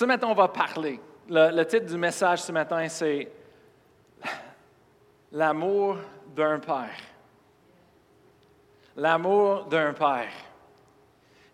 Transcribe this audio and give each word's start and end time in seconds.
Ce 0.00 0.06
matin, 0.06 0.28
on 0.30 0.34
va 0.34 0.48
parler. 0.48 0.98
Le, 1.28 1.62
titre 1.64 1.84
du 1.84 1.98
message 1.98 2.40
ce 2.40 2.52
matin, 2.52 2.88
c'est 2.88 3.30
L'amour 5.30 5.98
d'un 6.34 6.58
père. 6.58 6.96
L'amour 8.96 9.66
d'un 9.66 9.92
père. 9.92 10.32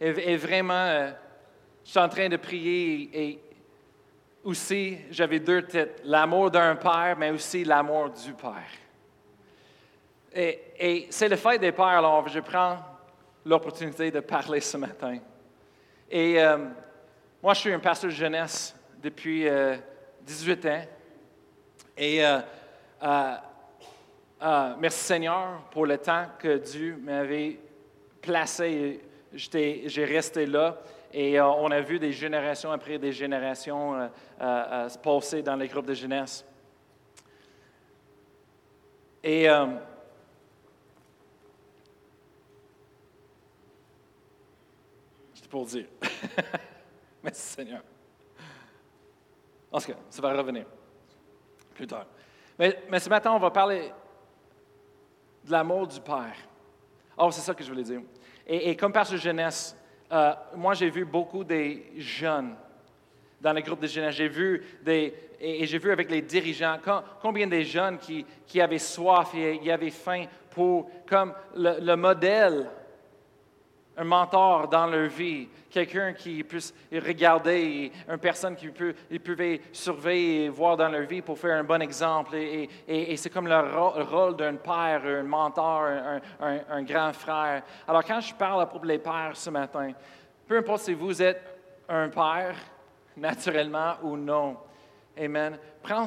Et, 0.01 0.37
vraiment, 0.37 0.75
euh, 0.75 1.11
je 1.85 1.91
suis 1.91 1.99
en 1.99 2.09
train 2.09 2.29
de 2.29 2.37
prier 2.37 3.11
et 3.13 3.43
aussi, 4.45 4.97
j'avais 5.11 5.41
deux 5.41 5.67
titres. 5.67 6.03
L'amour 6.05 6.49
d'un 6.49 6.77
père, 6.77 7.17
mais 7.19 7.33
aussi 7.33 7.65
l'amour 7.65 8.11
du 8.11 8.33
père. 8.33 8.71
Et, 10.33 10.61
et 10.79 11.07
c'est 11.11 11.29
le 11.29 11.35
fait 11.35 11.59
des 11.59 11.73
pères, 11.73 11.99
alors 11.99 12.29
je 12.29 12.39
prends 12.39 12.79
l'opportunité 13.45 14.13
de 14.13 14.21
parler 14.21 14.61
ce 14.61 14.77
matin. 14.77 15.19
Et 16.09 16.41
euh, 16.41 16.59
moi, 17.43 17.55
je 17.55 17.61
suis 17.61 17.73
un 17.73 17.79
pasteur 17.79 18.11
de 18.11 18.15
jeunesse 18.15 18.75
depuis 19.03 19.47
euh, 19.47 19.77
18 20.23 20.67
ans. 20.67 20.85
Et 21.97 22.25
euh, 22.25 22.41
euh, 23.03 23.35
euh, 24.43 24.75
merci 24.79 25.05
Seigneur 25.05 25.63
pour 25.71 25.87
le 25.87 25.99
temps 25.99 26.27
que 26.39 26.59
Dieu 26.59 26.99
m'avait 27.03 27.59
placé. 28.21 29.01
J'ai 29.33 30.05
resté 30.05 30.47
là. 30.47 30.79
Et 31.13 31.39
euh, 31.39 31.47
on 31.47 31.71
a 31.71 31.81
vu 31.81 31.99
des 31.99 32.13
générations 32.13 32.73
après 32.73 32.99
des 32.99 33.13
générations 33.13 33.95
euh, 33.95 34.09
euh, 34.41 34.65
euh, 34.71 34.89
se 34.89 34.99
passer 34.99 35.43
dans 35.43 35.57
les 35.57 35.69
groupes 35.69 35.87
de 35.87 35.95
jeunesse. 35.95 36.45
Et 39.23 39.49
euh, 39.49 39.67
c'est 45.35 45.49
pour 45.49 45.65
dire. 45.65 45.87
Merci 47.27 47.43
Seigneur. 47.43 47.83
En 49.73 49.81
tout 49.81 49.87
cas, 49.87 49.99
ça 50.09 50.23
va 50.23 50.33
revenir 50.33 50.65
plus 51.75 51.89
tard. 51.89 52.07
Mais, 52.57 53.01
ce 53.01 53.09
matin, 53.09 53.33
on 53.33 53.41
va 53.41 53.51
parler 53.51 53.91
de 55.45 55.51
l'amour 55.51 55.89
du 55.89 56.01
Père. 56.01 56.37
Oh, 57.19 57.29
c'est 57.33 57.41
ça 57.41 57.53
que 57.53 57.65
je 57.65 57.69
voulais 57.69 57.83
dire. 57.83 58.01
Et, 58.47 58.71
et 58.71 58.77
comme 58.77 58.93
pasteur 58.93 59.19
jeunesse, 59.19 59.77
euh, 60.13 60.35
moi, 60.55 60.75
j'ai 60.75 60.89
vu 60.89 61.05
beaucoup 61.05 61.43
des 61.43 61.91
jeunes 61.97 62.55
dans 63.41 63.53
le 63.53 63.61
groupe 63.61 63.81
de 63.81 63.89
jeunesse. 63.89 64.15
J'ai 64.15 64.29
vu 64.29 64.65
des, 64.83 65.13
et, 65.41 65.67
j'ai 65.67 65.79
vu 65.79 65.91
avec 65.91 66.09
les 66.09 66.23
dirigeants 66.23 66.79
com- 66.83 67.03
combien 67.21 67.49
des 67.49 67.65
jeunes 67.65 67.99
qui, 67.99 68.61
avaient 68.61 68.79
soif 68.79 69.35
et 69.35 69.59
qui 69.59 69.71
avaient 69.73 69.91
faim 69.91 70.27
pour, 70.51 70.89
comme 71.09 71.35
le 71.57 71.97
modèle, 71.97 72.71
un 73.97 74.05
mentor 74.05 74.69
dans 74.69 74.87
leur 74.87 75.09
vie, 75.09 75.49
quelqu'un 75.71 76.13
qui 76.13 76.43
puisse 76.45 76.75
regarder, 76.93 77.91
une 78.09 78.19
personne 78.19 78.55
qui 78.55 78.69
peut, 78.69 78.95
pouvaient 79.25 79.61
surveiller 79.73 80.45
et 80.45 80.49
voir 80.49 80.77
dans 80.77 80.89
leur 80.89 81.07
vie 81.07 81.23
pour 81.23 81.39
faire 81.39 81.59
un 81.59 81.65
bon 81.65 81.81
exemple. 81.81 82.35
Et, 82.37 83.17
c'est 83.17 83.31
comme 83.31 83.49
le 83.49 84.03
rôle 84.03 84.37
d'un 84.37 84.57
père, 84.57 85.03
un 85.05 85.23
mentor, 85.23 85.85
un, 86.41 86.83
grand 86.83 87.13
frère. 87.13 87.63
Alors 87.89 88.05
quand 88.05 88.21
je 88.21 88.35
parle 88.35 88.63
à 88.63 88.67
propos 88.67 88.87
des 88.87 88.99
pères 88.99 89.33
ce 89.35 89.51
matin, 89.51 89.93
peu 90.47 90.59
importe 90.59 90.83
si 90.83 90.95
vous 90.95 91.23
êtes 91.23 91.43
un 91.89 92.09
père, 92.09 92.57
naturellement 93.17 93.95
ou 94.03 94.17
non, 94.17 94.57
Amen. 95.19 95.59
Prends, 95.83 96.05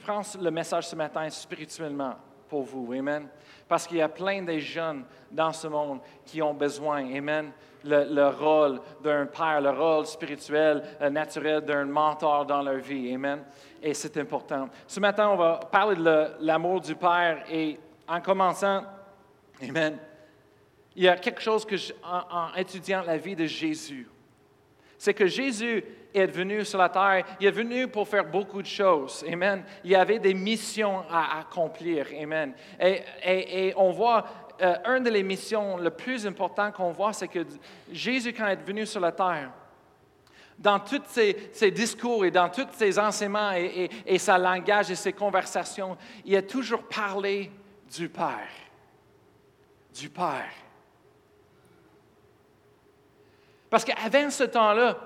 prends 0.00 0.22
le 0.40 0.50
message 0.50 0.88
ce 0.88 0.96
matin 0.96 1.30
spirituellement 1.30 2.16
pour 2.48 2.62
vous. 2.62 2.92
Amen. 2.92 3.28
Parce 3.68 3.86
qu'il 3.86 3.98
y 3.98 4.02
a 4.02 4.08
plein 4.08 4.42
de 4.42 4.58
jeunes 4.58 5.04
dans 5.30 5.52
ce 5.52 5.68
monde 5.68 6.00
qui 6.24 6.40
ont 6.40 6.54
besoin. 6.54 7.04
Amen. 7.14 7.52
Le, 7.84 8.04
le 8.12 8.28
rôle 8.28 8.80
d'un 9.02 9.26
père, 9.26 9.60
le 9.60 9.70
rôle 9.70 10.06
spirituel, 10.06 10.82
euh, 11.00 11.10
naturel 11.10 11.60
d'un 11.60 11.84
mentor 11.84 12.44
dans 12.44 12.62
leur 12.62 12.78
vie. 12.78 13.14
Amen. 13.14 13.44
Et 13.82 13.94
c'est 13.94 14.16
important. 14.16 14.68
Ce 14.86 14.98
matin, 14.98 15.28
on 15.28 15.36
va 15.36 15.60
parler 15.70 15.96
de 15.96 16.26
l'amour 16.40 16.80
du 16.80 16.94
Père 16.96 17.44
et 17.50 17.78
en 18.08 18.20
commençant, 18.20 18.82
Amen, 19.62 19.98
il 20.96 21.04
y 21.04 21.08
a 21.08 21.16
quelque 21.16 21.40
chose 21.40 21.64
que, 21.64 21.76
en 22.04 22.54
étudiant 22.56 23.02
la 23.02 23.16
vie 23.16 23.36
de 23.36 23.46
Jésus, 23.46 24.08
c'est 24.98 25.14
que 25.14 25.26
Jésus 25.26 25.84
est 26.12 26.26
venu 26.26 26.64
sur 26.64 26.78
la 26.78 26.88
terre, 26.88 27.24
il 27.40 27.46
est 27.46 27.52
venu 27.52 27.86
pour 27.86 28.08
faire 28.08 28.24
beaucoup 28.24 28.60
de 28.60 28.66
choses. 28.66 29.24
Amen. 29.30 29.62
Il 29.84 29.90
y 29.90 29.94
avait 29.94 30.18
des 30.18 30.34
missions 30.34 31.04
à 31.10 31.38
accomplir. 31.40 32.06
Amen. 32.20 32.52
Et, 32.80 33.72
on 33.76 33.92
voit, 33.92 34.26
euh, 34.60 34.74
une 34.96 35.04
des 35.04 35.22
missions 35.22 35.76
le 35.76 35.90
plus 35.90 36.26
important 36.26 36.72
qu'on 36.72 36.92
voit, 36.92 37.12
c'est 37.12 37.28
que 37.28 37.46
Jésus, 37.92 38.32
quand 38.32 38.46
il 38.46 38.52
est 38.52 38.66
venu 38.66 38.86
sur 38.86 39.00
la 39.00 39.12
terre, 39.12 39.52
dans 40.58 40.80
tous 40.80 41.02
ses, 41.06 41.50
ses 41.52 41.70
discours 41.70 42.24
et 42.24 42.32
dans 42.32 42.48
tous 42.48 42.66
ses 42.72 42.98
enseignements 42.98 43.52
et, 43.52 43.90
et, 44.06 44.14
et 44.14 44.18
sa 44.18 44.36
langage 44.36 44.90
et 44.90 44.96
ses 44.96 45.12
conversations, 45.12 45.96
il 46.24 46.34
a 46.36 46.42
toujours 46.42 46.82
parlé 46.82 47.52
du 47.96 48.08
Père. 48.08 48.50
Du 49.94 50.08
Père. 50.08 50.67
Parce 53.70 53.84
qu'avant 53.84 54.30
ce 54.30 54.44
temps-là, 54.44 54.98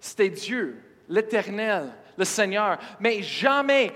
c'était 0.00 0.30
Dieu, 0.30 0.80
l'Éternel, 1.08 1.90
le 2.16 2.24
Seigneur. 2.24 2.78
Mais 3.00 3.22
jamais, 3.22 3.92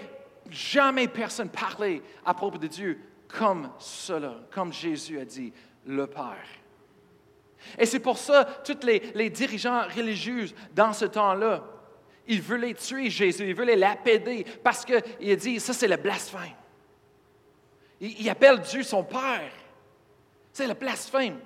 jamais 0.50 1.08
personne 1.08 1.48
parlait 1.48 2.02
à 2.24 2.34
propos 2.34 2.58
de 2.58 2.66
Dieu 2.66 2.98
comme 3.28 3.70
cela, 3.78 4.36
comme 4.50 4.72
Jésus 4.72 5.18
a 5.20 5.24
dit, 5.24 5.52
le 5.86 6.06
Père. 6.06 6.46
Et 7.78 7.86
c'est 7.86 8.00
pour 8.00 8.18
ça, 8.18 8.44
tous 8.44 8.86
les, 8.86 9.30
dirigeants 9.30 9.82
religieux 9.94 10.46
dans 10.72 10.92
ce 10.92 11.04
temps-là, 11.04 11.64
ils 12.26 12.40
voulaient 12.40 12.74
tuer 12.74 13.10
Jésus, 13.10 13.48
ils 13.48 13.54
voulaient 13.54 13.76
l'apaider 13.76 14.44
parce 14.62 14.84
qu'il 14.84 15.36
dit, 15.36 15.60
ça 15.60 15.72
c'est 15.72 15.88
le 15.88 15.96
blasphème. 15.96 16.54
Il 18.00 18.28
appelle 18.30 18.60
Dieu 18.60 18.82
son 18.82 19.02
Père. 19.02 19.50
C'est 20.52 20.66
le 20.66 20.74
blasphème. 20.74 21.38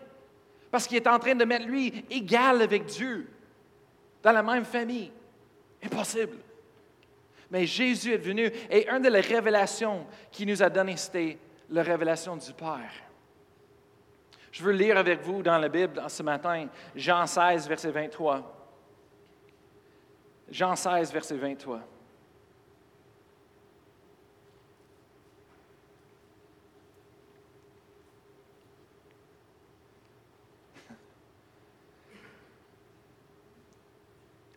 Parce 0.73 0.89
qu'il 0.89 0.97
est 0.97 1.07
en 1.07 1.19
train 1.19 1.35
de 1.35 1.45
mettre 1.45 1.67
lui 1.67 2.05
égal 2.11 2.63
avec 2.63 2.87
Dieu, 2.87 3.29
dans 4.23 4.33
la 4.33 4.43
même 4.43 4.65
famille. 4.65 5.13
Impossible. 5.85 6.39
Mais 7.51 7.67
Jésus 7.67 8.15
est 8.15 8.19
venu 8.19 8.51
et 8.71 8.89
une 8.89 9.03
des 9.03 9.21
révélations 9.21 10.07
qu'il 10.31 10.49
nous 10.49 10.63
a 10.63 10.71
données, 10.71 10.97
c'était 10.97 11.39
la 11.69 11.83
révélation 11.83 12.37
du 12.37 12.53
Père. 12.55 12.91
Je 14.51 14.63
veux 14.63 14.73
lire 14.73 14.97
avec 14.97 15.21
vous 15.21 15.43
dans 15.43 15.59
la 15.59 15.69
Bible 15.69 16.03
ce 16.09 16.23
matin, 16.23 16.67
Jean 16.97 17.27
16, 17.27 17.69
verset 17.69 17.91
23. 17.91 18.71
Jean 20.51 20.75
16, 20.75 21.13
verset 21.13 21.37
23. 21.37 21.81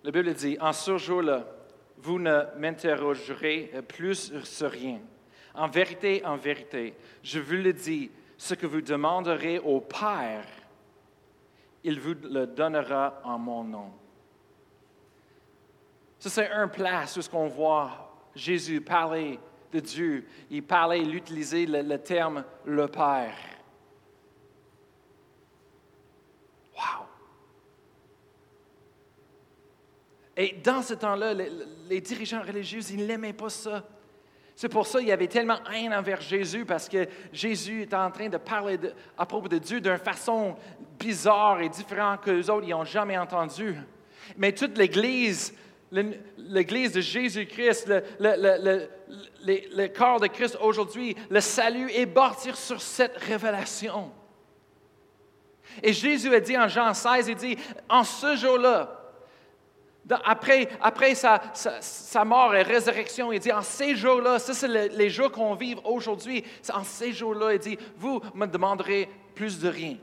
La 0.06 0.12
Bible 0.12 0.36
dit, 0.36 0.56
en 0.62 0.72
ce 0.72 1.00
jour-là, 1.00 1.48
vous 1.98 2.20
ne 2.20 2.44
m'interrogerez 2.60 3.72
plus 3.88 4.32
sur 4.44 4.70
rien. 4.70 5.00
En 5.56 5.68
vérité, 5.68 6.24
en 6.24 6.38
vérité, 6.38 6.94
je 7.24 7.40
vous 7.40 7.56
le 7.56 7.74
dis, 7.74 8.12
ce 8.38 8.54
que 8.54 8.68
vous 8.68 8.82
demanderez 8.82 9.58
au 9.58 9.82
Père, 9.82 10.46
il 11.84 12.00
vous 12.00 12.14
le 12.22 12.46
donnera 12.46 13.20
en 13.24 13.40
mon 13.40 13.64
nom. 13.64 13.92
Ça, 16.20 16.30
c'est 16.30 16.52
un 16.52 16.68
place 16.68 17.18
où 17.18 17.24
ce 17.24 17.30
qu'on 17.30 17.48
voit 17.48 18.30
Jésus 18.36 18.82
parler 18.82 19.40
de 19.72 19.80
Dieu. 19.80 20.28
Il 20.52 20.62
parlait, 20.62 21.02
il 21.02 21.16
utilisait 21.16 21.66
le, 21.66 21.82
le 21.82 21.98
terme 21.98 22.44
le 22.64 22.88
Père. 22.88 23.36
Wow! 26.76 27.08
Et 30.38 30.56
dans 30.64 30.82
ce 30.82 30.94
temps-là, 30.94 31.34
les, 31.34 32.02
dirigeants 32.02 32.42
religieux, 32.42 32.82
ils 32.92 33.06
n'aimaient 33.06 33.34
pas 33.34 33.50
ça. 33.50 33.84
C'est 34.56 34.70
pour 34.70 34.88
ça 34.88 35.00
qu'il 35.00 35.08
y 35.08 35.14
avait 35.14 35.28
tellement 35.28 35.60
haine 35.74 35.94
envers 35.94 36.22
Jésus, 36.22 36.66
parce 36.66 36.88
que 36.90 37.08
Jésus 37.32 37.84
était 37.84 37.96
en 37.96 38.12
train 38.12 38.30
de 38.30 38.38
parler 38.38 38.80
à 39.18 39.26
propos 39.26 39.48
de 39.48 39.58
Dieu 39.58 39.82
d'une 39.82 39.98
façon 39.98 40.56
bizarre 40.98 41.62
et 41.62 41.70
différente 41.70 42.22
que 42.22 42.32
les 42.32 42.50
autres 42.50 42.68
n'ont 42.68 42.86
jamais 42.86 43.18
entendu. 43.18 43.76
Mais 44.38 44.54
toute 44.54 44.78
l'Église, 44.78 45.54
l'Église 46.38 46.94
de 46.94 47.02
Jésus-Christ, 47.02 47.88
le, 48.20 48.88
le- 49.76 49.88
corps 49.88 50.20
de 50.20 50.28
Christ 50.28 50.58
aujourd'hui, 50.62 51.16
le 51.30 51.42
salut 51.42 51.90
est 51.92 52.06
bâti 52.06 52.50
sur 52.54 52.82
cette 52.82 53.18
révélation. 53.18 54.12
Et 55.84 55.94
Jésus 55.94 56.34
a 56.34 56.40
dit 56.40 56.58
en 56.58 56.68
Jean 56.68 56.94
16, 56.94 57.28
il 57.28 57.36
dit, 57.36 57.58
en 57.90 58.04
ce 58.04 58.36
jour-là, 58.36 59.05
après, 60.24 61.16
sa, 61.16 62.26
mort 62.26 62.54
et 62.56 62.62
résurrection, 62.62 63.32
il 63.32 63.40
dit, 63.40 63.52
en 63.52 63.62
ces 63.62 63.96
jours-là, 63.96 64.38
ça 64.40 64.54
c'est 64.54 64.68
le- 64.68 64.96
les 64.96 65.10
jours 65.10 65.32
qu'on 65.32 65.56
vit 65.56 65.76
aujourd'hui, 65.84 66.44
en 66.72 66.84
ces 66.84 67.12
jours-là, 67.12 67.54
il 67.54 67.60
dit, 67.60 67.78
vous 67.98 68.22
me 68.34 68.46
demanderez 68.46 69.10
plus 69.34 69.60
de 69.60 69.70
rien. 69.70 69.98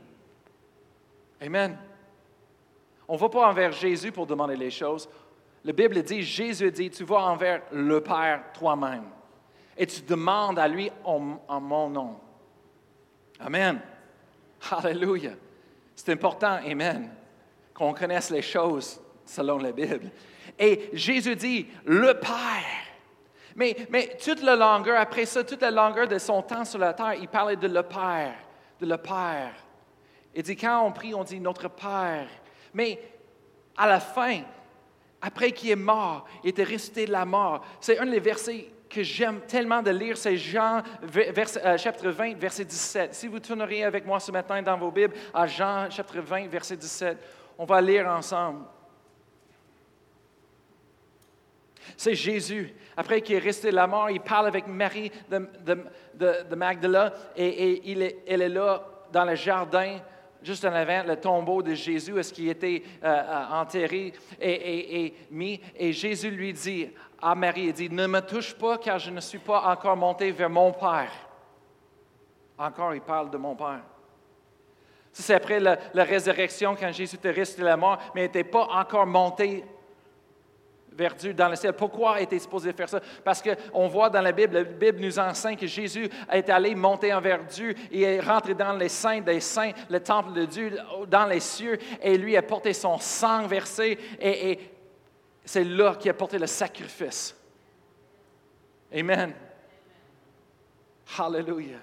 Amen. 1.41 1.77
On 3.07 3.13
ne 3.13 3.19
va 3.19 3.29
pas 3.29 3.47
envers 3.47 3.71
Jésus 3.71 4.11
pour 4.11 4.25
demander 4.27 4.55
les 4.55 4.71
choses. 4.71 5.09
La 5.63 5.71
Bible 5.73 6.01
dit, 6.03 6.21
Jésus 6.23 6.71
dit, 6.71 6.89
tu 6.89 7.03
vas 7.05 7.21
envers 7.21 7.61
le 7.71 8.01
Père 8.01 8.43
toi-même 8.53 9.05
et 9.77 9.85
tu 9.87 10.01
demandes 10.01 10.59
à 10.59 10.67
lui 10.67 10.91
en, 11.03 11.37
en 11.47 11.61
mon 11.61 11.89
nom. 11.89 12.19
Amen. 13.39 13.79
Alléluia. 14.71 15.31
C'est 15.95 16.11
important, 16.11 16.59
Amen, 16.65 17.09
qu'on 17.73 17.93
connaisse 17.93 18.29
les 18.29 18.41
choses 18.41 18.99
selon 19.25 19.57
la 19.57 19.71
Bible. 19.71 20.11
Et 20.57 20.89
Jésus 20.93 21.35
dit, 21.35 21.67
le 21.85 22.13
Père. 22.13 22.83
Mais, 23.55 23.75
mais 23.89 24.17
toute 24.23 24.41
la 24.41 24.55
longueur, 24.55 24.99
après 24.99 25.25
ça, 25.25 25.43
toute 25.43 25.61
la 25.61 25.71
longueur 25.71 26.07
de 26.07 26.17
son 26.17 26.41
temps 26.41 26.65
sur 26.65 26.79
la 26.79 26.93
terre, 26.93 27.15
il 27.15 27.27
parlait 27.27 27.55
de 27.55 27.67
le 27.67 27.83
Père, 27.83 28.35
de 28.79 28.85
le 28.85 28.97
Père. 28.97 29.53
Il 30.35 30.43
dit, 30.43 30.55
quand 30.55 30.83
on 30.85 30.91
prie, 30.91 31.13
on 31.13 31.23
dit 31.23 31.39
notre 31.39 31.69
Père. 31.69 32.27
Mais 32.73 32.99
à 33.77 33.87
la 33.87 33.99
fin, 33.99 34.41
après 35.21 35.51
qu'il 35.51 35.69
est 35.69 35.75
mort, 35.75 36.25
il 36.43 36.49
était 36.49 36.63
resté 36.63 37.05
de 37.05 37.11
la 37.11 37.25
mort. 37.25 37.63
C'est 37.79 37.99
un 37.99 38.05
des 38.05 38.19
versets 38.19 38.69
que 38.89 39.03
j'aime 39.03 39.41
tellement 39.47 39.81
de 39.81 39.89
lire, 39.89 40.17
c'est 40.17 40.37
Jean 40.37 40.83
euh, 41.15 41.77
chapitre 41.77 42.09
20, 42.09 42.37
verset 42.37 42.65
17. 42.65 43.13
Si 43.13 43.27
vous 43.27 43.39
tourneriez 43.39 43.83
avec 43.85 44.05
moi 44.05 44.19
ce 44.19 44.31
matin 44.31 44.61
dans 44.61 44.77
vos 44.77 44.91
Bibles 44.91 45.15
à 45.33 45.47
Jean 45.47 45.89
chapitre 45.89 46.19
20, 46.19 46.47
verset 46.47 46.77
17, 46.77 47.17
on 47.57 47.65
va 47.65 47.81
lire 47.81 48.07
ensemble. 48.07 48.65
C'est 51.97 52.15
Jésus. 52.15 52.73
Après 52.95 53.21
qu'il 53.21 53.35
est 53.35 53.39
resté 53.39 53.71
de 53.71 53.75
la 53.75 53.87
mort, 53.87 54.09
il 54.09 54.19
parle 54.21 54.47
avec 54.47 54.67
Marie 54.67 55.11
de, 55.29 55.47
de, 56.15 56.55
Magdala 56.55 57.13
et, 57.35 57.91
il 57.91 58.01
est, 58.01 58.19
elle 58.27 58.41
est 58.41 58.49
là 58.49 58.83
dans 59.11 59.25
le 59.25 59.35
jardin 59.35 59.99
juste 60.43 60.65
en 60.65 60.73
avant 60.73 61.03
le 61.03 61.15
tombeau 61.15 61.61
de 61.61 61.73
Jésus, 61.73 62.19
est-ce 62.19 62.33
qu'il 62.33 62.49
était 62.49 62.83
euh, 63.03 63.07
euh, 63.07 63.61
enterré 63.61 64.13
et, 64.39 65.05
et, 65.05 65.13
mis. 65.31 65.61
Et 65.75 65.93
Jésus 65.93 66.29
lui 66.29 66.51
dit 66.51 66.89
à 67.21 67.33
Marie, 67.33 67.67
il 67.67 67.73
dit, 67.73 67.89
ne 67.89 68.05
me 68.05 68.19
touche 68.19 68.53
pas 68.53 68.77
car 68.77 68.99
je 68.99 69.09
ne 69.09 69.21
suis 69.21 69.39
pas 69.39 69.61
encore 69.61 69.95
monté 69.95 70.31
vers 70.31 70.49
mon 70.49 70.73
Père. 70.73 71.11
Encore, 72.57 72.93
il 72.93 73.01
parle 73.01 73.29
de 73.29 73.37
mon 73.37 73.55
Père. 73.55 73.81
C'est 75.11 75.35
après 75.35 75.59
la, 75.59 75.77
résurrection, 75.93 76.75
quand 76.75 76.91
Jésus 76.91 77.15
était 77.15 77.31
resté 77.31 77.61
de 77.61 77.67
la 77.67 77.77
mort, 77.77 77.99
mais 78.15 78.21
n'était 78.21 78.43
pas 78.43 78.67
encore 78.71 79.05
monté 79.05 79.63
vers 80.95 81.15
Dieu 81.15 81.33
dans 81.33 81.49
le 81.49 81.55
ciel. 81.55 81.73
Pourquoi 81.73 82.21
était 82.21 82.39
supposé 82.39 82.73
faire 82.73 82.89
ça? 82.89 82.99
Parce 83.23 83.41
qu'on 83.41 83.87
voit 83.87 84.09
dans 84.09 84.21
la 84.21 84.31
Bible, 84.31 84.55
la 84.55 84.63
Bible 84.63 84.99
nous 84.99 85.19
enseigne 85.19 85.57
que 85.57 85.67
Jésus 85.67 86.09
est 86.31 86.49
allé 86.49 86.75
monter 86.75 87.13
envers 87.13 87.43
Dieu 87.43 87.73
et 87.91 88.01
est 88.01 88.19
rentré 88.19 88.53
dans 88.53 88.73
les 88.73 88.89
saints 88.89 89.21
des 89.21 89.39
saints, 89.39 89.71
le 89.89 89.99
temple 89.99 90.33
de 90.33 90.45
Dieu, 90.45 90.77
dans 91.07 91.25
les 91.25 91.39
cieux, 91.39 91.77
et 92.01 92.17
lui 92.17 92.37
a 92.37 92.41
porté 92.41 92.73
son 92.73 92.97
sang 92.97 93.47
versé, 93.47 93.97
et, 94.19 94.59
c'est 95.45 95.65
là 95.65 95.95
qu'il 95.95 96.09
a 96.09 96.13
porté 96.13 96.39
le 96.39 96.47
sacrifice. 96.47 97.35
Amen. 98.93 99.33
Hallelujah. 101.17 101.79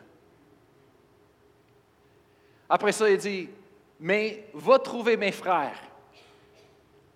Après 2.69 2.93
ça, 2.93 3.11
il 3.11 3.19
dit, 3.19 3.51
mais 3.99 4.49
va 4.55 4.79
trouver 4.79 5.19
mes 5.19 5.33
frères 5.33 5.90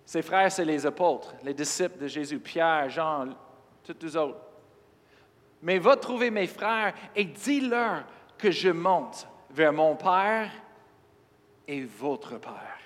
ses 0.05 0.21
frères, 0.21 0.51
c'est 0.51 0.65
les 0.65 0.85
apôtres, 0.85 1.33
les 1.43 1.53
disciples 1.53 1.97
de 1.97 2.07
Jésus, 2.07 2.39
Pierre, 2.39 2.89
Jean, 2.89 3.27
tous 3.83 3.95
les 4.01 4.15
autres. 4.15 4.39
Mais 5.61 5.79
va 5.79 5.95
trouver 5.95 6.29
mes 6.29 6.47
frères 6.47 6.93
et 7.15 7.25
dis-leur 7.25 8.03
que 8.37 8.51
je 8.51 8.69
monte 8.69 9.27
vers 9.49 9.73
mon 9.73 9.95
Père 9.95 10.51
et 11.67 11.83
votre 11.83 12.39
Père, 12.39 12.79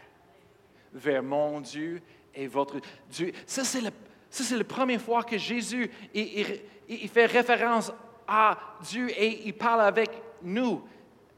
vers 0.93 1.23
mon 1.23 1.59
Dieu 1.59 2.01
et 2.33 2.47
votre 2.47 2.79
Dieu. 3.09 3.33
Ça, 3.45 3.63
c'est 3.65 3.81
la, 3.81 4.63
première 4.63 5.01
fois 5.01 5.23
que 5.23 5.37
Jésus 5.37 5.91
il 6.13 7.09
fait 7.09 7.25
référence 7.25 7.91
à 8.27 8.57
Dieu 8.81 9.09
et 9.09 9.47
il 9.47 9.53
parle 9.53 9.81
avec 9.81 10.09
nous. 10.41 10.87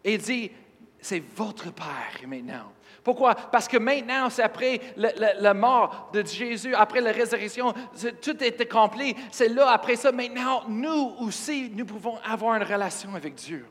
Et 0.04 0.18
dit, 0.18 0.52
c'est 1.00 1.24
votre 1.36 1.74
Père 1.74 2.28
maintenant. 2.28 2.72
Pourquoi? 3.04 3.34
Parce 3.34 3.68
que 3.68 3.78
maintenant, 3.78 4.30
c'est 4.30 4.44
après 4.44 4.80
la, 4.96 5.54
mort 5.54 6.10
de 6.14 6.24
Jésus, 6.24 6.76
après 6.76 7.02
la 7.02 7.12
résurrection, 7.12 7.74
tout 8.22 8.44
est 8.44 8.62
accompli. 8.62 9.16
C'est 9.32 9.48
là, 9.48 9.72
après 9.72 9.96
ça, 9.96 10.12
maintenant, 10.12 10.64
nous 10.68 11.16
aussi, 11.20 11.72
nous 11.74 11.86
pouvons 11.86 12.18
avoir 12.24 12.56
une 12.56 12.64
relation 12.64 13.16
avec 13.16 13.34
Dieu. 13.36 13.66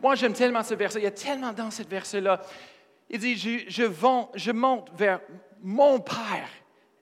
Moi, 0.00 0.14
j'aime 0.14 0.32
tellement 0.32 0.62
ce 0.62 0.74
verset. 0.74 1.00
Il 1.00 1.04
y 1.04 1.08
a 1.08 1.10
tellement 1.10 1.52
dans 1.52 1.70
ce 1.70 1.82
verset-là. 1.82 2.40
Il 3.10 3.18
dit, 3.18 3.36
je, 3.36 4.52
monte 4.52 4.90
vers 4.94 5.20
mon 5.62 6.00
Père 6.00 6.48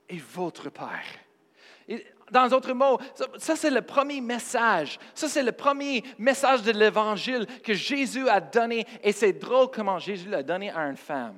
et 0.09 0.19
votre 0.19 0.71
Père. 0.71 1.99
Dans 2.31 2.49
d'autres 2.49 2.73
mots, 2.73 2.99
ça, 3.37 3.55
c'est 3.55 3.71
le 3.71 3.83
premier 3.83 4.21
message. 4.21 4.99
Ça 5.15 5.29
c'est 5.29 5.43
le 5.43 5.53
premier 5.53 6.03
message 6.19 6.63
de 6.63 6.73
l'Évangile 6.73 7.47
que 7.63 7.75
Jésus 7.75 8.29
a 8.29 8.41
donné. 8.41 8.87
Et 9.03 9.13
c'est 9.13 9.33
drôle 9.33 9.69
comment 9.71 9.99
Jésus 9.99 10.29
l'a 10.29 10.43
donné 10.43 10.71
à 10.71 10.81
une 10.89 10.97
femme. 10.97 11.37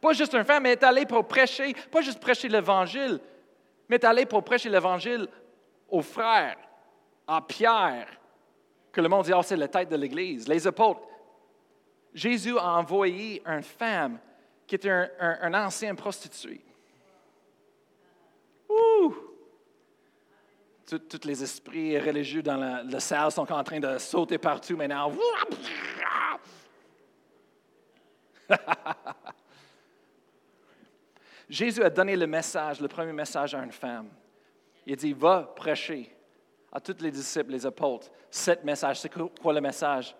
Pas 0.00 0.12
juste 0.12 0.34
une 0.34 0.44
femme, 0.44 0.64
mais 0.64 0.72
est 0.72 0.82
allé 0.82 1.06
pour 1.06 1.26
prêcher, 1.26 1.74
pas 1.90 2.00
juste 2.00 2.20
prêcher 2.20 2.48
l'Évangile, 2.48 3.20
mais 3.88 3.96
est 3.96 4.04
allé 4.04 4.26
pour 4.26 4.42
prêcher 4.42 4.68
l'Évangile 4.68 5.28
aux 5.88 6.02
frères, 6.02 6.56
à 7.26 7.40
Pierre, 7.40 8.08
que 8.92 9.00
le 9.00 9.08
monde 9.08 9.24
dit, 9.24 9.32
oh, 9.32 9.42
c'est 9.42 9.56
la 9.56 9.68
tête 9.68 9.88
de 9.88 9.96
l'Église, 9.96 10.48
les 10.48 10.66
apôtres. 10.66 11.00
Jésus 12.12 12.58
a 12.58 12.78
envoyé 12.78 13.42
une 13.46 13.62
femme 13.62 14.18
qui 14.66 14.74
était 14.74 14.90
un, 14.90 15.08
un 15.18 15.54
ancien 15.54 15.94
prostitué. 18.74 19.24
Tous 20.86 21.26
les 21.26 21.42
esprits 21.42 21.98
religieux 21.98 22.42
dans 22.42 22.56
la, 22.56 23.00
salle 23.00 23.32
sont 23.32 23.50
en 23.50 23.64
train 23.64 23.80
de 23.80 23.98
sauter 23.98 24.38
partout 24.38 24.76
maintenant. 24.76 25.12
Jésus 31.48 31.82
a 31.82 31.90
donné 31.90 32.16
le 32.16 32.26
message, 32.26 32.80
le 32.80 32.88
premier 32.88 33.12
message 33.12 33.54
à 33.54 33.62
une 33.62 33.72
femme. 33.72 34.08
Il 34.86 34.96
dit, 34.96 35.12
va 35.14 35.42
prêcher 35.56 36.14
à 36.70 36.80
tous 36.80 37.00
les 37.00 37.10
disciples, 37.10 37.52
les 37.52 37.64
apôtres, 37.64 38.10
cet 38.30 38.64
message. 38.64 39.00
C'est 39.00 39.12
quoi 39.40 39.52
le 39.52 39.60
message? 39.60 40.14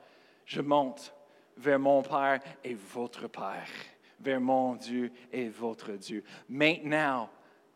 Je 0.47 0.61
monte 0.61 1.15
vers 1.56 1.79
mon 1.79 2.03
Père 2.03 2.41
et 2.62 2.75
votre 2.75 3.29
Père, 3.29 3.69
vers 4.21 4.41
mon 4.41 4.75
Dieu 4.75 5.12
et 5.33 5.49
votre 5.49 5.93
Dieu. 5.93 6.25
Maintenant, 6.49 7.29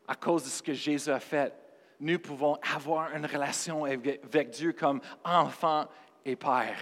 à 0.09 0.15
cause 0.15 0.43
de 0.45 0.49
ce 0.49 0.63
que 0.63 0.73
Jésus 0.73 1.11
a 1.11 1.21
fait, 1.21 1.55
nous 2.01 2.19
pouvons 2.19 2.59
avoir 2.75 3.15
une 3.15 3.27
relation 3.27 3.85
avec 3.85 4.51
Dieu 4.51 4.73
comme 4.73 5.01
enfant 5.23 5.87
et 6.25 6.35
père. 6.35 6.79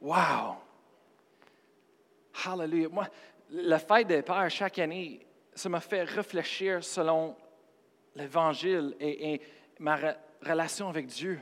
Wow! 0.00 0.56
Hallelujah. 2.44 2.88
Moi, 2.88 3.06
la 3.50 3.78
fête 3.78 4.08
des 4.08 4.22
pères 4.22 4.50
chaque 4.50 4.78
année, 4.80 5.24
ça 5.54 5.68
m'a 5.68 5.80
fait 5.80 6.02
réfléchir 6.02 6.82
selon 6.82 7.36
l'Évangile 8.14 8.96
et, 8.98 9.40
ma 9.78 9.98
relation 10.42 10.88
avec 10.88 11.06
Dieu. 11.06 11.38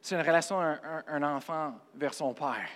C'est 0.00 0.16
une 0.16 0.26
relation 0.26 0.58
d'un 0.60 1.22
enfant 1.22 1.74
vers 1.94 2.12
son 2.12 2.34
père. 2.34 2.68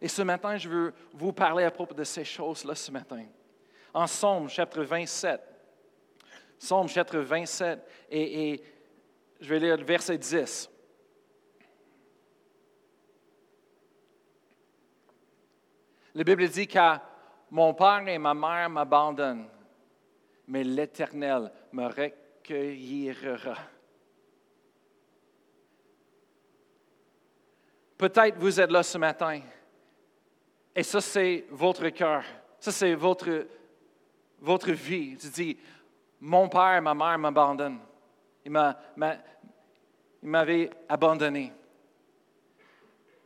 Et 0.00 0.08
ce 0.08 0.22
matin, 0.22 0.56
je 0.56 0.68
veux 0.68 0.94
vous 1.12 1.32
parler 1.32 1.64
à 1.64 1.70
propos 1.70 1.94
de 1.94 2.04
ces 2.04 2.24
choses-là 2.24 2.74
ce 2.74 2.90
matin 2.90 3.24
en 3.94 4.06
Somme, 4.06 4.48
chapitre 4.48 4.82
27. 4.82 5.40
Somme, 6.58 6.88
chapitre 6.88 7.18
27, 7.18 7.80
et, 8.10 8.62
je 9.40 9.48
vais 9.48 9.58
lire 9.58 9.76
le 9.76 9.84
verset 9.84 10.16
10. 10.16 10.70
La 16.14 16.22
Bible 16.22 16.48
dit 16.48 16.68
que 16.68 16.96
mon 17.50 17.74
père 17.74 18.06
et 18.06 18.18
ma 18.18 18.34
mère 18.34 18.70
m'abandonnent, 18.70 19.48
mais 20.46 20.62
l'Éternel 20.62 21.50
me 21.72 21.86
recueillera. 21.86 23.56
Peut-être 27.98 28.38
vous 28.38 28.60
êtes 28.60 28.70
là 28.70 28.82
ce 28.82 28.98
matin, 28.98 29.40
et 30.74 30.82
ça 30.82 31.00
c'est 31.00 31.46
votre 31.50 31.88
cœur, 31.88 32.24
ça 32.60 32.70
c'est 32.70 32.94
votre 32.94 33.46
votre 34.42 34.72
vie. 34.72 35.16
Tu 35.16 35.28
dis, 35.28 35.56
mon 36.20 36.48
père 36.48 36.82
ma 36.82 36.94
mère 36.94 37.18
m'abandonnent. 37.18 37.80
Il 38.44 38.50
m'avait 40.22 40.70
abandonné. 40.88 41.52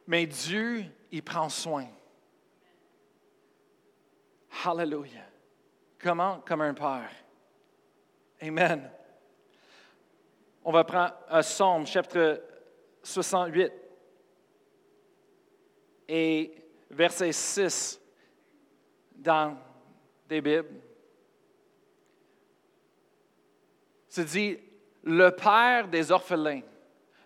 Mais 0.06 0.26
Dieu, 0.26 0.84
il 1.10 1.22
prend 1.22 1.48
soin. 1.48 1.86
Hallelujah. 4.64 5.26
Comment? 5.98 6.40
Comme 6.46 6.60
un 6.60 6.74
père. 6.74 7.10
Amen. 8.40 8.90
On 10.64 10.70
va 10.72 10.84
prendre 10.84 11.14
un 11.28 11.40
psaume, 11.40 11.86
chapitre 11.86 12.42
68, 13.02 13.72
et 16.08 16.52
verset 16.90 17.32
6 17.32 18.00
dans 19.14 19.56
des 20.28 20.40
Bibles, 20.40 20.82
se 24.16 24.22
dit 24.22 24.58
le 25.04 25.30
Père 25.30 25.88
des 25.88 26.10
orphelins, 26.10 26.62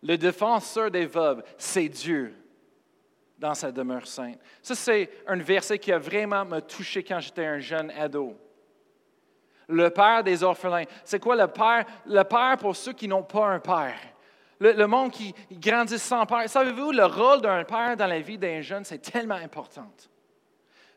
le 0.02 0.16
défenseur 0.18 0.90
des 0.90 1.06
veuves, 1.06 1.42
c'est 1.56 1.88
Dieu 1.88 2.35
dans 3.38 3.54
sa 3.54 3.70
demeure 3.70 4.06
sainte. 4.06 4.38
Ça, 4.61 4.75
c'est 4.75 5.11
un 5.26 5.37
verset 5.37 5.78
qui 5.78 5.92
a 5.92 5.99
vraiment 5.99 6.44
me 6.44 6.61
touché 6.61 7.02
quand 7.02 7.20
j'étais 7.20 7.47
un 7.47 7.59
jeune 7.59 7.90
ado. 7.92 8.37
Le 9.68 9.88
Père 9.88 10.25
des 10.25 10.42
orphelins. 10.42 10.85
C'est 11.04 11.20
quoi 11.20 11.37
le 11.37 11.47
Père? 11.47 11.87
Le 12.06 12.23
Père 12.25 12.56
pour 12.59 12.75
ceux 12.75 12.92
qui 12.92 13.06
n'ont 13.06 13.23
pas 13.23 13.47
un 13.47 13.61
Père. 13.61 13.99
Le, 14.59 14.85
monde 14.87 15.11
qui 15.11 15.35
grandit 15.52 15.99
sans 15.99 16.26
Père. 16.26 16.49
Savez-vous, 16.49 16.92
le 16.92 17.06
rôle 17.06 17.40
d'un 17.40 17.64
Père 17.64 17.97
dans 17.97 18.06
la 18.06 18.20
vie 18.20 18.37
d'un 18.37 18.61
jeune, 18.61 18.85
c'est 18.85 18.99
tellement 18.99 19.37
important. 19.37 19.90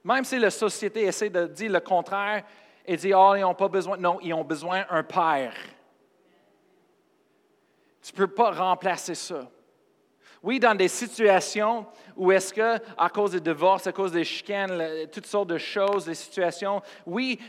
Même 0.04 0.26
si 0.26 0.38
la 0.38 0.50
société 0.50 1.04
essaie 1.04 1.30
de 1.30 1.46
dire 1.48 1.72
le 1.72 1.80
contraire 1.80 2.44
et 2.86 2.98
dit, 2.98 3.14
oh, 3.14 3.36
ils 3.36 3.42
n'ont 3.42 3.54
pas 3.54 3.70
besoin. 3.70 3.96
Non, 3.96 4.18
ils 4.22 4.34
ont 4.34 4.44
besoin 4.44 4.84
d'un 4.90 5.04
Père. 5.04 5.54
Tu 8.04 8.12
ne 8.12 8.18
peux 8.18 8.28
pas 8.28 8.52
remplacer 8.52 9.16
ça. 9.16 9.50
Oui, 10.44 10.60
dans 10.60 10.76
des 10.76 10.90
situations 10.90 11.86
où 12.18 12.30
est-ce 12.30 12.54
que, 12.54 12.78
à 12.98 13.10
cause 13.10 13.32
des 13.32 13.40
divorces, 13.40 13.88
à 13.88 13.94
cause 13.94 14.12
des 14.12 14.26
chicanes, 14.26 15.08
toutes 15.10 15.26
sortes 15.26 15.48
de 15.48 15.58
choses, 15.58 16.06
des 16.06 16.16
situations, 16.16 16.82
oui, 17.06 17.40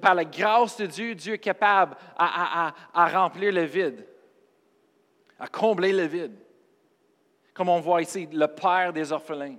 par 0.00 0.14
la 0.14 0.24
grâce 0.24 0.76
de 0.76 0.86
Dieu, 0.86 1.16
Dieu 1.16 1.34
est 1.34 1.38
capable 1.38 1.96
à, 2.16 2.72
remplir 2.94 3.52
le 3.52 3.64
vide, 3.64 4.06
à 5.40 5.48
combler 5.48 5.92
le 5.92 6.04
vide. 6.04 6.36
Comme 7.52 7.68
on 7.68 7.80
voit 7.80 8.02
ici, 8.02 8.28
le 8.30 8.46
Père 8.46 8.92
des 8.92 9.10
orphelins. 9.10 9.56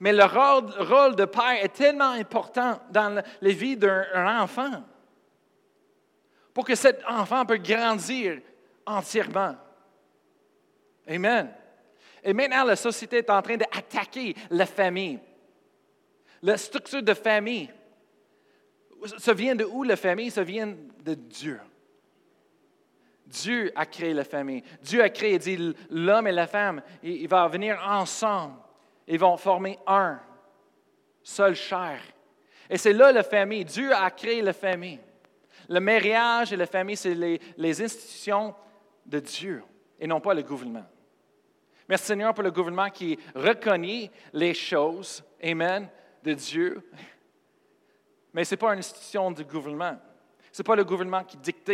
Mais 0.00 0.12
le 0.12 0.24
rôle, 0.24 0.70
rôle 0.78 1.14
de 1.14 1.24
Père 1.24 1.62
est 1.62 1.72
tellement 1.72 2.10
important 2.10 2.80
dans 2.90 3.22
la 3.40 3.50
vie 3.52 3.76
d'un 3.76 4.40
enfant 4.40 4.82
pour 6.52 6.64
que 6.64 6.74
cet 6.74 7.04
enfant 7.06 7.46
puisse 7.46 7.62
grandir 7.62 8.40
entièrement. 8.84 9.54
Amen. 11.08 11.50
Et 12.22 12.32
maintenant, 12.32 12.64
la 12.64 12.76
société 12.76 13.18
est 13.18 13.30
en 13.30 13.40
train 13.40 13.56
d'attaquer 13.56 14.34
la 14.50 14.66
famille. 14.66 15.18
La 16.42 16.56
structure 16.56 17.02
de 17.02 17.14
famille. 17.14 17.70
Ça 19.16 19.32
vient 19.32 19.54
de 19.54 19.64
où 19.64 19.84
la 19.84 19.96
famille? 19.96 20.30
Ça 20.30 20.42
vient 20.42 20.66
de 20.66 21.14
Dieu. 21.14 21.60
Dieu 23.26 23.72
a 23.76 23.86
créé 23.86 24.12
la 24.12 24.24
famille. 24.24 24.62
Dieu 24.82 25.02
a 25.02 25.10
créé, 25.10 25.38
dit 25.38 25.74
l'homme 25.90 26.26
et 26.26 26.32
la 26.32 26.46
femme, 26.46 26.82
ils 27.02 27.28
vont 27.28 27.48
venir 27.48 27.78
ensemble. 27.86 28.56
Ils 29.06 29.18
vont 29.18 29.36
former 29.36 29.78
un, 29.86 30.20
seul 31.22 31.54
chair. 31.54 32.00
Et 32.68 32.76
c'est 32.76 32.92
là 32.92 33.12
la 33.12 33.22
famille. 33.22 33.64
Dieu 33.64 33.94
a 33.94 34.10
créé 34.10 34.42
la 34.42 34.52
famille. 34.52 35.00
Le 35.68 35.80
mariage 35.80 36.52
et 36.52 36.56
la 36.56 36.66
famille, 36.66 36.96
c'est 36.96 37.14
les, 37.14 37.40
les 37.56 37.82
institutions 37.82 38.54
de 39.06 39.20
Dieu 39.20 39.62
et 39.98 40.06
non 40.06 40.20
pas 40.20 40.34
le 40.34 40.42
gouvernement. 40.42 40.84
Merci 41.88 42.04
Seigneur 42.04 42.34
pour 42.34 42.44
le 42.44 42.50
gouvernement 42.50 42.90
qui 42.90 43.18
reconnaît 43.34 44.10
les 44.34 44.52
choses, 44.52 45.24
Amen, 45.42 45.88
de 46.22 46.34
Dieu. 46.34 46.82
Mais 48.34 48.44
ce 48.44 48.54
n'est 48.54 48.58
pas 48.58 48.74
une 48.74 48.80
institution 48.80 49.30
du 49.30 49.42
gouvernement. 49.44 49.96
Ce 50.52 50.60
n'est 50.60 50.64
pas 50.64 50.76
le 50.76 50.84
gouvernement 50.84 51.24
qui 51.24 51.38
dicte, 51.38 51.72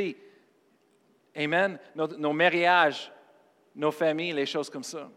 Amen, 1.37 1.81
nos, 1.97 2.33
mariages, 2.33 3.11
nos 3.75 3.91
familles, 3.91 4.33
les 4.33 4.47
choses 4.47 4.71
comme 4.71 4.85
ça. 4.85 5.11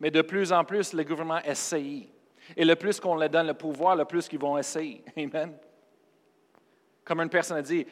Mais 0.00 0.10
de 0.10 0.22
plus 0.22 0.52
en 0.52 0.64
plus, 0.64 0.92
le 0.94 1.04
gouvernement 1.04 1.40
essaye. 1.44 2.10
Et 2.56 2.64
le 2.64 2.74
plus 2.74 2.98
qu'on 2.98 3.14
leur 3.14 3.30
donne 3.30 3.46
le 3.46 3.54
pouvoir, 3.54 3.94
le 3.94 4.04
plus 4.04 4.26
qu'ils 4.26 4.40
vont 4.40 4.58
essayer. 4.58 5.04
Amen. 5.16 5.56
Comme 7.04 7.20
une 7.20 7.28
personne 7.28 7.58
a 7.58 7.62
dit, 7.62 7.86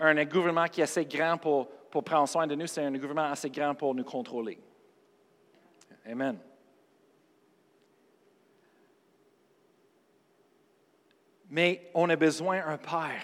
un 0.00 0.24
gouvernement 0.24 0.66
qui 0.66 0.80
est 0.80 0.84
assez 0.84 1.04
grand 1.04 1.36
pour, 1.36 1.68
pour 1.90 2.02
prendre 2.02 2.28
soin 2.28 2.46
de 2.46 2.54
nous, 2.54 2.66
c'est 2.66 2.84
un 2.84 2.92
gouvernement 2.92 3.30
assez 3.32 3.50
grand 3.50 3.74
pour 3.74 3.94
nous 3.94 4.04
contrôler. 4.04 4.58
Amen. 6.08 6.38
Mais 11.50 11.90
on 11.94 12.08
a 12.08 12.16
besoin 12.16 12.64
d'un 12.64 12.78
père 12.78 13.22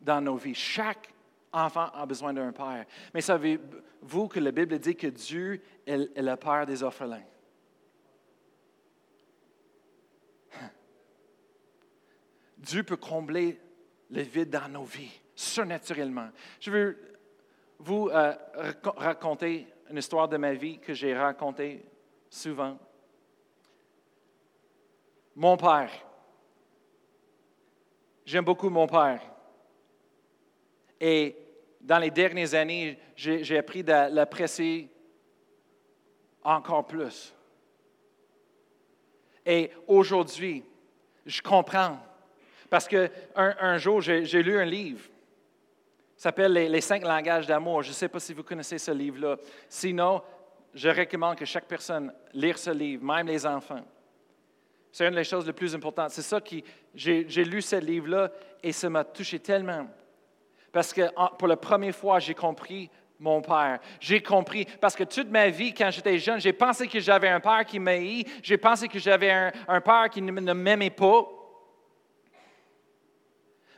dans 0.00 0.22
nos 0.22 0.36
vies. 0.36 0.54
Chaque 0.54 1.12
enfant 1.52 1.90
a 1.92 2.06
besoin 2.06 2.32
d'un 2.32 2.52
père. 2.52 2.86
Mais 3.12 3.20
savez-vous 3.20 4.28
que 4.28 4.40
la 4.40 4.52
Bible 4.52 4.78
dit 4.78 4.96
que 4.96 5.08
Dieu 5.08 5.62
est 5.86 6.16
le 6.16 6.36
père 6.36 6.64
des 6.64 6.82
orphelins? 6.82 7.24
Dieu 12.56 12.84
peut 12.84 12.96
combler 12.96 13.60
le 14.10 14.22
vide 14.22 14.48
dans 14.50 14.68
nos 14.68 14.84
vies, 14.84 15.20
surnaturellement. 15.34 16.30
Je 16.58 16.70
veux 16.70 16.98
vous 17.78 18.08
euh, 18.08 18.34
raconter 18.96 19.66
une 19.92 19.98
histoire 19.98 20.26
de 20.26 20.38
ma 20.38 20.54
vie 20.54 20.78
que 20.78 20.94
j'ai 20.94 21.14
racontée 21.14 21.84
souvent. 22.30 22.78
Mon 25.36 25.58
père. 25.58 25.90
J'aime 28.24 28.44
beaucoup 28.44 28.70
mon 28.70 28.86
père. 28.86 29.20
Et 30.98 31.36
dans 31.78 31.98
les 31.98 32.10
dernières 32.10 32.54
années, 32.54 32.98
j'ai 33.16 33.58
appris 33.58 33.84
de 33.84 34.14
l'apprécier 34.14 34.88
encore 36.42 36.86
plus. 36.86 37.34
Et 39.44 39.70
aujourd'hui, 39.86 40.64
je 41.26 41.42
comprends. 41.42 41.98
Parce 42.70 42.88
qu'un 42.88 43.10
un 43.34 43.76
jour, 43.76 44.00
j'ai 44.00 44.42
lu 44.42 44.58
un 44.58 44.64
livre 44.64 45.04
s'appelle 46.22 46.52
les, 46.52 46.80
cinq 46.80 47.02
langages 47.02 47.48
d'amour. 47.48 47.82
Je 47.82 47.88
ne 47.88 47.94
sais 47.94 48.08
pas 48.08 48.20
si 48.20 48.32
vous 48.32 48.44
connaissez 48.44 48.78
ce 48.78 48.92
livre-là. 48.92 49.36
Sinon, 49.68 50.22
je 50.72 50.88
recommande 50.88 51.36
que 51.36 51.44
chaque 51.44 51.66
personne 51.66 52.12
lire 52.32 52.56
ce 52.58 52.70
livre, 52.70 53.02
même 53.04 53.26
les 53.26 53.44
enfants. 53.44 53.84
C'est 54.92 55.08
une 55.08 55.16
des 55.16 55.24
choses 55.24 55.46
les 55.46 55.52
plus 55.52 55.74
importantes. 55.74 56.10
C'est 56.10 56.22
ça 56.22 56.40
qui, 56.40 56.62
j'ai, 56.94 57.24
lu 57.24 57.60
ce 57.60 57.74
livre-là 57.74 58.30
et 58.62 58.70
ça 58.70 58.88
m'a 58.88 59.02
touché 59.02 59.40
tellement. 59.40 59.88
Parce 60.70 60.92
que 60.92 61.02
pour 61.38 61.48
la 61.48 61.56
première 61.56 61.94
fois, 61.94 62.20
j'ai 62.20 62.34
compris 62.34 62.88
mon 63.18 63.42
père. 63.42 63.80
J'ai 63.98 64.22
compris, 64.22 64.64
parce 64.80 64.94
que 64.94 65.04
toute 65.04 65.28
ma 65.28 65.48
vie, 65.48 65.74
quand 65.74 65.90
j'étais 65.90 66.18
jeune, 66.18 66.40
j'ai 66.40 66.52
pensé 66.52 66.86
que 66.86 67.00
j'avais 67.00 67.30
un 67.30 67.40
père 67.40 67.64
qui 67.66 67.80
m'aimait, 67.80 68.24
j'ai 68.44 68.58
pensé 68.58 68.86
que 68.86 69.00
j'avais 69.00 69.32
un 69.66 69.80
père 69.80 70.08
qui 70.08 70.22
ne 70.22 70.30
m'aimait 70.30 70.90
pas. 70.90 71.41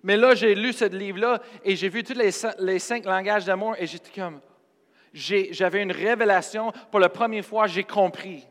Mais 0.05 0.19
là, 0.19 0.35
j'ai 0.35 0.55
lu 0.55 0.75
ce 0.75 0.85
livre-là 0.85 1.41
et 1.65 1.75
j'ai 1.77 1.89
vu 1.89 2.05
tous 2.05 2.13
les, 2.13 2.79
cinq 2.79 3.07
langages 3.07 3.47
d'amour 3.47 3.75
et 3.79 3.87
j'étais 3.87 4.21
comme, 4.21 4.39
j'avais 5.15 5.83
une 5.83 5.93
révélation. 5.93 6.73
Pour 6.91 7.01
la 7.01 7.09
première 7.09 7.43
fois, 7.43 7.67
j'ai 7.67 7.85
compris. 7.85 8.47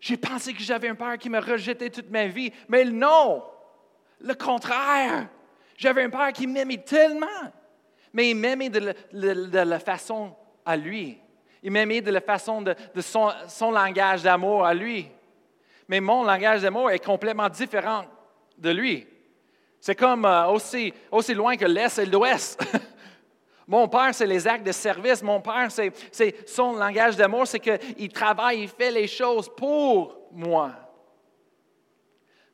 J'ai 0.00 0.16
pensé 0.16 0.54
que 0.54 0.62
j'avais 0.62 0.88
un 0.88 0.94
père 0.94 1.18
qui 1.18 1.28
me 1.28 1.38
rejetait 1.38 1.90
toute 1.90 2.10
ma 2.10 2.28
vie, 2.28 2.50
mais 2.66 2.86
non, 2.86 3.44
le 4.20 4.32
contraire. 4.32 5.28
J'avais 5.76 6.04
un 6.04 6.10
père 6.10 6.32
qui 6.32 6.46
m'aimait 6.46 6.82
tellement, 6.82 7.26
mais 8.14 8.30
il 8.30 8.36
m'aimait 8.36 8.70
de, 8.70 8.94
la 9.58 9.78
façon 9.78 10.34
à 10.64 10.78
lui. 10.78 11.18
Il 11.62 11.72
m'aimait 11.72 12.00
de 12.00 12.10
la 12.10 12.22
façon 12.22 12.62
de, 12.62 12.74
son, 13.02 13.30
son 13.48 13.70
langage 13.70 14.22
d'amour 14.22 14.64
à 14.64 14.72
lui. 14.72 15.10
Mais 15.88 16.00
mon 16.00 16.24
langage 16.24 16.62
d'amour 16.62 16.90
est 16.90 17.04
complètement 17.04 17.50
différent 17.50 18.06
de 18.58 18.70
lui. 18.70 19.06
C'est 19.80 19.94
comme 19.94 20.24
euh, 20.24 20.46
aussi, 20.46 20.92
aussi 21.10 21.34
loin 21.34 21.56
que 21.56 21.64
l'Est 21.64 21.98
et 21.98 22.06
l'Ouest. 22.06 22.60
Mon 23.68 23.88
père, 23.88 24.14
c'est 24.14 24.26
les 24.26 24.46
actes 24.46 24.66
de 24.66 24.72
service. 24.72 25.22
Mon 25.22 25.40
père, 25.40 25.68
c'est 25.70 26.48
son 26.48 26.74
langage 26.74 27.16
d'amour, 27.16 27.46
c'est 27.46 27.58
qu'il 27.58 28.12
travaille, 28.12 28.62
il 28.62 28.68
fait 28.68 28.92
les 28.92 29.08
choses 29.08 29.48
pour 29.48 30.28
moi. 30.30 30.72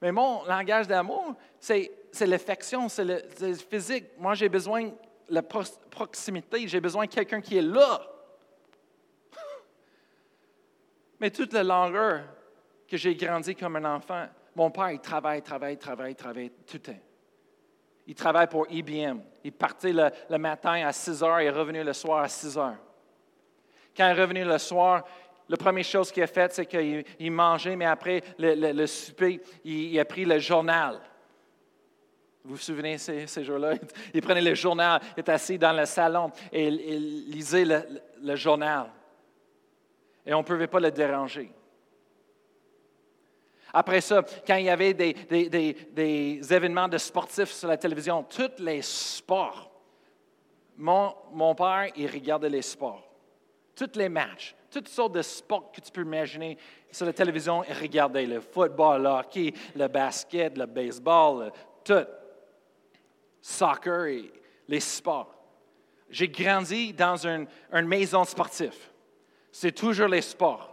Mais 0.00 0.10
mon 0.10 0.44
langage 0.46 0.88
d'amour, 0.88 1.34
c'est 1.60 1.90
l'affection, 2.20 2.88
c'est 2.88 3.04
le, 3.04 3.22
physique. 3.54 4.06
Moi, 4.18 4.34
j'ai 4.34 4.48
besoin 4.48 4.86
de 4.86 4.94
la 5.28 5.42
proximité, 5.42 6.66
j'ai 6.66 6.80
besoin 6.80 7.04
de 7.04 7.10
quelqu'un 7.10 7.42
qui 7.42 7.58
est 7.58 7.62
là. 7.62 8.00
Mais 11.20 11.30
toute 11.30 11.52
la 11.52 11.62
longueur 11.62 12.24
que 12.88 12.96
j'ai 12.96 13.14
grandi 13.14 13.54
comme 13.54 13.76
un 13.76 13.96
enfant, 13.96 14.26
mon 14.54 14.70
père, 14.70 14.90
il 14.90 15.00
travaille, 15.00 15.42
travaille, 15.42 15.78
travaille, 15.78 16.14
travaille 16.14 16.50
tout 16.66 16.74
le 16.74 16.80
temps. 16.80 17.00
Il 18.06 18.14
travaille 18.14 18.48
pour 18.48 18.66
IBM. 18.70 19.20
Il 19.44 19.52
partait 19.52 19.92
le, 19.92 20.38
matin 20.38 20.86
à 20.86 20.92
6 20.92 21.22
heures 21.22 21.38
et 21.38 21.46
est 21.46 21.50
revenu 21.50 21.82
le 21.82 21.92
soir 21.92 22.22
à 22.22 22.28
6 22.28 22.58
heures. 22.58 22.76
Quand 23.96 24.08
il 24.08 24.18
est 24.18 24.20
revenu 24.20 24.44
le 24.44 24.58
soir, 24.58 25.04
la 25.48 25.56
première 25.56 25.84
chose 25.84 26.10
qu'il 26.10 26.22
a 26.22 26.26
faite, 26.26 26.52
c'est 26.52 26.66
qu'il 26.66 27.32
mangeait, 27.32 27.76
mais 27.76 27.84
après 27.84 28.22
le, 28.38 28.86
souper, 28.86 29.40
il, 29.64 29.98
a 29.98 30.04
pris 30.04 30.24
le 30.24 30.38
journal. 30.38 31.00
Vous 32.44 32.56
vous 32.56 32.60
souvenez 32.60 32.98
ces, 32.98 33.26
ces 33.26 33.44
jours-là? 33.44 33.74
Il 34.14 34.20
prenait 34.20 34.40
le 34.40 34.56
journal, 34.56 35.00
il 35.16 35.20
était 35.20 35.30
assis 35.30 35.58
dans 35.58 35.72
le 35.72 35.86
salon 35.86 36.32
et 36.50 36.66
il 36.66 37.30
lisait 37.30 37.64
le 37.64 38.34
journal. 38.34 38.90
Et 40.26 40.34
on 40.34 40.38
ne 40.38 40.44
pouvait 40.44 40.66
pas 40.66 40.80
le 40.80 40.90
déranger. 40.90 41.52
Après 43.72 44.00
ça, 44.00 44.22
quand 44.46 44.56
il 44.56 44.66
y 44.66 44.70
avait 44.70 44.92
des, 44.92 46.40
événements 46.50 46.88
de 46.88 46.98
sportifs 46.98 47.52
sur 47.52 47.68
la 47.68 47.76
télévision, 47.76 48.22
tous 48.24 48.62
les 48.62 48.82
sports, 48.82 49.70
mon, 50.76 51.54
père, 51.54 51.88
il 51.96 52.10
regardait 52.10 52.48
les 52.48 52.62
sports. 52.62 53.08
Tous 53.74 53.90
les 53.94 54.08
matchs, 54.08 54.54
toutes 54.70 54.88
sortes 54.88 55.14
de 55.14 55.22
sports 55.22 55.72
que 55.72 55.80
tu 55.80 55.90
peux 55.90 56.02
imaginer 56.02 56.58
sur 56.90 57.06
la 57.06 57.12
télévision, 57.12 57.64
il 57.64 57.72
regardait 57.74 58.26
le 58.26 58.40
football, 58.40 59.02
le 59.02 59.08
hockey, 59.08 59.54
le 59.74 59.88
basket, 59.88 60.58
le 60.58 60.66
baseball, 60.66 61.50
tout. 61.84 62.06
Soccer 63.44 64.06
et 64.06 64.32
les 64.68 64.78
sports. 64.78 65.34
J'ai 66.08 66.28
grandi 66.28 66.92
dans 66.92 67.26
une 67.26 67.48
maison 67.86 68.22
sportive. 68.24 68.76
C'est 69.50 69.72
toujours 69.72 70.06
les 70.06 70.22
sports. 70.22 70.71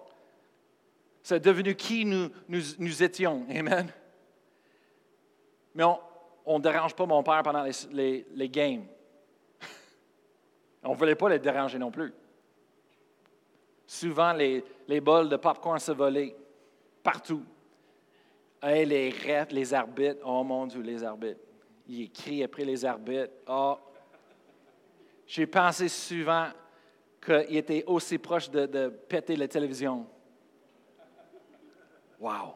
C'est 1.21 1.39
devenu 1.39 1.75
qui 1.75 2.05
nous, 2.05 2.29
nous, 2.47 2.61
nous 2.77 3.03
étions. 3.03 3.45
Amen. 3.49 3.91
Mais 5.75 5.83
on 6.45 6.57
ne 6.57 6.63
dérange 6.63 6.95
pas 6.95 7.05
mon 7.05 7.23
père 7.23 7.43
pendant 7.43 7.63
les, 7.63 8.25
les, 8.33 8.49
games. 8.49 8.85
On 10.83 10.93
ne 10.93 10.97
voulait 10.97 11.15
pas 11.15 11.29
les 11.29 11.39
déranger 11.39 11.77
non 11.77 11.91
plus. 11.91 12.13
Souvent, 13.85 14.33
les, 14.33 14.63
bols 15.01 15.29
de 15.29 15.35
popcorn 15.35 15.79
se 15.79 15.91
volaient 15.91 16.35
partout. 17.03 17.43
Et 18.63 18.85
les 18.85 19.09
refs, 19.09 19.51
les 19.51 19.73
arbitres, 19.73 20.21
oh 20.25 20.43
mon 20.43 20.67
Dieu, 20.67 20.81
les 20.81 21.03
arbitres. 21.03 21.39
Ils 21.87 22.11
crient 22.11 22.43
après 22.43 22.65
les 22.65 22.83
arbitres. 22.83 23.33
Oh. 23.47 23.77
J'ai 25.25 25.47
pensé 25.47 25.87
souvent 25.87 26.47
qu'il 27.23 27.55
était 27.55 27.83
aussi 27.85 28.17
proche 28.17 28.49
de, 28.49 28.65
de 28.65 28.89
péter 28.89 29.35
la 29.35 29.47
télévision. 29.47 30.07
Wow! 32.19 32.55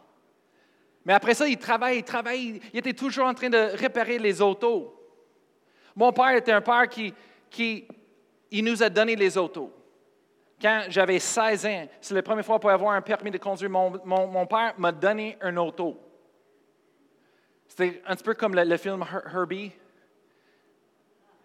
Mais 1.05 1.13
après 1.13 1.33
ça, 1.33 1.47
il 1.47 1.57
travaille, 1.57 1.97
il 1.97 2.03
travaille, 2.03 2.61
il 2.71 2.79
était 2.79 2.93
toujours 2.93 3.25
en 3.25 3.33
train 3.33 3.49
de 3.49 3.75
réparer 3.77 4.19
les 4.19 4.41
autos. 4.41 4.93
Mon 5.95 6.11
père 6.11 6.35
était 6.35 6.51
un 6.51 6.61
père 6.61 6.87
qui, 6.87 7.13
nous 8.51 8.83
a 8.83 8.89
donné 8.89 9.15
les 9.15 9.37
autos. 9.37 9.71
Quand 10.61 10.85
j'avais 10.89 11.19
16 11.19 11.65
ans, 11.65 11.87
c'est 11.99 12.13
la 12.13 12.23
première 12.23 12.45
fois 12.45 12.59
pour 12.59 12.69
avoir 12.69 12.93
un 12.93 13.01
permis 13.01 13.31
de 13.31 13.37
conduire, 13.37 13.69
mon, 13.69 14.45
père 14.47 14.73
m'a 14.77 14.91
donné 14.91 15.37
un 15.41 15.57
auto. 15.57 15.99
C'était 17.67 18.01
un 18.05 18.15
petit 18.15 18.23
peu 18.23 18.33
comme 18.33 18.55
le, 18.55 18.77
film 18.77 19.01
Her- 19.01 19.23
Herbie. 19.33 19.71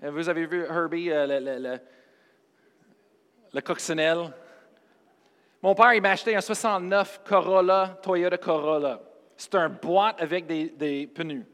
Vous 0.01 0.29
avez 0.29 0.47
vu 0.47 0.63
Herbie, 0.63 1.11
euh, 1.11 1.27
le, 1.27 1.41
le- 1.41 1.59
le-? 1.59 1.81
Mon 5.63 5.75
père, 5.75 5.95
il 5.95 6.03
m'a 6.03 6.11
acheté 6.11 6.37
un 6.37 6.41
69 6.41 7.23
Corolla, 7.25 7.99
Toyota 8.03 8.39
Corolla. 8.39 9.01
C'est 9.37 9.55
un 9.57 9.69
boîte 9.69 10.21
avec 10.21 10.47
des, 10.47 10.71
des 10.71 11.07
pneus. 11.07 11.45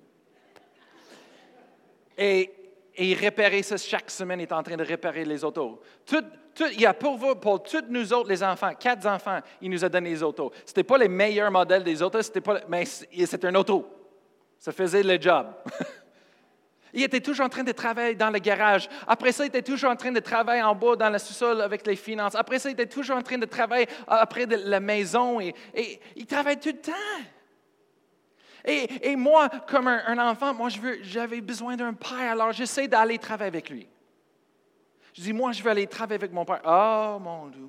Et, 2.17 2.51
et 2.97 3.11
il 3.11 3.15
réparait 3.15 3.63
ça 3.63 3.77
chaque 3.77 4.11
semaine, 4.11 4.41
il 4.41 4.45
est 4.45 4.53
en 4.53 4.63
train 4.63 4.77
de 4.77 4.85
réparer 4.85 5.25
les 5.25 5.43
autos. 5.45 5.81
Tout, 6.07 6.23
tout- 6.55 6.65
il 6.77 6.87
a 6.87 6.95
pour, 6.95 7.17
vous- 7.17 7.35
pour 7.35 7.63
tous 7.63 7.83
nous 7.89 8.13
autres, 8.13 8.29
les 8.29 8.43
enfants, 8.43 8.73
quatre 8.79 9.07
enfants, 9.07 9.41
il 9.61 9.71
nous 9.71 9.85
a 9.85 9.89
donné 9.89 10.11
les 10.11 10.23
autos. 10.23 10.53
Ce 10.65 10.71
n'était 10.71 10.85
pas 10.85 10.99
les 10.99 11.09
meilleurs 11.09 11.51
modèles 11.51 11.83
des 11.83 12.01
autos, 12.03 12.21
pas, 12.43 12.61
mais 12.69 12.85
c'était 12.85 13.47
un 13.49 13.55
auto. 13.55 13.89
Ça 14.59 14.71
faisait 14.73 15.03
le 15.03 15.21
job. 15.21 15.47
Il 16.95 17.03
était 17.03 17.21
toujours 17.21 17.47
en 17.47 17.49
train 17.49 17.65
de 17.65 17.73
travailler 17.73 18.15
dans 18.15 18.31
le 18.31 18.39
garage. 18.39 18.89
Après 19.09 19.33
ça, 19.33 19.45
il 19.45 19.49
était 19.49 19.63
toujours 19.63 19.91
en 19.91 19.97
train 19.97 20.13
de 20.13 20.21
travailler 20.21 20.63
en 20.63 20.77
bas 20.77 20.95
dans 20.95 21.11
le 21.11 21.19
sous-sol 21.19 21.61
avec 21.61 21.85
les 21.89 21.97
finances. 21.97 22.37
Après 22.37 22.61
ça, 22.61 22.71
il 22.71 22.75
était 22.75 22.87
toujours 22.87 23.17
en 23.17 23.23
train 23.23 23.37
de 23.37 23.47
travailler 23.47 23.89
après 24.07 24.47
la 24.47 24.79
maison. 24.79 25.41
Et, 25.41 25.53
il 26.15 26.25
travaille 26.25 26.61
tout 26.61 26.69
le 26.69 26.81
temps. 26.81 26.93
Et, 28.65 29.17
moi, 29.17 29.49
comme 29.67 29.89
un, 29.89 30.19
enfant, 30.19 30.55
moi, 30.55 30.69
j'avais 31.03 31.41
besoin 31.41 31.77
d'un 31.77 31.95
père. 31.95 32.31
Alors, 32.31 32.53
j'essaie 32.53 32.87
d'aller 32.87 33.19
travailler 33.19 33.49
avec 33.49 33.69
lui. 33.69 33.89
Je 35.13 35.23
dis, 35.23 35.33
moi, 35.33 35.51
je 35.51 35.65
veux 35.65 35.71
aller 35.71 35.89
travailler 35.89 36.21
avec 36.21 36.33
mon 36.33 36.45
père. 36.45 36.63
Oh, 36.65 37.19
mon 37.21 37.49
Dieu. 37.49 37.67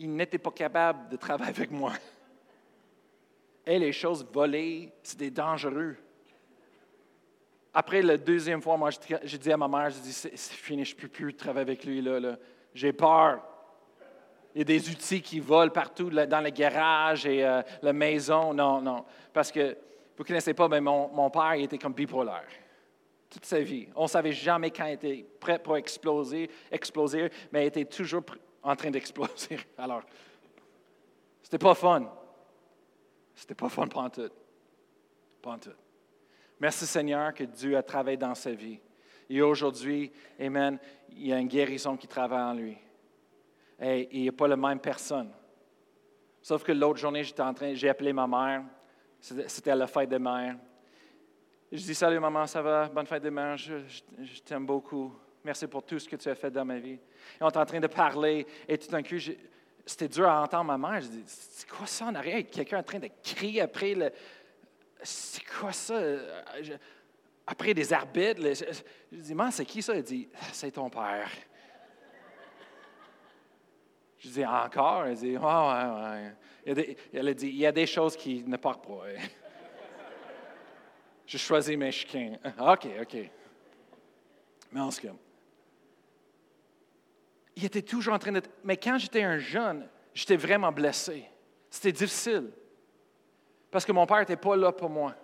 Il 0.00 0.16
n'était 0.16 0.38
pas 0.38 0.50
capable 0.50 1.08
de 1.10 1.16
travailler 1.16 1.50
avec 1.50 1.70
moi. 1.70 1.92
Et 3.66 3.78
les 3.78 3.92
choses 3.92 4.26
volées, 4.30 4.92
c'était 5.02 5.30
dangereux. 5.30 5.96
Après 7.72 8.02
la 8.02 8.16
deuxième 8.16 8.62
fois, 8.62 8.76
moi, 8.76 8.90
j'ai- 9.24 9.38
dit 9.38 9.50
à 9.50 9.56
ma 9.56 9.66
mère, 9.66 9.90
j'ai 9.90 10.00
dit, 10.00 10.12
c'est 10.12 10.36
c'est 10.36 10.54
fini, 10.54 10.84
je 10.84 10.94
ne 10.94 11.00
peux 11.00 11.08
plus 11.08 11.34
travailler 11.34 11.62
avec 11.62 11.84
lui. 11.84 12.00
Là, 12.00 12.20
là. 12.20 12.36
J'ai 12.72 12.92
peur. 12.92 13.42
Il 14.54 14.58
y 14.58 14.60
a 14.60 14.64
des 14.64 14.88
outils 14.88 15.20
qui 15.20 15.40
volent 15.40 15.72
partout 15.72 16.10
dans 16.10 16.44
le 16.44 16.50
garage 16.50 17.26
et 17.26 17.44
euh, 17.44 17.62
la 17.82 17.92
maison. 17.92 18.54
Non, 18.54 18.80
non. 18.80 19.04
Parce 19.32 19.50
que, 19.50 19.76
vous 20.16 20.22
ne 20.22 20.28
connaissez 20.28 20.54
pas, 20.54 20.68
mais 20.68 20.80
mon, 20.80 21.30
père, 21.30 21.56
il 21.56 21.64
était 21.64 21.78
comme 21.78 21.92
bipolaire. 21.92 22.46
Toute 23.28 23.44
sa 23.44 23.60
vie. 23.60 23.88
On 23.96 24.04
ne 24.04 24.08
savait 24.08 24.30
jamais 24.30 24.70
quand 24.70 24.86
il 24.86 24.92
était 24.92 25.26
prêt 25.40 25.58
pour 25.58 25.76
exploser, 25.76 26.48
exploser 26.70 27.30
mais 27.50 27.64
il 27.64 27.66
était 27.66 27.84
toujours 27.84 28.22
en 28.62 28.76
train 28.76 28.92
d'exploser. 28.92 29.58
Alors, 29.78 30.02
c'était 31.42 31.58
pas 31.58 31.74
fun. 31.74 32.08
C'était 33.34 33.54
pas 33.54 33.68
fun 33.68 33.86
pour 33.86 34.10
tout. 34.10 34.30
Pas 35.42 35.58
tout. 35.58 35.70
Merci 36.60 36.86
Seigneur 36.86 37.34
que 37.34 37.44
Dieu 37.44 37.76
a 37.76 37.82
travaillé 37.82 38.16
dans 38.16 38.34
sa 38.34 38.52
vie. 38.52 38.78
Et 39.28 39.42
aujourd'hui, 39.42 40.12
Amen, 40.38 40.78
il 41.10 41.26
y 41.26 41.32
a 41.32 41.38
une 41.38 41.48
guérison 41.48 41.96
qui 41.96 42.06
travaille 42.06 42.42
en 42.42 42.54
lui. 42.54 42.76
Et 43.80 44.08
il 44.12 44.24
n'est 44.24 44.32
pas 44.32 44.48
la 44.48 44.56
même 44.56 44.80
personne. 44.80 45.30
Sauf 46.40 46.62
que 46.62 46.72
l'autre 46.72 46.98
journée, 46.98 47.24
j'étais 47.24 47.42
en 47.42 47.54
train, 47.54 47.74
j'ai 47.74 47.88
appelé 47.88 48.12
ma 48.12 48.26
mère. 48.26 48.64
C'était 49.18 49.48
c'était 49.48 49.74
la 49.74 49.86
fête 49.86 50.10
des 50.10 50.18
mères. 50.18 50.56
Je 51.72 51.78
dis 51.78 51.94
Salut 51.94 52.20
maman, 52.20 52.46
ça 52.46 52.62
va? 52.62 52.88
Bonne 52.88 53.06
fête 53.06 53.22
des 53.22 53.30
mères. 53.30 53.56
Je, 53.56 53.80
t'aime 54.44 54.66
beaucoup. 54.66 55.12
Merci 55.42 55.66
pour 55.66 55.82
tout 55.82 55.98
ce 55.98 56.08
que 56.08 56.16
tu 56.16 56.28
as 56.28 56.34
fait 56.34 56.50
dans 56.50 56.64
ma 56.64 56.78
vie. 56.78 56.92
Et 56.92 57.00
on 57.40 57.48
est 57.48 57.56
en 57.56 57.64
train 57.64 57.80
de 57.80 57.86
parler. 57.86 58.46
Et 58.68 58.78
tout 58.78 58.90
d'un 58.90 59.02
coup, 59.02 59.16
c'était 59.86 60.08
dur 60.08 60.28
à 60.28 60.42
entendre 60.42 60.76
ma 60.76 60.78
mère. 60.78 61.00
Je 61.00 61.08
dis 61.08 61.22
C'est 61.26 61.68
quoi 61.68 61.86
ça 61.86 62.06
en 62.06 62.14
arrière? 62.14 62.42
Quelqu'un 62.50 62.78
en 62.78 62.82
train 62.82 62.98
de 62.98 63.10
crier 63.22 63.60
après 63.60 63.94
le. 63.94 64.10
C'est 65.02 65.44
quoi 65.44 65.72
ça? 65.72 66.00
Après 67.46 67.74
des 67.74 67.92
arbitres. 67.92 68.40
je, 68.40 68.64
je 69.12 69.18
dis 69.18 69.34
Maman, 69.34 69.50
c'est 69.50 69.66
qui 69.66 69.82
ça? 69.82 69.94
Elle 69.94 70.02
dit 70.02 70.28
C'est 70.52 70.70
ton 70.70 70.88
père. 70.88 71.30
Je 74.18 74.30
dis 74.30 74.46
encore? 74.46 75.04
Elle 75.04 75.16
dit 75.16 75.36
Ouais, 75.36 75.44
ouais, 75.44 76.32
ouais. 76.66 76.96
Elle 77.12 77.28
a 77.28 77.34
dit 77.34 77.48
Il 77.48 77.56
y 77.56 77.66
a 77.66 77.72
des 77.72 77.86
choses 77.86 78.16
qui 78.16 78.42
ne 78.42 78.56
partent 78.56 78.86
pas. 78.86 79.02
Je 81.26 81.38
choisis 81.38 81.76
mes 81.76 81.90
chiens. 81.90 82.38
OK, 82.58 82.86
OK. 83.00 83.16
Mais 84.72 84.80
en 84.80 84.90
ce 84.90 85.00
cas, 85.00 85.14
il 87.56 87.64
était 87.64 87.82
toujours 87.82 88.14
en 88.14 88.18
train 88.18 88.32
de. 88.32 88.42
Mais 88.64 88.76
quand 88.76 88.98
j'étais 88.98 89.22
un 89.22 89.38
jeune, 89.38 89.88
j'étais 90.12 90.36
vraiment 90.36 90.72
blessé. 90.72 91.24
C'était 91.70 91.92
difficile. 91.92 92.50
Parce 93.70 93.84
que 93.84 93.92
mon 93.92 94.06
père 94.06 94.20
n'était 94.20 94.36
pas 94.36 94.56
là 94.56 94.72
pour 94.72 94.90
moi. 94.90 95.14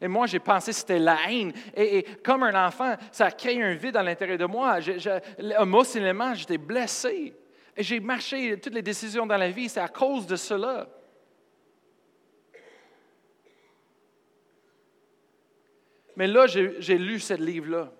Et 0.00 0.08
moi, 0.08 0.26
j'ai 0.26 0.40
pensé 0.40 0.72
que 0.72 0.76
c'était 0.76 0.98
la 0.98 1.16
haine. 1.28 1.52
Et, 1.74 2.02
comme 2.24 2.42
un 2.42 2.66
enfant, 2.66 2.96
ça 3.12 3.26
a 3.26 3.30
créé 3.30 3.62
un 3.62 3.74
vide 3.74 3.96
à 3.96 4.02
l'intérieur 4.02 4.38
de 4.38 4.44
moi. 4.44 4.80
Je, 4.80 4.98
je- 4.98 5.62
émotionnellement, 5.62 6.34
j'étais 6.34 6.58
blessé. 6.58 7.34
Et 7.76 7.82
j'ai 7.82 8.00
marché 8.00 8.58
toutes 8.60 8.74
les 8.74 8.82
décisions 8.82 9.26
dans 9.26 9.36
la 9.36 9.50
vie, 9.50 9.68
c'est 9.68 9.80
à 9.80 9.88
cause 9.88 10.26
de 10.26 10.36
cela. 10.36 10.88
Mais 16.16 16.26
là, 16.26 16.46
j'ai 16.46 16.98
lu 16.98 17.20
ce 17.20 17.34
livre-là. 17.34 17.92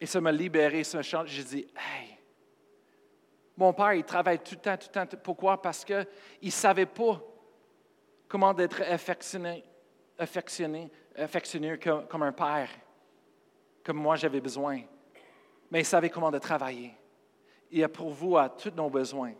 Et 0.00 0.06
ça 0.06 0.20
m'a 0.20 0.32
libéré, 0.32 0.84
ça 0.84 0.98
m'a 0.98 1.02
changé. 1.02 1.36
J'ai 1.36 1.44
dit, 1.44 1.66
hey, 1.76 2.16
mon 3.56 3.72
père, 3.72 3.94
il 3.94 4.04
travaille 4.04 4.38
tout 4.40 4.54
le 4.56 4.60
temps, 4.60 4.76
tout 4.76 4.88
le 4.94 5.06
temps. 5.06 5.16
Pourquoi? 5.22 5.60
Parce 5.60 5.84
qu'il 5.84 6.06
ne 6.42 6.50
savait 6.50 6.86
pas 6.86 7.20
comment 8.28 8.56
être 8.58 8.82
affectionné, 8.82 9.64
affectionné, 10.18 10.90
comme, 12.08 12.22
un 12.22 12.32
père, 12.32 12.68
comme 13.84 13.98
moi 13.98 14.16
j'avais 14.16 14.40
besoin. 14.40 14.80
Mais 15.70 15.80
il 15.80 15.84
savait 15.84 16.10
comment 16.10 16.30
travailler. 16.38 16.92
Il 17.70 17.82
a 17.82 17.88
pourvu 17.88 18.36
à 18.36 18.48
tous 18.48 18.72
nos 18.74 18.90
besoins. 18.90 19.34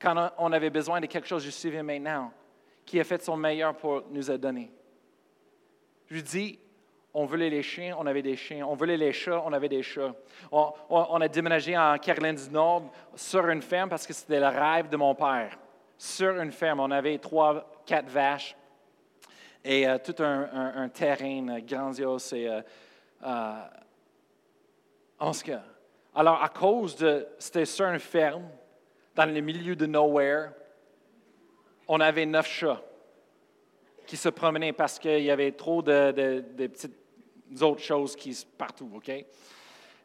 Quand 0.00 0.30
on- 0.38 0.52
avait 0.52 0.70
besoin 0.70 1.00
de 1.00 1.06
quelque 1.06 1.28
chose, 1.28 1.44
je 1.44 1.50
suivais 1.50 1.82
maintenant, 1.82 2.32
qui 2.84 2.98
a 2.98 3.04
fait 3.04 3.22
son 3.22 3.36
meilleur 3.36 3.76
pour 3.76 4.02
nous 4.10 4.30
a 4.30 4.38
donné. 4.38 4.72
Je 6.06 6.20
dis, 6.20 6.58
on 7.12 7.24
voulait 7.24 7.50
les 7.50 7.62
chiens, 7.62 7.96
on 7.98 8.06
avait 8.06 8.22
des 8.22 8.36
chiens. 8.36 8.64
On 8.66 8.74
voulait 8.74 8.96
les 8.96 9.12
chats, 9.12 9.42
on 9.44 9.52
avait 9.52 9.68
des 9.68 9.82
chats. 9.82 10.14
On, 10.52 11.20
a 11.20 11.28
déménagé 11.28 11.76
en 11.76 11.98
Caroline 11.98 12.36
du 12.36 12.50
Nord 12.50 12.84
sur 13.14 13.48
une 13.48 13.62
ferme 13.62 13.88
parce 13.88 14.06
que 14.06 14.12
c'était 14.12 14.38
le 14.38 14.46
rêve 14.46 14.88
de 14.88 14.96
mon 14.96 15.14
père. 15.14 15.58
Sur 15.98 16.40
une 16.40 16.52
ferme, 16.52 16.80
on 16.80 16.90
avait 16.90 17.18
trois, 17.18 17.68
quatre 17.84 18.08
vaches 18.08 18.56
et 19.64 19.88
euh, 19.88 19.98
tout 19.98 20.22
un, 20.22 20.88
terrain 20.88 21.58
grandiose. 21.60 22.32
Et, 22.32 22.48
euh, 22.48 22.60
euh, 23.26 23.54
alors 26.14 26.42
à 26.42 26.48
cause 26.48 26.96
de, 26.96 27.26
c'était 27.38 27.66
sur 27.66 27.86
une 27.86 27.98
ferme, 27.98 28.48
dans 29.14 29.26
le 29.26 29.40
milieu 29.40 29.74
de 29.74 29.86
nowhere, 29.86 30.52
on 31.88 32.00
avait 32.00 32.24
neuf 32.24 32.46
chats 32.46 32.80
qui 34.10 34.16
se 34.16 34.28
promenaient 34.28 34.72
parce 34.72 34.98
qu'il 34.98 35.22
y 35.22 35.30
avait 35.30 35.52
trop 35.52 35.82
de, 35.82 36.42
petites 36.66 36.96
autres 37.60 37.80
choses 37.80 38.16
qui 38.16 38.36
partout, 38.58 38.90
OK? 38.92 39.08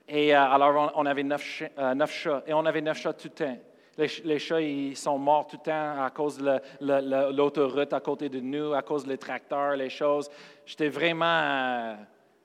Et 0.07 0.35
euh, 0.35 0.39
alors, 0.39 0.93
on, 0.95 1.07
avait 1.07 1.23
euh, 1.23 1.95
neuf, 1.95 2.11
chats, 2.11 2.43
et 2.45 2.53
on 2.53 2.67
avait 2.67 2.81
neuf 2.81 2.99
chats 2.99 3.13
tout 3.13 3.29
le 3.29 3.45
temps. 3.45 3.57
Les, 3.97 4.37
chats, 4.37 4.61
ils 4.61 4.95
sont 4.95 5.17
morts 5.17 5.47
tout 5.47 5.57
le 5.59 5.63
temps 5.63 6.03
à 6.03 6.11
cause 6.11 6.37
de 6.37 7.31
l'autoroute 7.31 7.93
à 7.93 7.99
côté 7.99 8.29
de 8.29 8.39
nous, 8.39 8.75
à 8.75 8.83
cause 8.83 9.07
des 9.07 9.17
tracteurs, 9.17 9.75
les 9.75 9.89
choses. 9.89 10.29
J'étais 10.67 10.89
vraiment 10.89 11.25
euh, 11.25 11.95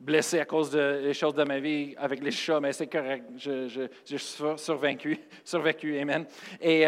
blessé 0.01 0.40
à 0.40 0.46
cause 0.46 0.70
des 0.70 1.12
choses 1.12 1.35
de 1.35 1.44
ma 1.44 1.59
vie 1.59 1.94
avec 1.99 2.23
les 2.23 2.31
chats, 2.31 2.61
mais 2.61 2.73
c'est 2.73 2.87
correct. 2.87 3.25
Je, 3.37 3.68
je, 3.68 4.16
suis 4.16 4.35
survécu, 4.57 5.18
survécu, 5.44 5.99
amen. 5.99 6.25
Et, 6.59 6.87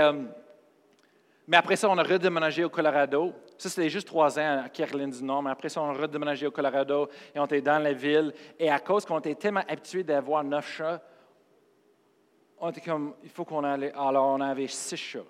mais 1.46 1.56
après 1.56 1.76
ça, 1.76 1.90
on 1.90 1.98
a 1.98 2.02
redéménagé 2.02 2.64
au 2.64 2.70
Colorado. 2.70 3.34
Ça, 3.62 3.68
c'était 3.68 3.90
juste 3.90 4.08
trois 4.08 4.40
ans 4.40 4.64
à 4.64 4.68
Caroline 4.68 5.10
du 5.10 5.22
Nord. 5.22 5.40
Mais 5.40 5.52
après 5.52 5.68
ça, 5.68 5.80
on 5.80 5.90
a 5.90 5.92
redéménagé 5.92 6.48
au 6.48 6.50
Colorado 6.50 7.08
et 7.32 7.38
on 7.38 7.44
était 7.44 7.60
dans 7.60 7.78
la 7.80 7.92
ville. 7.92 8.34
Et 8.58 8.68
à 8.68 8.80
cause 8.80 9.04
qu'on 9.04 9.20
était 9.20 9.36
tellement 9.36 9.62
habitués 9.68 10.02
d'avoir 10.02 10.42
neuf 10.42 10.68
chats, 10.68 11.00
on 12.58 12.70
était 12.70 12.80
comme, 12.80 13.14
il 13.22 13.30
faut 13.30 13.44
qu'on 13.44 13.62
allait. 13.62 13.92
Alors, 13.92 14.26
on 14.30 14.40
avait 14.40 14.66
six 14.66 14.96
chats. 14.96 15.20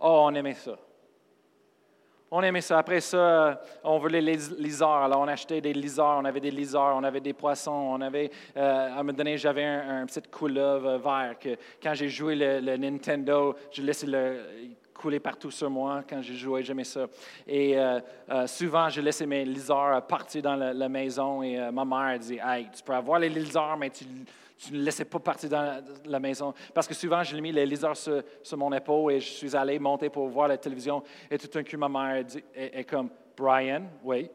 Oh, 0.00 0.24
on 0.26 0.34
aimait 0.34 0.52
ça. 0.52 0.76
On 2.30 2.42
aimait 2.42 2.60
ça. 2.60 2.76
Après 2.76 3.00
ça, 3.00 3.62
on 3.82 3.98
voulait 3.98 4.20
les 4.20 4.36
lisards. 4.58 5.04
Alors, 5.04 5.20
on 5.20 5.28
achetait 5.28 5.62
des 5.62 5.72
lisards. 5.72 6.18
On 6.18 6.26
avait 6.26 6.40
des 6.40 6.50
lisards, 6.50 6.94
on 6.94 7.04
avait 7.04 7.22
des 7.22 7.32
poissons. 7.32 7.70
On 7.70 8.02
avait, 8.02 8.30
euh, 8.54 8.88
à 8.88 8.92
un 8.92 8.96
moment 8.96 9.14
donné, 9.14 9.38
j'avais 9.38 9.64
un, 9.64 10.04
petit 10.04 10.20
couleuvre 10.30 10.98
vert 10.98 11.38
que 11.40 11.56
quand 11.82 11.94
j'ai 11.94 12.10
joué 12.10 12.36
le, 12.36 12.76
Nintendo, 12.76 13.56
je 13.72 13.80
laissais 13.80 14.06
le 14.06 14.42
couler 15.00 15.20
partout 15.20 15.50
sur 15.50 15.70
moi 15.70 16.02
quand 16.08 16.20
j'ai 16.20 16.34
joué, 16.34 16.62
j'aimais 16.62 16.84
ça. 16.84 17.06
Et 17.46 17.78
euh, 17.78 18.00
euh, 18.28 18.46
souvent, 18.46 18.88
je 18.90 19.00
laissais 19.00 19.26
mes 19.26 19.46
lisards 19.46 20.06
partir 20.06 20.42
dans 20.42 20.56
la, 20.56 20.88
maison 20.88 21.42
et 21.42 21.70
ma 21.70 21.84
mère 21.84 22.18
dit 22.18 22.38
Hey, 22.42 22.68
tu 22.74 22.82
peux 22.82 22.92
avoir 22.92 23.18
les 23.18 23.30
lisards, 23.30 23.78
mais 23.78 23.88
tu 23.90 24.04
ne 24.72 24.82
laissais 24.82 25.06
pas 25.06 25.18
partir 25.18 25.48
dans 25.48 25.82
la 26.04 26.20
maison. 26.20 26.52
Parce 26.74 26.86
que 26.86 26.92
souvent, 26.92 27.22
j'ai 27.22 27.40
mis 27.40 27.52
les 27.52 27.64
liseurs 27.64 27.96
sur, 27.96 28.22
mon 28.58 28.72
épaule 28.72 29.12
et 29.14 29.20
je 29.20 29.30
suis 29.30 29.56
allé 29.56 29.78
monter 29.78 30.10
pour 30.10 30.28
voir 30.28 30.48
la 30.48 30.58
télévision. 30.58 31.02
Et 31.30 31.38
tout 31.38 31.48
d'un 31.48 31.64
coup, 31.64 31.78
ma 31.78 31.88
mère 31.88 32.24
dit, 32.24 32.44
est, 32.54 32.84
comme, 32.84 33.08
Brian, 33.34 33.84
oui, 34.04 34.28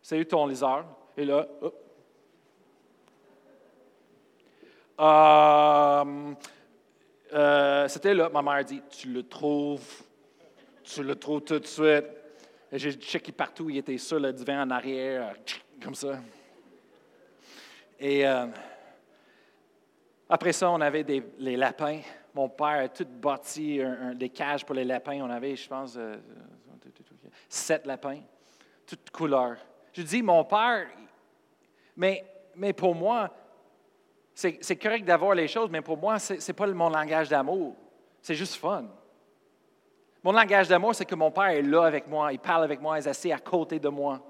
c'est 0.00 0.18
où 0.18 0.24
ton 0.24 0.46
liseur? 0.46 0.86
Et 1.14 1.26
là, 1.26 1.46
euh, 5.00 6.34
euh, 7.32 7.88
c'était 7.88 8.14
là, 8.14 8.28
ma 8.28 8.42
mère 8.42 8.64
dit, 8.64 8.82
tu 8.90 9.08
le 9.08 9.22
trouves, 9.22 10.02
tu 10.82 11.02
le 11.02 11.14
trouves 11.14 11.42
tout 11.42 11.58
de 11.58 11.66
suite. 11.66 12.04
J'ai 12.72 12.92
checké 12.92 13.32
partout, 13.32 13.68
il 13.70 13.78
était 13.78 13.98
sur 13.98 14.20
le 14.20 14.32
divan 14.32 14.62
en 14.62 14.70
arrière, 14.70 15.34
comme 15.82 15.94
ça. 15.94 16.18
Et 17.98 18.26
euh, 18.26 18.46
après 20.28 20.52
ça, 20.52 20.70
on 20.70 20.80
avait 20.80 21.04
des, 21.04 21.22
les 21.38 21.56
lapins. 21.56 22.00
Mon 22.32 22.48
père 22.48 22.84
a 22.84 22.88
tout 22.88 23.06
bâti 23.06 23.80
des 24.14 24.28
cages 24.28 24.64
pour 24.64 24.74
les 24.74 24.84
lapins. 24.84 25.20
On 25.20 25.30
avait, 25.30 25.56
je 25.56 25.68
pense, 25.68 25.96
euh, 25.96 26.16
sept 27.48 27.86
lapins, 27.86 28.20
toutes 28.86 29.10
couleurs. 29.10 29.56
Je 29.92 30.02
dis, 30.02 30.22
mon 30.22 30.44
père, 30.44 30.86
mais, 31.96 32.24
mais 32.54 32.72
pour 32.72 32.94
moi, 32.94 33.30
c'est 34.40 34.76
correct 34.76 35.04
d'avoir 35.04 35.34
les 35.34 35.48
choses, 35.48 35.68
mais 35.70 35.82
pour 35.82 35.98
moi, 35.98 36.18
ce 36.18 36.34
n'est 36.34 36.54
pas 36.54 36.66
mon 36.68 36.88
langage 36.88 37.28
d'amour. 37.28 37.74
C'est 38.22 38.34
juste 38.34 38.54
fun. 38.54 38.84
Mon 40.22 40.32
langage 40.32 40.68
d'amour, 40.68 40.94
c'est 40.94 41.04
que 41.04 41.14
mon 41.14 41.30
père 41.30 41.48
est 41.48 41.62
là 41.62 41.84
avec 41.84 42.06
moi, 42.06 42.32
il 42.32 42.38
parle 42.38 42.64
avec 42.64 42.80
moi, 42.80 42.98
il 42.98 43.04
est 43.04 43.08
assis 43.08 43.32
à 43.32 43.38
côté 43.38 43.78
de 43.78 43.88
moi. 43.88 44.20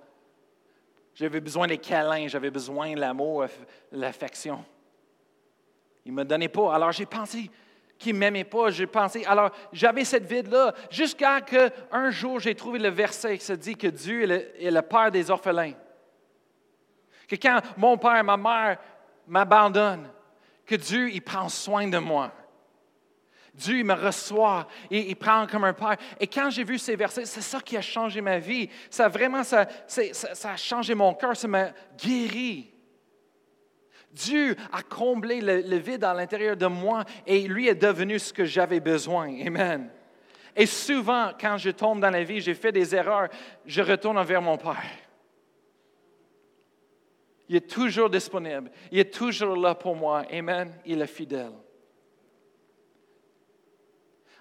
J'avais 1.14 1.40
besoin 1.40 1.66
des 1.66 1.78
câlins, 1.78 2.28
j'avais 2.28 2.50
besoin 2.50 2.94
de 2.94 3.00
l'amour, 3.00 3.46
l'affection. 3.92 4.64
Il 6.04 6.12
ne 6.12 6.18
me 6.18 6.24
donnait 6.24 6.48
pas. 6.48 6.74
Alors 6.74 6.92
j'ai 6.92 7.06
pensé 7.06 7.50
qu'il 7.98 8.14
ne 8.14 8.18
m'aimait 8.18 8.44
pas. 8.44 8.70
J'ai 8.70 8.86
pensé, 8.86 9.24
alors 9.26 9.50
j'avais 9.72 10.04
cette 10.04 10.24
vide-là 10.24 10.74
jusqu'à 10.90 11.40
ce 11.40 11.68
qu'un 11.68 12.10
jour 12.10 12.40
j'ai 12.40 12.54
trouvé 12.54 12.78
le 12.78 12.88
verset 12.88 13.38
qui 13.38 13.44
se 13.44 13.52
dit 13.52 13.76
que 13.76 13.88
Dieu 13.88 14.22
est 14.22 14.70
le, 14.70 14.82
Père 14.82 15.10
des 15.10 15.30
orphelins. 15.30 15.74
Que 17.28 17.36
quand 17.36 17.60
mon 17.76 17.98
père 17.98 18.24
ma 18.24 18.36
mère 18.36 18.78
m'abandonnent, 19.30 20.10
que 20.66 20.74
Dieu, 20.74 21.10
il 21.10 21.22
prend 21.22 21.48
soin 21.48 21.88
de 21.88 21.98
moi. 21.98 22.32
Dieu, 23.54 23.78
il 23.78 23.84
me 23.84 23.94
reçoit 23.94 24.66
et 24.90 25.10
il 25.10 25.16
prend 25.16 25.46
comme 25.46 25.64
un 25.64 25.72
père. 25.72 25.96
Et 26.20 26.26
quand 26.26 26.50
j'ai 26.50 26.64
vu 26.64 26.78
ces 26.78 26.96
versets, 26.96 27.24
c'est 27.24 27.40
ça 27.40 27.60
qui 27.60 27.76
a 27.76 27.82
changé 27.82 28.20
ma 28.20 28.38
vie. 28.38 28.68
Ça 28.90 29.08
vraiment, 29.08 29.42
ça, 29.42 29.66
ça 29.86 30.50
a 30.50 30.56
changé 30.56 30.94
mon 30.94 31.14
cœur, 31.14 31.36
ça 31.36 31.48
m'a 31.48 31.70
guéri. 31.98 32.72
Dieu 34.12 34.56
a 34.72 34.82
comblé 34.82 35.40
le, 35.40 35.76
vide 35.76 36.04
à 36.04 36.14
l'intérieur 36.14 36.56
de 36.56 36.66
moi 36.66 37.04
et 37.26 37.46
lui 37.46 37.68
est 37.68 37.74
devenu 37.74 38.18
ce 38.18 38.32
que 38.32 38.44
j'avais 38.44 38.80
besoin. 38.80 39.28
Amen. 39.46 39.90
Et 40.56 40.66
souvent, 40.66 41.30
quand 41.40 41.56
je 41.58 41.70
tombe 41.70 42.00
dans 42.00 42.10
la 42.10 42.24
vie, 42.24 42.40
j'ai 42.40 42.54
fait 42.54 42.72
des 42.72 42.94
erreurs, 42.94 43.28
je 43.66 43.82
retourne 43.82 44.20
vers 44.24 44.42
mon 44.42 44.56
Père. 44.56 44.82
Il 47.50 47.56
est 47.56 47.68
toujours 47.68 48.08
disponible. 48.08 48.70
Il 48.92 49.00
est 49.00 49.12
toujours 49.12 49.56
là 49.56 49.74
pour 49.74 49.96
moi. 49.96 50.22
Amen. 50.30 50.72
Il 50.86 51.02
est 51.02 51.06
fidèle. 51.06 51.52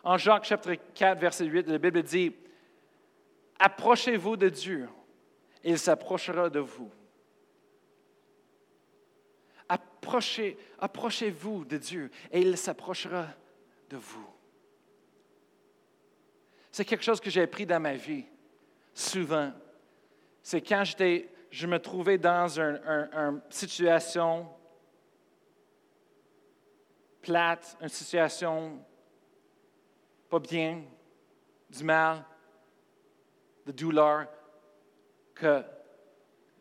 En 0.03 0.15
Jacques 0.15 0.45
chapitre 0.45 0.83
4, 0.93 1.19
verset 1.19 1.45
8, 1.45 1.67
la 1.67 1.79
Bible 1.79 2.03
dit, 2.03 2.31
Approchez-vous 3.57 4.37
de 4.37 4.49
Dieu, 4.49 4.87
et 5.63 5.71
il 5.71 5.79
s'approchera 5.79 6.51
de 6.51 6.59
vous 6.59 6.91
approchez, 9.69 10.57
approchez-vous 10.79 11.65
de 11.65 11.77
Dieu 11.77 12.09
et 12.31 12.41
il 12.41 12.57
s'approchera 12.57 13.27
de 13.89 13.97
vous. 13.97 14.27
C'est 16.71 16.85
quelque 16.85 17.03
chose 17.03 17.19
que 17.19 17.29
j'ai 17.29 17.43
appris 17.43 17.65
dans 17.65 17.79
ma 17.79 17.93
vie 17.93 18.25
souvent. 18.93 19.51
C'est 20.41 20.61
quand 20.61 20.83
j'étais, 20.83 21.29
je 21.49 21.67
me 21.67 21.79
trouvais 21.79 22.17
dans 22.17 22.59
une 22.59 23.41
situation 23.49 24.47
plate, 27.21 27.77
une 27.81 27.89
situation 27.89 28.83
pas 30.29 30.39
bien, 30.39 30.83
du 31.69 31.83
mal, 31.83 32.23
de 33.65 33.71
douleur, 33.71 34.27
que 35.33 35.63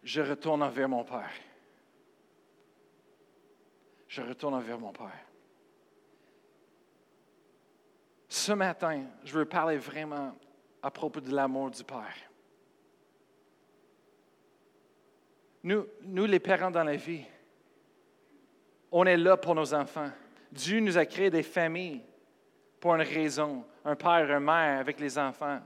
je 0.02 0.22
retourne 0.22 0.66
vers 0.68 0.88
mon 0.88 1.04
Père 1.04 1.30
je 4.08 4.22
retourne 4.22 4.60
vers 4.62 4.78
mon 4.78 4.92
Père. 4.92 5.24
Ce 8.28 8.52
matin, 8.52 9.04
je 9.24 9.32
veux 9.32 9.44
parler 9.44 9.76
vraiment 9.76 10.36
à 10.82 10.90
propos 10.90 11.20
de 11.20 11.34
l'amour 11.34 11.70
du 11.70 11.84
Père. 11.84 12.16
Nous, 15.68 15.86
nous, 16.00 16.24
les 16.24 16.40
parents 16.40 16.70
dans 16.70 16.82
la 16.82 16.96
vie, 16.96 17.26
on 18.90 19.04
est 19.04 19.18
là 19.18 19.36
pour 19.36 19.54
nos 19.54 19.74
enfants. 19.74 20.10
Dieu 20.50 20.80
nous 20.80 20.96
a 20.96 21.04
créé 21.04 21.28
des 21.28 21.42
familles 21.42 22.00
pour 22.80 22.94
une 22.94 23.02
raison, 23.02 23.66
un 23.84 23.94
père, 23.94 24.30
une 24.30 24.44
mère 24.44 24.80
avec 24.80 24.98
les 24.98 25.18
enfants. 25.18 25.60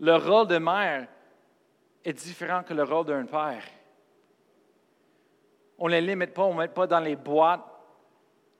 Le 0.00 0.16
rôle 0.16 0.48
de 0.48 0.58
mère 0.58 1.06
est 2.04 2.12
différent 2.14 2.64
que 2.64 2.74
le 2.74 2.82
rôle 2.82 3.06
d'un 3.06 3.26
père. 3.26 3.62
On 5.78 5.86
ne 5.86 5.92
les 5.92 6.00
limite 6.00 6.34
pas, 6.34 6.42
on 6.42 6.54
ne 6.54 6.58
met 6.58 6.66
pas 6.66 6.88
dans 6.88 6.98
les 6.98 7.14
boîtes 7.14 7.62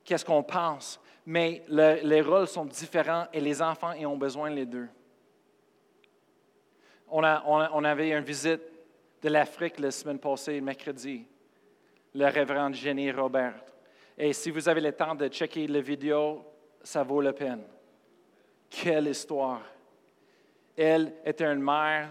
qu'est-ce 0.05 0.23
qu'on 0.23 0.43
pense, 0.43 0.97
mais 1.25 1.61
les 1.67 2.21
rôles 2.21 2.47
sont 2.47 2.63
différents 2.63 3.27
et 3.33 3.41
les 3.41 3.61
enfants 3.61 3.91
y 3.91 4.05
ont 4.05 4.15
besoin 4.15 4.49
les 4.49 4.65
deux. 4.65 4.87
On, 7.09 7.21
avait 7.21 8.11
une 8.11 8.23
visite 8.23 8.76
de 9.21 9.29
l'Afrique 9.29 9.79
la 9.79 9.91
semaine 9.91 10.19
passée, 10.19 10.61
mercredi, 10.61 11.25
le 12.13 12.25
révérend 12.25 12.71
Jenny 12.73 13.11
Robert. 13.11 13.63
Et 14.17 14.33
si 14.33 14.49
vous 14.51 14.67
avez 14.67 14.81
le 14.81 14.91
temps 14.91 15.15
de 15.15 15.27
checker 15.27 15.67
la 15.67 15.81
vidéo, 15.81 16.45
ça 16.81 17.03
vaut 17.03 17.21
la 17.21 17.33
peine. 17.33 17.63
Quelle 18.69 19.07
histoire! 19.07 19.61
Elle 20.75 21.13
était 21.25 21.45
une 21.45 21.61
mère 21.61 22.09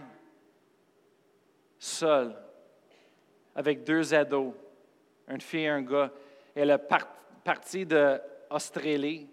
seule, 1.78 2.34
avec 3.54 3.84
deux 3.84 4.12
ados 4.12 4.52
une 5.28 5.40
fille 5.40 5.64
et 5.64 5.68
un 5.68 5.82
gars. 5.82 6.10
Elle 6.54 6.70
est 6.70 6.88
partie 7.44 7.84
d'Australie 7.84 9.28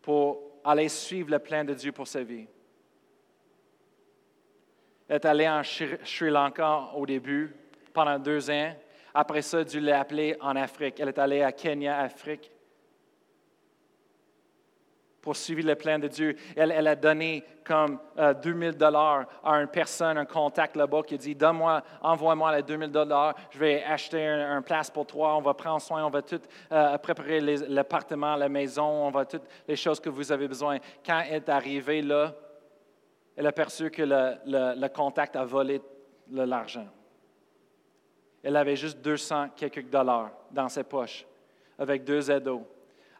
pour 0.00 0.60
aller 0.64 0.88
suivre 0.88 1.30
le 1.30 1.38
plan 1.38 1.64
de 1.64 1.74
Dieu 1.74 1.92
pour 1.92 2.08
sa 2.08 2.22
vie. 2.22 2.46
Elle 5.08 5.16
est 5.16 5.26
allée 5.26 5.48
en 5.48 5.62
Sri 5.62 6.30
Lanka 6.30 6.90
au 6.94 7.04
début, 7.06 7.54
pendant 7.92 8.18
deux 8.18 8.50
ans. 8.50 8.74
Après 9.12 9.42
ça, 9.42 9.62
Dieu 9.62 9.80
l'a 9.80 10.00
appelée 10.00 10.36
en 10.40 10.56
Afrique. 10.56 10.98
Elle 10.98 11.08
est 11.08 11.18
allée 11.18 11.42
à 11.42 11.52
Kenya, 11.52 11.98
Afrique. 11.98 12.50
pour 15.24 15.36
suivre 15.36 15.66
le 15.66 15.74
plan 15.74 15.98
de 15.98 16.06
Dieu. 16.06 16.36
Elle, 16.54 16.70
elle 16.70 16.86
a 16.86 16.94
donné 16.94 17.42
comme 17.64 17.98
euh, 18.18 18.34
2000 18.34 18.72
dollars 18.72 19.24
à 19.42 19.54
une 19.54 19.68
personne, 19.68 20.18
un 20.18 20.26
contact 20.26 20.76
là-bas 20.76 21.00
qui 21.02 21.14
a 21.14 21.16
dit, 21.16 21.34
donne-moi, 21.34 21.82
envoie-moi 22.02 22.56
les 22.56 22.62
2000 22.62 22.90
dollars, 22.90 23.34
je 23.50 23.58
vais 23.58 23.82
acheter 23.84 24.26
un, 24.26 24.60
place 24.60 24.90
pour 24.90 25.06
toi, 25.06 25.34
on 25.34 25.40
va 25.40 25.54
prendre 25.54 25.80
soin, 25.80 26.04
on 26.04 26.10
va 26.10 26.20
tout 26.20 26.42
euh, 26.70 26.98
préparer 26.98 27.40
l'appartement, 27.40 28.36
la 28.36 28.50
maison, 28.50 28.84
on 28.84 29.10
va 29.10 29.24
toutes 29.24 29.48
les 29.66 29.76
choses 29.76 29.98
que 29.98 30.10
vous 30.10 30.30
avez 30.30 30.46
besoin. 30.46 30.76
Quand 31.04 31.22
elle 31.26 31.36
est 31.36 31.48
arrivée 31.48 32.02
là, 32.02 32.34
elle 33.36 33.46
a 33.46 33.52
perçu 33.52 33.90
que 33.90 34.02
le, 34.02 34.80
le 34.80 34.88
contact 34.88 35.36
a 35.36 35.44
volé 35.44 35.80
l'argent. 36.30 36.88
Elle 38.42 38.56
avait 38.56 38.76
juste 38.76 39.00
200 39.00 39.50
quelques 39.56 39.88
dollars 39.88 40.30
dans 40.50 40.68
ses 40.68 40.84
poches 40.84 41.26
avec 41.78 42.04
deux 42.04 42.30
ados. 42.30 42.62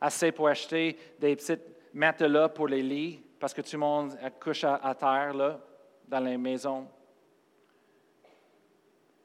Assez 0.00 0.32
pour 0.32 0.48
acheter 0.48 0.96
des 1.18 1.34
petites 1.34 1.62
matelas 1.92 2.48
pour 2.48 2.68
les 2.68 2.82
lits, 2.82 3.22
parce 3.38 3.54
que 3.54 3.62
tout 3.62 3.70
le 3.72 3.78
monde 3.78 4.16
couche 4.40 4.64
à, 4.64 4.94
terre 4.94 5.34
là, 5.34 5.60
dans 6.06 6.20
les 6.20 6.36
maisons. 6.36 6.86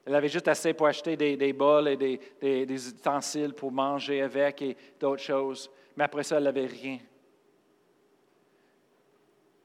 Elle 0.04 0.14
avait 0.14 0.28
juste 0.28 0.48
assez 0.48 0.72
pour 0.72 0.86
acheter 0.86 1.16
des, 1.16 1.52
bols 1.52 1.88
et 1.88 1.96
des, 1.96 2.18
des, 2.40 2.74
ustensiles 2.74 3.52
pour 3.52 3.70
manger 3.70 4.22
avec 4.22 4.62
et 4.62 4.76
d'autres 4.98 5.22
choses. 5.22 5.70
Mais 5.96 6.04
après 6.04 6.22
ça, 6.22 6.38
elle 6.38 6.44
n'avait 6.44 6.66
rien. 6.66 6.98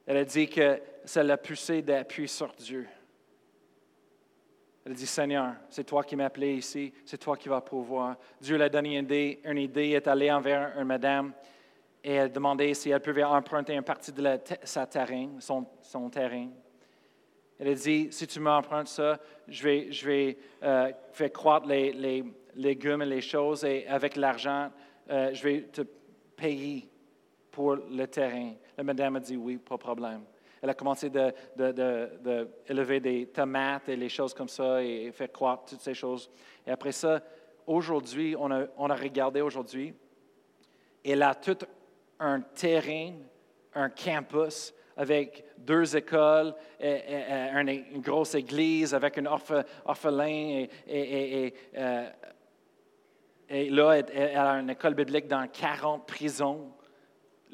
Elle 0.05 0.17
a 0.17 0.25
dit 0.25 0.47
que 0.47 0.79
ça 1.03 1.23
l'a 1.23 1.37
poussé 1.37 1.81
d'appuyer 1.81 2.27
sur 2.27 2.53
Dieu. 2.53 2.87
Elle 4.85 4.93
dit, 4.93 5.07
Seigneur, 5.07 5.55
c'est 5.69 5.83
toi 5.83 6.03
qui 6.03 6.15
m'as 6.15 6.25
appelé 6.25 6.57
ici, 6.57 6.93
c'est 7.05 7.17
toi 7.17 7.35
qui 7.35 7.49
vas 7.49 7.61
pouvoir. 7.61 8.17
Dieu 8.39 8.55
l'a 8.55 8.69
donné 8.69 8.97
une 8.97 9.05
idée, 9.05 9.41
une 9.43 9.57
idée, 9.57 9.89
est 9.89 10.07
allée 10.07 10.31
envers 10.31 10.77
une 10.77 10.83
madame 10.83 11.33
et 12.03 12.13
elle 12.13 12.31
demandait 12.31 12.75
si 12.75 12.91
elle 12.91 13.01
pouvait 13.01 13.23
emprunter 13.23 13.73
une 13.73 13.81
partie 13.81 14.11
de 14.11 14.39
sa 14.63 14.85
terrain, 14.85 15.29
son, 15.39 16.09
terrain. 16.11 16.49
Elle 17.59 17.69
a 17.69 17.73
dit, 17.73 18.09
si 18.11 18.27
tu 18.27 18.39
m'empruntes 18.39 18.89
ça, 18.89 19.19
je 19.47 19.63
vais, 19.63 19.91
je 19.91 20.05
vais 20.05 20.37
euh, 20.61 20.91
faire 21.13 21.31
croître 21.31 21.65
les, 21.65 22.23
légumes 22.53 23.01
et 23.01 23.07
les 23.07 23.21
choses 23.21 23.65
et 23.65 23.87
avec 23.87 24.15
l'argent, 24.15 24.71
euh, 25.09 25.33
je 25.33 25.43
vais 25.43 25.61
te 25.63 25.81
payer 26.35 26.87
pour 27.55 27.77
le 27.77 28.05
terrain. 28.07 28.51
La 28.77 28.83
madame 28.83 29.15
a 29.15 29.19
dit 29.21 29.37
oui, 29.37 29.57
pas 29.57 29.75
de 29.75 29.79
problème. 29.79 30.23
Elle 30.61 30.69
a 30.69 30.73
commencé 30.73 31.09
d'élever 31.09 32.99
de, 32.99 33.09
des 33.09 33.27
tomates 33.27 33.87
et 33.87 33.95
les 33.95 34.09
choses 34.09 34.33
comme 34.33 34.49
ça 34.49 34.83
et 34.83 35.09
faire 35.13 35.31
croître 35.31 35.63
toutes 35.69 35.79
ces 35.79 35.93
choses. 35.93 36.29
Et 36.67 36.71
après 36.71 36.91
ça, 36.91 37.21
aujourd'hui, 37.65 38.35
on 38.37 38.51
a, 38.51 38.65
on 38.77 38.89
a 38.89 38.95
regardé 38.95 39.39
aujourd'hui, 39.39 39.93
elle 41.03 41.23
a 41.23 41.33
tout 41.33 41.59
un 42.19 42.41
terrain, 42.41 43.13
un 43.73 43.89
campus 43.89 44.73
avec 44.97 45.45
deux 45.57 45.95
écoles, 45.95 46.53
une 46.81 48.01
grosse 48.01 48.35
église 48.35 48.93
avec 48.93 49.17
un 49.17 49.27
orphelin 49.27 50.65
et, 50.87 51.53
euh, 51.77 52.09
et, 53.47 53.69
là, 53.69 53.93
elle 53.93 54.37
a 54.37 54.59
une 54.59 54.71
école 54.71 54.95
biblique 54.95 55.27
dans 55.27 55.47
40 55.47 56.05
prisons 56.05 56.71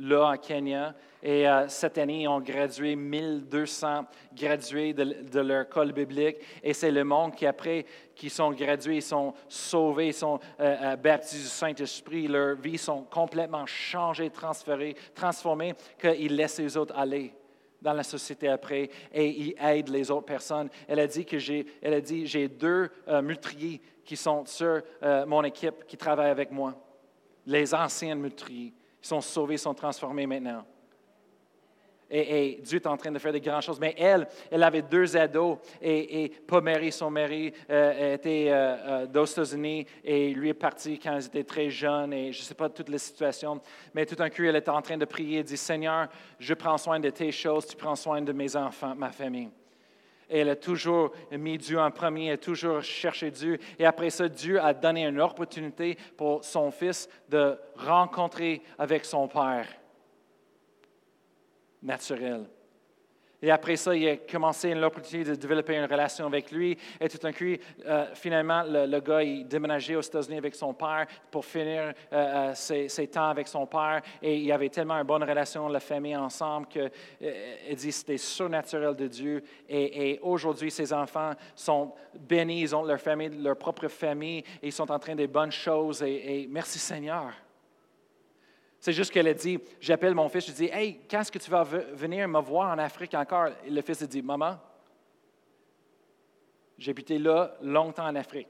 là 0.01 0.31
en 0.31 0.37
Kenya. 0.37 0.95
Et 1.23 1.47
euh, 1.47 1.67
cette 1.67 1.97
année, 1.99 2.23
ils 2.23 2.27
ont 2.27 2.39
gradué 2.39 2.95
1200 2.95 4.05
gradués 4.35 4.93
de, 4.93 5.39
leur 5.39 5.65
école 5.67 5.91
biblique. 5.91 6.37
Et 6.63 6.73
c'est 6.73 6.91
le 6.91 7.03
monde 7.03 7.35
qui, 7.35 7.45
après, 7.45 7.85
qui 8.15 8.29
sont 8.29 8.51
gradués, 8.51 8.97
ils 8.97 9.01
sont 9.03 9.33
sauvés, 9.47 10.07
ils 10.07 10.13
sont 10.13 10.39
euh, 10.59 10.75
euh, 10.81 10.95
baptisés 10.95 11.43
du 11.43 11.49
Saint-Esprit. 11.49 12.27
Leurs 12.27 12.55
vies 12.55 12.79
sont 12.79 13.03
complètement 13.03 13.65
changées, 13.67 14.31
transférées, 14.31 14.95
transformées, 15.13 15.75
qu'ils 15.99 16.35
laissent 16.35 16.59
les 16.59 16.75
autres 16.75 16.97
aller 16.97 17.33
dans 17.79 17.93
la 17.93 18.03
société 18.03 18.47
après 18.47 18.89
et 19.11 19.27
ils 19.27 19.55
aident 19.59 19.89
les 19.89 20.09
autres 20.11 20.25
personnes. 20.25 20.69
Elle 20.87 20.99
a 20.99 21.07
dit 21.07 21.25
que 21.25 21.39
j'ai, 21.39 21.65
elle 21.81 21.95
a 21.95 22.01
dit, 22.01 22.27
j'ai 22.27 22.47
deux 22.47 22.91
meurtriers 23.07 23.81
qui 24.05 24.15
sont 24.15 24.45
sur 24.45 24.83
mon 25.25 25.43
équipe 25.43 25.87
qui 25.87 25.97
travaillent 25.97 26.29
avec 26.29 26.51
moi, 26.51 26.75
les 27.47 27.73
anciens 27.73 28.13
meurtriers. 28.13 28.71
Ils 29.01 29.07
sont 29.07 29.21
sauvés, 29.21 29.55
ils 29.55 29.59
sont 29.59 29.73
transformés 29.73 30.27
maintenant. 30.27 30.65
Et, 32.13 32.59
Dieu 32.61 32.77
est 32.77 32.87
en 32.87 32.97
train 32.97 33.11
de 33.11 33.19
faire 33.19 33.31
des 33.31 33.39
grandes 33.39 33.61
choses. 33.61 33.79
Mais 33.79 33.95
elle, 33.97 34.27
elle 34.51 34.63
avait 34.63 34.81
deux 34.81 35.15
ados 35.15 35.57
et, 35.81 36.31
mari, 36.61 36.91
son 36.91 37.09
mari 37.09 37.53
euh, 37.69 38.15
était 38.15 38.47
euh, 38.49 39.05
euh, 39.05 39.21
aux 39.21 39.25
États-Unis 39.25 39.87
et 40.03 40.33
lui 40.33 40.49
est 40.49 40.53
parti 40.53 40.99
quand 40.99 41.17
ils 41.17 41.25
étaient 41.25 41.45
très 41.45 41.69
jeunes 41.69 42.11
et 42.11 42.33
je 42.33 42.39
ne 42.39 42.43
sais 42.43 42.53
pas 42.53 42.67
toutes 42.67 42.89
les 42.89 42.97
situations. 42.97 43.61
Mais 43.93 44.05
tout 44.05 44.15
d'un 44.15 44.29
coup, 44.29 44.43
elle 44.43 44.57
était 44.57 44.69
en 44.69 44.81
train 44.81 44.97
de 44.97 45.05
prier 45.05 45.39
et 45.39 45.43
dit 45.43 45.55
Seigneur, 45.55 46.09
je 46.37 46.53
prends 46.53 46.77
soin 46.77 46.99
de 46.99 47.09
tes 47.09 47.31
choses, 47.31 47.65
tu 47.65 47.77
prends 47.77 47.95
soin 47.95 48.21
de 48.21 48.33
mes 48.33 48.55
enfants, 48.57 48.93
ma 48.95 49.11
famille. 49.11 49.49
Elle 50.31 50.49
a 50.49 50.55
toujours 50.55 51.11
mis 51.31 51.57
Dieu 51.57 51.77
en 51.77 51.91
premier, 51.91 52.27
elle 52.27 52.33
a 52.33 52.37
toujours 52.37 52.81
cherché 52.81 53.29
Dieu. 53.29 53.59
Et 53.77 53.85
après 53.85 54.09
ça, 54.09 54.29
Dieu 54.29 54.61
a 54.61 54.73
donné 54.73 55.05
une 55.05 55.19
opportunité 55.19 55.97
pour 56.15 56.43
son 56.45 56.71
fils 56.71 57.09
de 57.27 57.57
rencontrer 57.75 58.61
avec 58.79 59.03
son 59.03 59.27
Père 59.27 59.67
naturel. 61.83 62.45
Et 63.41 63.49
après 63.49 63.75
ça, 63.75 63.95
il 63.95 64.07
a 64.07 64.17
commencé 64.17 64.73
l'opportunité 64.75 65.31
de 65.31 65.35
développer 65.35 65.75
une 65.75 65.85
relation 65.85 66.27
avec 66.27 66.51
lui. 66.51 66.77
Et 66.99 67.09
tout 67.09 67.17
d'un 67.17 67.33
coup, 67.33 67.55
euh, 67.85 68.05
finalement, 68.13 68.63
le, 68.67 68.99
gars, 68.99 69.23
il 69.23 69.47
déménageait 69.47 69.95
aux 69.95 70.01
États-Unis 70.01 70.37
avec 70.37 70.53
son 70.53 70.73
père 70.73 71.07
pour 71.31 71.43
finir 71.43 71.93
euh, 72.13 72.51
euh, 72.51 72.53
ses, 72.53 73.07
temps 73.07 73.29
avec 73.29 73.47
son 73.47 73.65
père. 73.65 74.01
Et 74.21 74.37
il 74.37 74.51
avait 74.51 74.69
tellement 74.69 74.95
une 74.95 75.07
bonne 75.07 75.23
relation, 75.23 75.67
la 75.67 75.79
famille 75.79 76.15
ensemble, 76.15 76.67
qu'il 76.67 76.91
dit 77.75 77.87
que 77.87 77.91
c'était 77.91 78.17
surnaturel 78.17 78.95
de 78.95 79.07
Dieu. 79.07 79.43
Et, 79.67 80.19
aujourd'hui, 80.21 80.69
ses 80.69 80.93
enfants 80.93 81.31
sont 81.55 81.93
bénis, 82.19 82.61
ils 82.61 82.75
ont 82.75 82.83
leur 82.83 82.99
famille, 82.99 83.29
leur 83.29 83.57
propre 83.57 83.87
famille, 83.87 84.39
et 84.61 84.67
ils 84.67 84.71
sont 84.71 84.91
en 84.91 84.99
train 84.99 85.15
de 85.15 85.25
bonnes 85.25 85.51
choses. 85.51 86.03
et 86.03 86.47
merci 86.49 86.77
Seigneur. 86.77 87.31
C'est 88.81 88.93
juste 88.93 89.11
qu'elle 89.11 89.27
a 89.27 89.33
dit, 89.35 89.59
j'appelle 89.79 90.15
mon 90.15 90.27
fils, 90.27 90.47
je 90.47 90.53
dis, 90.53 90.65
hey, 90.65 91.01
quand 91.07 91.21
est-ce 91.21 91.31
que 91.31 91.37
tu 91.37 91.51
vas 91.51 91.63
venir 91.63 92.27
me 92.27 92.39
voir 92.41 92.71
en 92.71 92.79
Afrique 92.79 93.13
encore? 93.13 93.49
Et 93.63 93.69
le 93.69 93.79
fils 93.83 94.01
a 94.01 94.07
dit, 94.07 94.23
maman, 94.23 94.57
j'ai 96.79 96.89
habité 96.89 97.19
là 97.19 97.53
longtemps 97.61 98.07
en 98.07 98.15
Afrique. 98.15 98.47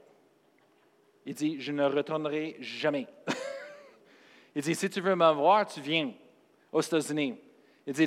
Il 1.26 1.34
dit, 1.34 1.60
je 1.60 1.70
ne 1.70 1.84
retournerai 1.84 2.56
jamais. 2.60 3.06
Il 4.56 4.62
dit, 4.62 4.74
si 4.74 4.88
tu 4.88 5.02
veux 5.02 5.14
me 5.14 5.32
voir, 5.32 5.66
tu 5.66 5.82
viens 5.82 6.10
aux 6.72 6.80
États-Unis. 6.80 7.38
Il 7.86 7.92
dit, 7.92 8.06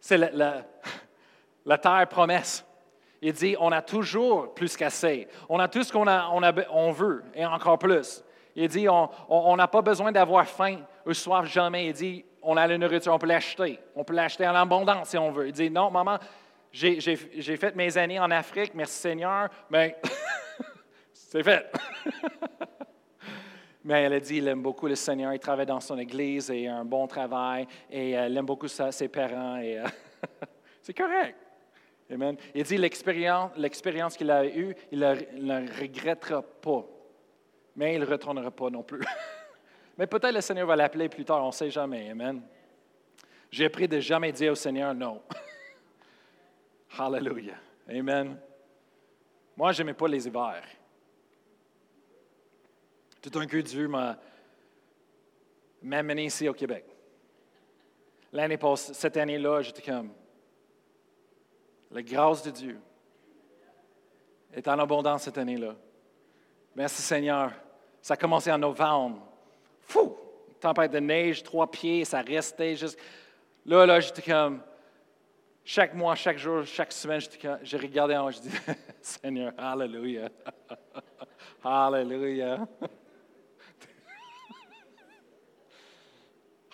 c'est 0.00 0.18
la, 0.18 0.32
la, 1.64 1.78
terre 1.78 2.08
promesse. 2.08 2.64
Il 3.22 3.32
dit, 3.32 3.54
on 3.60 3.70
a 3.70 3.80
toujours 3.80 4.52
plus 4.54 4.76
qu'assez. 4.76 5.28
On 5.48 5.60
a 5.60 5.68
tout 5.68 5.84
ce 5.84 5.92
qu'on 5.92 6.08
on, 6.08 6.42
on 6.72 6.90
veut 6.90 7.22
et 7.32 7.46
encore 7.46 7.78
plus. 7.78 8.24
Il 8.60 8.66
dit, 8.66 8.88
on 8.88 9.56
n'a 9.56 9.68
pas 9.68 9.82
besoin 9.82 10.10
d'avoir 10.10 10.44
faim 10.44 10.78
ou 11.06 11.14
soif 11.14 11.46
jamais. 11.46 11.86
Il 11.86 11.92
dit, 11.92 12.24
on 12.42 12.56
a 12.56 12.66
la 12.66 12.76
nourriture, 12.76 13.14
on 13.14 13.18
peut 13.18 13.28
l'acheter. 13.28 13.78
On 13.94 14.02
peut 14.02 14.14
l'acheter 14.14 14.48
en 14.48 14.54
abondance 14.56 15.10
si 15.10 15.16
on 15.16 15.30
veut. 15.30 15.46
Il 15.46 15.52
dit, 15.52 15.70
non, 15.70 15.92
maman, 15.92 16.18
j'ai 16.72 17.56
fait 17.56 17.76
mes 17.76 17.96
années 17.96 18.18
en 18.18 18.32
Afrique, 18.32 18.74
merci 18.74 18.98
Seigneur, 18.98 19.48
mais 19.70 19.96
c'est 21.12 21.44
fait. 21.44 21.70
mais 23.84 24.02
elle 24.02 24.14
a 24.14 24.20
dit, 24.20 24.38
il 24.38 24.48
aime 24.48 24.62
beaucoup 24.62 24.88
le 24.88 24.96
Seigneur, 24.96 25.32
il 25.32 25.38
travaille 25.38 25.66
dans 25.66 25.78
son 25.78 25.96
église 25.96 26.50
et 26.50 26.66
a 26.66 26.78
un 26.78 26.84
bon 26.84 27.06
travail, 27.06 27.64
et 27.88 28.10
elle 28.10 28.36
aime 28.36 28.46
beaucoup 28.46 28.66
ses 28.66 29.06
parents, 29.06 29.58
et 29.58 29.78
euh, 29.78 29.86
c'est 30.82 30.94
correct. 30.94 31.36
Amen. 32.10 32.36
Il 32.56 32.64
dit, 32.64 32.76
l'expérience 32.76 34.16
qu'il 34.16 34.32
a 34.32 34.44
eue, 34.46 34.74
il 34.90 34.98
ne 34.98 35.80
regrettera 35.80 36.42
pas 36.42 36.84
mais 37.78 37.94
il 37.94 38.00
ne 38.00 38.06
retournera 38.06 38.50
pas 38.50 38.68
non 38.70 38.82
plus. 38.82 39.00
mais 39.96 40.08
peut-être 40.08 40.34
le 40.34 40.40
Seigneur 40.40 40.66
va 40.66 40.74
l'appeler 40.74 41.08
plus 41.08 41.24
tard, 41.24 41.44
on 41.44 41.46
ne 41.46 41.52
sait 41.52 41.70
jamais. 41.70 42.10
Amen. 42.10 42.42
J'ai 43.52 43.66
appris 43.66 43.86
de 43.86 44.00
jamais 44.00 44.32
dire 44.32 44.50
au 44.50 44.56
Seigneur 44.56 44.92
non. 44.92 45.22
Hallelujah. 46.98 47.54
Amen. 47.88 48.36
Moi, 49.56 49.70
je 49.70 49.78
n'aimais 49.78 49.94
pas 49.94 50.08
les 50.08 50.26
hivers. 50.26 50.64
Tout 53.22 53.38
un 53.38 53.46
coup, 53.46 53.62
Dieu 53.62 53.86
m'a 53.86 54.18
amené 55.92 56.24
ici 56.24 56.48
au 56.48 56.54
Québec. 56.54 56.84
L'année 58.32 58.58
passée, 58.58 58.92
cette 58.92 59.16
année-là, 59.16 59.62
j'étais 59.62 59.82
comme, 59.82 60.12
la 61.92 62.02
grâce 62.02 62.42
de 62.42 62.50
Dieu 62.50 62.80
est 64.52 64.66
en 64.66 64.80
abondance 64.80 65.22
cette 65.22 65.38
année-là. 65.38 65.76
Merci 66.74 67.02
Seigneur. 67.02 67.52
Ça 68.08 68.14
a 68.14 68.16
commencé 68.16 68.50
en 68.50 68.56
novembre. 68.56 69.20
Fou! 69.82 70.16
Tempête 70.58 70.92
de 70.92 70.98
neige, 70.98 71.42
trois 71.42 71.70
pieds, 71.70 72.06
ça 72.06 72.22
restait 72.22 72.74
juste. 72.74 72.98
Là, 73.66 73.84
là, 73.84 74.00
j'étais 74.00 74.22
comme. 74.22 74.62
Chaque 75.62 75.92
mois, 75.92 76.14
chaque 76.14 76.38
jour, 76.38 76.64
chaque 76.64 76.90
semaine, 76.90 77.20
j'ai 77.62 77.76
regardé 77.76 78.16
en 78.16 78.26
haut, 78.26 78.30
je 78.30 78.38
dis 78.38 78.50
Seigneur, 79.02 79.52
Alléluia. 79.58 80.30
Alléluia. 81.62 82.66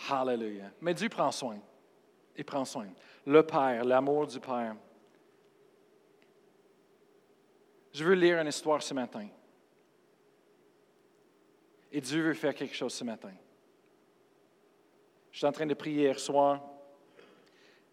Hallelujah. 0.09 0.70
Mais 0.81 0.94
Dieu 0.94 1.09
prend 1.09 1.33
soin. 1.33 1.59
Il 2.37 2.44
prend 2.44 2.64
soin. 2.64 2.87
Le 3.27 3.44
Père, 3.44 3.85
l'amour 3.85 4.29
du 4.29 4.38
Père. 4.38 4.77
Je 7.92 8.05
veux 8.05 8.14
lire 8.14 8.38
une 8.38 8.47
histoire 8.47 8.81
ce 8.81 8.94
matin. 8.94 9.27
Et 11.96 12.00
Dieu 12.00 12.22
veut 12.22 12.35
faire 12.35 12.52
quelque 12.52 12.74
chose 12.74 12.92
ce 12.92 13.04
matin. 13.04 13.30
Je 15.30 15.38
suis 15.38 15.46
en 15.46 15.52
train 15.52 15.64
de 15.64 15.74
prier 15.74 16.02
hier 16.02 16.18
soir 16.18 16.61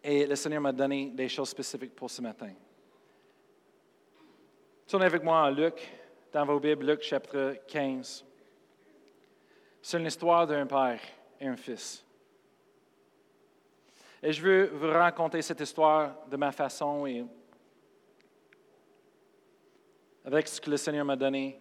et 0.03 0.25
le 0.25 0.35
Seigneur 0.35 0.59
m'a 0.59 0.71
donné 0.71 1.11
des 1.11 1.29
choses 1.29 1.49
spécifiques 1.49 1.95
pour 1.95 2.09
ce 2.09 2.19
matin. 2.19 2.51
Tournez 4.87 5.05
avec 5.05 5.21
moi 5.21 5.43
en 5.43 5.51
Luc, 5.51 5.87
dans 6.33 6.43
vos 6.47 6.59
Bibles, 6.59 6.87
Luc 6.87 7.03
chapitre 7.03 7.57
15. 7.67 8.25
C'est 9.83 9.99
une 9.99 10.07
histoire 10.07 10.47
d'un 10.47 10.65
père 10.65 10.99
et 11.39 11.45
un 11.45 11.55
fils. 11.55 12.03
Et 14.23 14.33
je 14.33 14.41
veux 14.41 14.65
vous 14.65 14.89
raconter 14.89 15.43
cette 15.43 15.59
histoire 15.59 16.25
de 16.27 16.37
ma 16.37 16.51
façon 16.51 17.05
et 17.05 17.23
avec 20.25 20.47
ce 20.47 20.59
que 20.59 20.71
le 20.71 20.77
Seigneur 20.77 21.05
m'a 21.05 21.15
donné. 21.15 21.59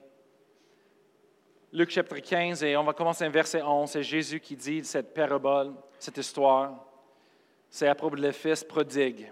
Luc 1.72 1.90
chapitre 1.90 2.18
15, 2.18 2.64
et 2.64 2.76
on 2.76 2.82
va 2.82 2.92
commencer 2.92 3.24
un 3.24 3.30
verset 3.30 3.62
11. 3.62 3.88
C'est 3.88 4.02
Jésus 4.02 4.40
qui 4.40 4.56
dit 4.56 4.84
cette 4.84 5.14
parabole, 5.14 5.72
cette 6.00 6.18
histoire. 6.18 6.84
C'est 7.68 7.86
à 7.86 7.94
propos 7.94 8.16
de 8.16 8.22
le 8.22 8.32
fils 8.32 8.64
prodigue. 8.64 9.30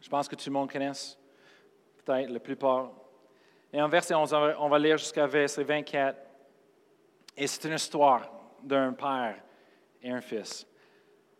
Je 0.00 0.08
pense 0.08 0.26
que 0.26 0.34
tout 0.34 0.44
le 0.46 0.52
monde 0.52 0.72
connaît, 0.72 0.92
peut-être 2.04 2.30
la 2.30 2.40
plupart. 2.40 2.90
Et 3.70 3.82
en 3.82 3.88
verset 3.88 4.14
11, 4.14 4.32
on 4.58 4.68
va 4.70 4.78
lire 4.78 4.96
jusqu'à 4.96 5.26
verset 5.26 5.62
24. 5.62 6.16
Et 7.36 7.46
c'est 7.46 7.68
une 7.68 7.74
histoire 7.74 8.32
d'un 8.62 8.94
père 8.94 9.36
et 10.02 10.10
un 10.10 10.22
fils. 10.22 10.66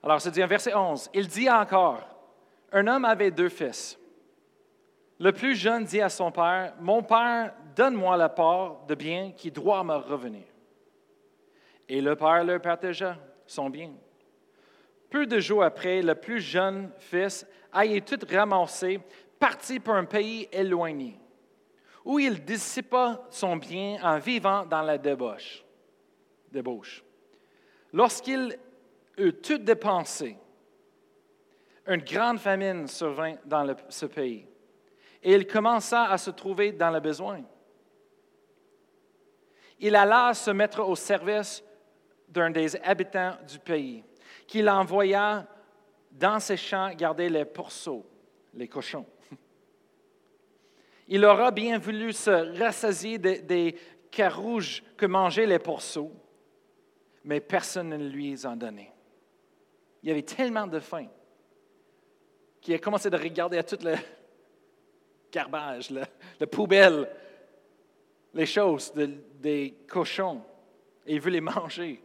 Alors, 0.03 0.21
c'est 0.21 0.31
dit 0.31 0.45
en 0.45 0.47
verset 0.47 0.75
11, 0.75 1.09
il 1.15 1.27
dit 1.27 1.49
encore, 1.49 2.07
un 2.71 2.87
homme 2.87 3.07
avait 3.07 3.31
deux 3.31 3.49
fils. 3.49 3.99
Le 5.19 5.33
plus 5.33 5.57
jeune 5.57 5.85
dit 5.85 6.03
à 6.03 6.11
son 6.11 6.31
père, 6.31 6.75
Mon 6.81 7.03
père, 7.03 7.55
donne-moi 7.79 8.17
la 8.17 8.29
part 8.29 8.85
de 8.89 8.97
bien 8.97 9.31
qui 9.31 9.53
doit 9.53 9.85
me 9.85 9.95
revenir. 9.95 10.43
Et 11.89 12.01
le 12.01 12.17
père 12.17 12.43
leur 12.43 12.61
partagea 12.61 13.17
son 13.47 13.71
bien. 13.71 13.93
Peu 15.09 15.27
de 15.27 15.39
jours 15.39 15.63
après, 15.63 16.03
le 16.03 16.17
plus 16.17 16.41
jeune 16.41 16.91
fils, 16.99 17.47
ayant 17.73 18.05
tout 18.05 18.19
ramassé, 18.29 19.01
partit 19.39 19.79
pour 19.79 19.95
un 19.95 20.05
pays 20.05 20.49
éloigné, 20.51 21.21
où 22.05 22.19
il 22.19 22.45
dissipa 22.45 23.25
son 23.31 23.57
bien 23.57 23.99
en 24.03 24.19
vivant 24.19 24.67
dans 24.67 24.83
la 24.83 24.99
débauche. 24.99 25.65
débauche. 26.51 27.05
Lorsqu'il 27.93 28.59
eut 29.17 29.35
tout 29.35 29.59
dépensé, 29.59 30.37
une 31.87 32.03
grande 32.03 32.41
famine 32.41 32.89
survint 32.89 33.37
dans 33.45 33.73
ce 33.89 34.07
pays, 34.07 34.47
et 35.23 35.33
il 35.33 35.47
commença 35.47 36.11
à 36.11 36.19
se 36.19 36.31
trouver 36.31 36.73
dans 36.73 36.91
le 36.91 36.99
besoin. 36.99 37.41
Il 39.81 39.95
alla 39.95 40.35
se 40.35 40.51
mettre 40.51 40.81
au 40.81 40.97
service 40.97 41.63
d'un 42.29 42.51
des 42.51 42.77
habitants 42.77 43.37
du 43.47 43.59
pays, 43.59 44.05
qu'il 44.47 44.69
envoya 44.69 45.47
dans 46.11 46.41
ses 46.41 46.57
champs 46.57 46.93
garder 46.95 47.29
les 47.29 47.45
pourceaux, 47.45 48.05
les 48.55 48.69
cochons. 48.69 49.07
Il 51.09 51.25
aura 51.25 51.51
bien 51.51 51.79
voulu 51.79 52.13
se 52.13 52.59
rassasier 52.59 53.19
des, 53.19 53.41
des 53.41 53.77
carouges 54.11 54.83
que 54.97 55.07
mangeaient 55.07 55.47
les 55.47 55.59
pourceaux, 55.59 56.13
mais 57.25 57.41
personne 57.41 57.91
ne 57.91 58.09
lui 58.09 58.47
en 58.47 58.57
donnait. 58.57 58.93
Il 60.03 60.11
avait 60.11 60.23
tellement 60.23 60.67
de 60.67 60.81
faim 60.81 61.07
qu'il 62.61 62.75
a 62.75 62.79
commencé 62.79 63.13
à 63.13 63.17
regarder 63.17 63.59
à 63.59 63.63
tout 63.63 63.79
le 63.83 63.95
garbage, 65.33 65.91
la, 65.91 66.47
poubelle, 66.47 67.09
les 68.35 68.47
choses 68.47 68.93
des 69.39 69.77
cochons, 69.89 70.43
et 71.07 71.15
il 71.15 71.21
veut 71.21 71.31
les 71.31 71.41
manger. 71.41 72.03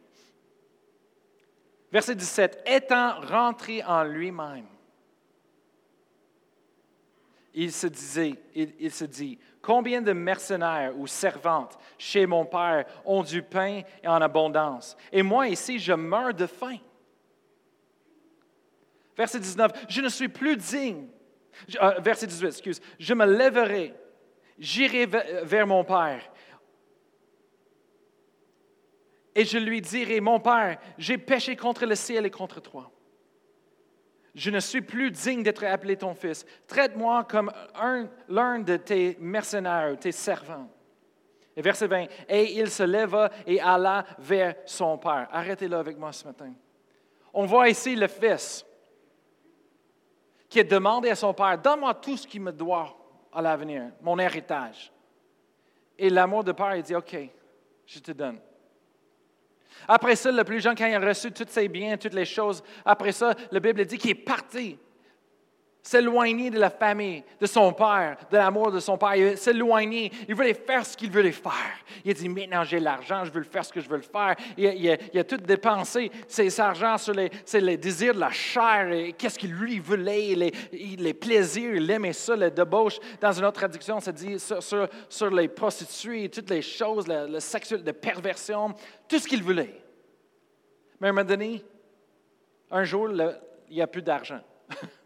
Verset 1.91 2.15
17, 2.15 2.63
étant 2.65 3.19
rentré 3.21 3.83
en 3.83 4.03
lui-même, 4.03 4.65
il 7.53 7.71
se 7.71 7.85
disait, 7.85 8.33
il, 8.55 8.91
se 8.91 9.05
dit, 9.05 9.37
combien 9.61 10.01
de 10.01 10.11
mercenaires 10.11 10.97
ou 10.97 11.05
servantes 11.05 11.77
chez 11.99 12.25
mon 12.25 12.45
père 12.45 12.85
ont 13.05 13.21
du 13.21 13.43
pain 13.43 13.81
en 14.05 14.21
abondance, 14.21 14.97
et 15.11 15.21
moi 15.21 15.47
ici 15.47 15.77
je 15.77 15.93
meurs 15.93 16.33
de 16.33 16.47
faim. 16.47 16.77
Verset 19.15 19.39
19, 19.39 19.85
je 19.89 20.01
ne 20.01 20.09
suis 20.09 20.29
plus 20.29 20.57
digne. 20.57 21.07
Euh, 21.81 21.99
verset 21.99 22.27
18, 22.27 22.47
excuse. 22.47 22.81
Je 22.99 23.13
me 23.13 23.25
lèverai, 23.25 23.93
j'irai 24.57 25.05
vers 25.05 25.67
mon 25.67 25.83
Père. 25.83 26.23
Et 29.35 29.45
je 29.45 29.57
lui 29.57 29.81
dirai, 29.81 30.19
mon 30.19 30.39
Père, 30.39 30.79
j'ai 30.97 31.17
péché 31.17 31.55
contre 31.55 31.85
le 31.85 31.95
ciel 31.95 32.25
et 32.25 32.31
contre 32.31 32.61
toi. 32.61 32.91
Je 34.35 34.49
ne 34.49 34.59
suis 34.59 34.81
plus 34.81 35.11
digne 35.11 35.43
d'être 35.43 35.63
appelé 35.63 35.95
ton 35.95 36.15
fils. 36.15 36.45
Traite-moi 36.67 37.23
comme 37.25 37.51
l'un 38.29 38.59
de 38.59 38.77
tes 38.77 39.17
mercenaires, 39.19 39.97
tes 39.99 40.11
servants. 40.11 40.69
Et 41.55 41.61
verset 41.61 41.87
20, 41.87 42.05
et 42.29 42.59
il 42.59 42.69
se 42.69 42.81
leva 42.81 43.29
et 43.45 43.61
alla 43.61 44.05
vers 44.17 44.55
son 44.65 44.97
Père. 44.97 45.27
Arrêtez 45.31 45.67
là 45.67 45.79
avec 45.79 45.97
moi 45.97 46.11
ce 46.11 46.25
matin. 46.25 46.51
On 47.33 47.45
voit 47.45 47.69
ici 47.69 47.95
le 47.95 48.07
fils 48.07 48.65
qui 50.53 50.59
a 50.59 50.63
demandé 50.63 51.09
à 51.09 51.15
son 51.15 51.33
père, 51.33 51.57
donne-moi 51.57 51.95
tout 51.95 52.15
ce 52.15 52.27
qui 52.27 52.39
me 52.39 52.51
doit 52.51 52.95
à 53.33 53.41
l'avenir, 53.41 53.89
mon 54.01 54.19
héritage. 54.19 54.91
Et 55.97 56.11
l'amour 56.11 56.43
de 56.43 56.51
père, 56.51 56.75
il 56.75 56.83
dit, 56.83 56.93
OK, 56.93 57.17
je 57.87 57.99
te 57.99 58.11
donne. 58.11 58.39
Après 59.87 60.15
ça, 60.15 60.31
le 60.31 60.43
plus 60.43 60.61
jeune, 60.61 60.75
quand 60.75 60.85
il 60.85 60.95
a 60.95 60.99
reçu 60.99 61.31
tous 61.31 61.47
ses 61.49 61.67
biens, 61.67 61.97
toutes 61.97 62.13
les 62.13 62.25
choses, 62.25 62.63
après 62.85 63.11
ça, 63.11 63.33
la 63.51 63.59
Bible 63.59 63.85
dit 63.85 63.97
qu'il 63.97 64.11
est 64.11 64.15
parti 64.15 64.77
s'éloigner 65.83 66.49
de 66.49 66.57
la 66.57 66.69
famille, 66.69 67.23
de 67.41 67.45
son 67.45 67.73
père, 67.73 68.17
de 68.31 68.37
l'amour 68.37 68.71
de 68.71 68.79
son 68.79 68.97
père. 68.97 69.15
Il 69.15 69.37
s'éloigner. 69.37 70.09
Il 70.29 70.33
voulait 70.33 70.53
faire 70.53 70.85
ce 70.85 70.95
qu'il 70.95 71.11
voulait 71.11 71.33
faire. 71.33 71.51
Il 72.05 72.11
a 72.11 72.13
dit 72.13 72.29
Maintenant, 72.29 72.63
j'ai 72.63 72.79
l'argent, 72.79 73.25
je 73.25 73.31
veux 73.31 73.39
le 73.39 73.45
faire 73.45 73.65
ce 73.65 73.73
que 73.73 73.81
je 73.81 73.89
veux 73.89 73.97
le 73.97 74.01
faire. 74.01 74.35
Il, 74.57 75.19
a, 75.19 75.23
tout 75.25 75.35
dépensé, 75.37 76.09
ses 76.25 76.57
argent 76.61 76.97
sur 76.97 77.13
les, 77.13 77.29
les, 77.53 77.75
désirs 77.77 78.13
de 78.15 78.21
la 78.21 78.31
chair, 78.31 79.13
qu'est-ce 79.17 79.37
qu'il 79.37 79.51
lui 79.51 79.79
voulait, 79.79 80.51
les, 80.71 81.13
plaisirs, 81.13 81.75
il 81.75 81.91
aimait 81.91 82.13
ça, 82.13 82.37
la 82.37 82.49
débauche. 82.49 82.97
Dans 83.19 83.33
une 83.33 83.43
autre 83.43 83.59
traduction, 83.59 83.99
ça 83.99 84.13
dit 84.13 84.37
sur, 84.39 85.29
les 85.31 85.49
prostituées, 85.49 86.29
toutes 86.29 86.49
les 86.49 86.61
choses, 86.61 87.05
le, 87.09 87.39
sexuel, 87.41 87.83
de 87.83 87.91
perversion, 87.91 88.73
tout 89.09 89.19
ce 89.19 89.27
qu'il 89.27 89.43
voulait. 89.43 89.81
Mais 91.01 91.07
à 91.07 91.09
un 91.09 91.13
moment 91.13 91.27
donné, 91.27 91.61
un 92.71 92.85
jour, 92.85 93.09
il 93.09 93.75
n'y 93.75 93.81
a 93.81 93.87
plus 93.87 94.01
d'argent. 94.01 94.39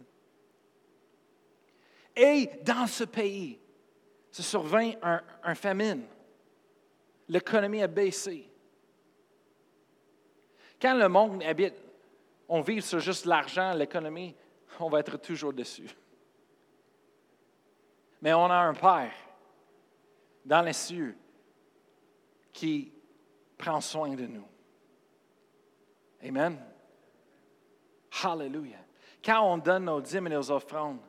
Et 2.17 2.49
dans 2.63 2.87
ce 2.87 3.03
pays, 3.03 3.59
se 4.31 4.41
survint 4.41 4.93
un, 5.43 5.55
famine. 5.55 6.03
L'économie 7.27 7.83
a 7.83 7.87
baissé. 7.87 8.49
Quand 10.81 10.95
le 10.95 11.07
monde 11.07 11.43
habite, 11.43 11.75
on 12.49 12.61
vit 12.61 12.81
sur 12.81 12.99
juste 12.99 13.25
l'argent, 13.25 13.73
l'économie, 13.73 14.35
on 14.79 14.89
va 14.89 14.99
être 14.99 15.17
toujours 15.17 15.53
dessus. 15.53 15.89
Mais 18.21 18.33
on 18.33 18.45
a 18.45 18.55
un 18.55 18.73
Père 18.73 19.13
dans 20.43 20.61
les 20.61 20.73
cieux 20.73 21.15
qui 22.51 22.91
prend 23.57 23.79
soin 23.79 24.15
de 24.15 24.25
nous. 24.25 24.47
Amen. 26.23 26.59
Hallelujah. 28.23 28.83
Quand 29.23 29.53
on 29.53 29.57
donne 29.57 29.85
nos 29.85 30.01
dîmes 30.01 30.27
et 30.27 30.31
nos 30.31 30.49
offrandes, 30.49 30.99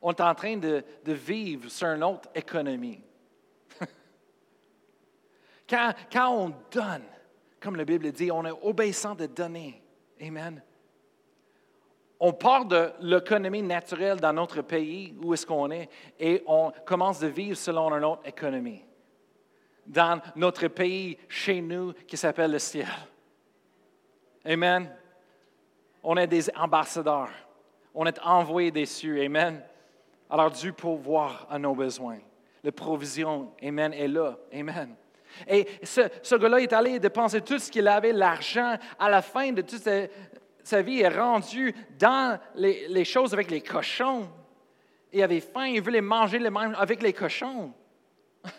on 0.00 0.12
est 0.12 0.20
en 0.20 0.34
train 0.34 0.56
de, 0.56 0.84
vivre 1.04 1.68
sur 1.70 1.88
une 1.88 2.04
autre 2.04 2.28
économie. 2.34 3.00
quand, 5.68 5.94
on 6.14 6.52
donne, 6.70 7.04
comme 7.60 7.76
la 7.76 7.84
Bible 7.84 8.10
dit, 8.12 8.30
on 8.30 8.44
est 8.44 8.54
obéissant 8.62 9.14
de 9.14 9.26
donner. 9.26 9.82
Amen. 10.20 10.62
On 12.20 12.32
part 12.32 12.64
de 12.64 12.90
l'économie 13.00 13.62
naturelle 13.62 14.18
dans 14.18 14.32
notre 14.32 14.62
pays, 14.62 15.14
où 15.22 15.34
est-ce 15.34 15.46
qu'on 15.46 15.70
est, 15.70 15.88
et 16.18 16.42
on 16.46 16.72
commence 16.84 17.20
de 17.20 17.28
vivre 17.28 17.56
selon 17.56 17.92
une 17.92 18.04
autre 18.04 18.26
économie. 18.26 18.84
Dans 19.86 20.20
notre 20.34 20.68
pays, 20.68 21.16
chez 21.28 21.60
nous, 21.60 21.92
qui 22.06 22.16
s'appelle 22.16 22.50
le 22.50 22.58
ciel. 22.58 22.88
Amen. 24.44 24.92
On 26.02 26.16
est 26.16 26.26
des 26.26 26.50
ambassadeurs. 26.56 27.30
On 27.94 28.06
est 28.06 28.18
envoyés 28.20 28.70
des 28.70 28.86
cieux. 28.86 29.22
Amen. 29.22 29.62
Alors 30.30 30.50
Dieu 30.50 30.74
voir 30.82 31.46
à 31.50 31.58
nos 31.58 31.74
besoins. 31.74 32.18
La 32.62 32.72
provision, 32.72 33.52
Amen, 33.62 33.92
est 33.94 34.08
là. 34.08 34.36
Amen. 34.52 34.94
Et 35.46 35.66
ce, 35.82 36.02
ce 36.22 36.34
gars-là 36.34 36.60
est 36.60 36.72
allé 36.72 36.98
dépenser 36.98 37.40
tout 37.40 37.58
ce 37.58 37.70
qu'il 37.70 37.86
avait, 37.86 38.12
l'argent. 38.12 38.76
À 38.98 39.08
la 39.08 39.22
fin 39.22 39.52
de 39.52 39.62
toute 39.62 39.78
sa, 39.78 40.06
sa 40.62 40.82
vie, 40.82 41.00
est 41.00 41.08
rendu 41.08 41.74
dans 41.98 42.38
les, 42.54 43.04
choses 43.04 43.32
avec 43.32 43.50
les 43.50 43.60
cochons. 43.60 44.28
Il 45.12 45.22
avait 45.22 45.40
faim, 45.40 45.66
il 45.66 45.80
voulait 45.80 46.00
manger 46.00 46.38
les 46.38 46.50
mêmes 46.50 46.74
avec 46.76 47.00
les 47.02 47.12
cochons. 47.12 47.72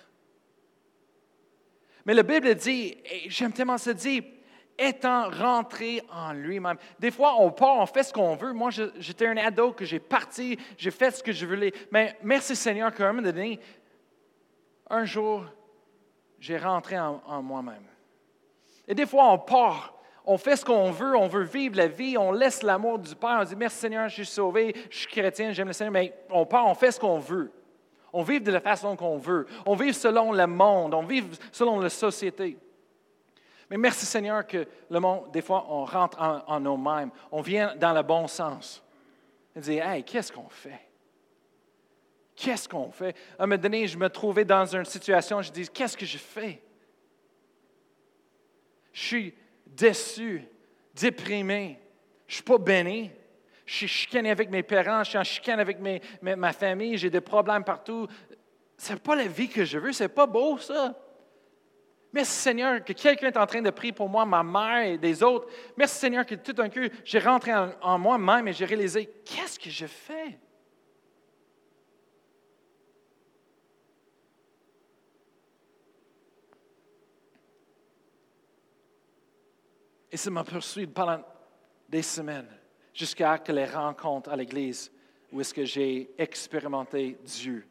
Mais 2.05 2.13
la 2.13 2.23
Bible 2.23 2.55
dit, 2.55 2.97
et 3.05 3.29
j'aime 3.29 3.51
tellement 3.51 3.77
ça 3.77 3.93
dit, 3.93 4.23
étant 4.79 5.29
rentré 5.29 6.01
en 6.11 6.33
lui-même. 6.33 6.77
Des 6.99 7.11
fois, 7.11 7.35
on 7.39 7.51
part, 7.51 7.77
on 7.77 7.85
fait 7.85 8.03
ce 8.03 8.13
qu'on 8.13 8.35
veut. 8.35 8.53
Moi, 8.53 8.69
j'étais 8.97 9.27
un 9.27 9.37
ado 9.37 9.71
que 9.73 9.85
j'ai 9.85 9.99
parti, 9.99 10.57
j'ai 10.77 10.91
fait 10.91 11.11
ce 11.11 11.23
que 11.23 11.31
je 11.31 11.45
voulais. 11.45 11.73
Mais 11.91 12.17
merci 12.23 12.55
Seigneur 12.55 12.93
qu'à 12.93 13.05
un 13.05 13.13
moment 13.13 13.21
donné, 13.21 13.59
un 14.89 15.05
jour, 15.05 15.45
j'ai 16.39 16.57
rentré 16.57 16.99
en, 16.99 17.21
en 17.25 17.41
moi-même. 17.41 17.83
Et 18.87 18.95
des 18.95 19.05
fois, 19.05 19.31
on 19.31 19.37
part, 19.37 19.93
on 20.25 20.37
fait 20.37 20.55
ce 20.55 20.65
qu'on 20.65 20.91
veut, 20.91 21.15
on 21.15 21.27
veut 21.27 21.43
vivre 21.43 21.75
la 21.77 21.87
vie, 21.87 22.17
on 22.17 22.31
laisse 22.31 22.63
l'amour 22.63 22.99
du 22.99 23.15
Père, 23.15 23.39
on 23.41 23.43
dit 23.43 23.55
merci 23.55 23.77
Seigneur, 23.77 24.07
je 24.09 24.15
suis 24.15 24.25
sauvé, 24.25 24.75
je 24.89 24.97
suis 24.99 25.07
chrétien, 25.07 25.51
j'aime 25.51 25.67
le 25.67 25.73
Seigneur, 25.73 25.93
mais 25.93 26.13
on 26.29 26.45
part, 26.45 26.67
on 26.67 26.73
fait 26.73 26.91
ce 26.91 26.99
qu'on 26.99 27.19
veut. 27.19 27.51
On 28.11 28.23
vit 28.23 28.41
de 28.41 28.51
la 28.51 28.59
façon 28.59 28.95
qu'on 28.95 29.17
veut. 29.17 29.45
On 29.65 29.75
vit 29.75 29.93
selon 29.93 30.31
le 30.31 30.47
monde, 30.47 30.93
on 30.93 31.03
vit 31.03 31.23
selon 31.51 31.79
la 31.79 31.89
société. 31.89 32.57
Mais 33.69 33.77
merci 33.77 34.05
Seigneur 34.05 34.45
que 34.47 34.67
le 34.89 34.99
monde, 34.99 35.31
des 35.31 35.41
fois, 35.41 35.65
on 35.69 35.85
rentre 35.85 36.19
en, 36.19 36.59
nous-mêmes. 36.59 37.11
On 37.31 37.41
vient 37.41 37.75
dans 37.75 37.93
le 37.93 38.01
bon 38.01 38.27
sens. 38.27 38.83
On 39.55 39.59
dit, 39.59 39.77
hey, 39.77 40.03
qu'est-ce 40.03 40.31
qu'on 40.31 40.49
fait? 40.49 40.81
Qu'est-ce 42.35 42.67
qu'on 42.67 42.91
fait? 42.91 43.15
À 43.37 43.43
un 43.43 43.47
moment 43.47 43.61
donné, 43.61 43.87
je 43.87 43.97
me 43.97 44.09
trouvais 44.09 44.45
dans 44.45 44.65
une 44.65 44.85
situation, 44.85 45.41
je 45.41 45.51
dis, 45.51 45.69
qu'est-ce 45.69 45.97
que 45.97 46.05
je 46.05 46.17
fais? 46.17 46.61
Je 48.91 49.01
suis 49.01 49.33
déçu, 49.67 50.43
déprimé. 50.95 51.79
Je 52.25 52.33
ne 52.33 52.35
suis 52.35 52.43
pas 52.43 52.57
béni. 52.57 53.11
Je 53.65 53.75
suis 53.75 53.87
chicané 53.87 54.31
avec 54.31 54.49
mes 54.49 54.63
parents, 54.63 55.03
je 55.03 55.09
suis 55.09 55.17
en 55.19 55.23
chicane 55.23 55.59
avec 55.59 55.77
ma 56.23 56.53
famille, 56.53 56.97
j'ai 56.97 57.11
des 57.11 57.21
problèmes 57.21 57.63
partout. 57.63 58.07
Ce 58.77 58.93
n'est 58.93 58.99
pas 58.99 59.15
la 59.15 59.27
vie 59.27 59.47
que 59.47 59.63
je 59.63 59.77
veux, 59.77 59.93
ce 59.93 60.03
n'est 60.03 60.09
pas 60.09 60.25
beau 60.25 60.57
ça. 60.57 60.95
Merci 62.11 62.31
Seigneur 62.31 62.83
que 62.83 62.93
quelqu'un 62.93 63.27
est 63.27 63.37
en 63.37 63.45
train 63.45 63.61
de 63.61 63.69
prier 63.69 63.93
pour 63.93 64.09
moi, 64.09 64.25
ma 64.25 64.41
mère 64.41 64.87
et 64.87 64.97
des 64.97 65.21
autres. 65.21 65.47
Merci 65.77 65.99
Seigneur 65.99 66.25
que 66.25 66.35
tout 66.35 66.53
d'un 66.53 66.69
coup, 66.69 66.79
j'ai 67.03 67.19
rentré 67.19 67.51
en, 67.53 67.99
moi-même 67.99 68.47
et 68.47 68.53
j'ai 68.53 68.65
réalisé, 68.65 69.07
qu'est-ce 69.23 69.59
que 69.59 69.69
je 69.69 69.85
fais? 69.85 70.39
Et 80.11 80.17
ça 80.17 80.31
m'a 80.31 80.43
poursuivi 80.43 80.87
pendant 80.87 81.23
des 81.87 82.01
semaines, 82.01 82.49
jusqu'à 82.91 83.37
que 83.37 83.51
les 83.51 83.65
rencontres 83.65 84.31
à 84.31 84.35
l'Église, 84.35 84.91
où 85.31 85.39
est-ce 85.39 85.53
que 85.53 85.63
j'ai 85.63 86.09
expérimenté 86.17 87.19
Dieu 87.23 87.67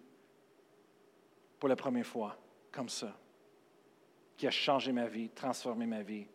pour 1.59 1.68
la 1.68 1.74
première 1.74 2.07
fois, 2.07 2.39
comme 2.70 2.89
ça 2.89 3.12
qui 4.39 4.47
a 4.47 4.51
changé 4.51 4.93
ma 4.93 5.07
vie, 5.07 5.28
transformé 5.30 5.84
ma 5.84 6.03
vie. 6.03 6.26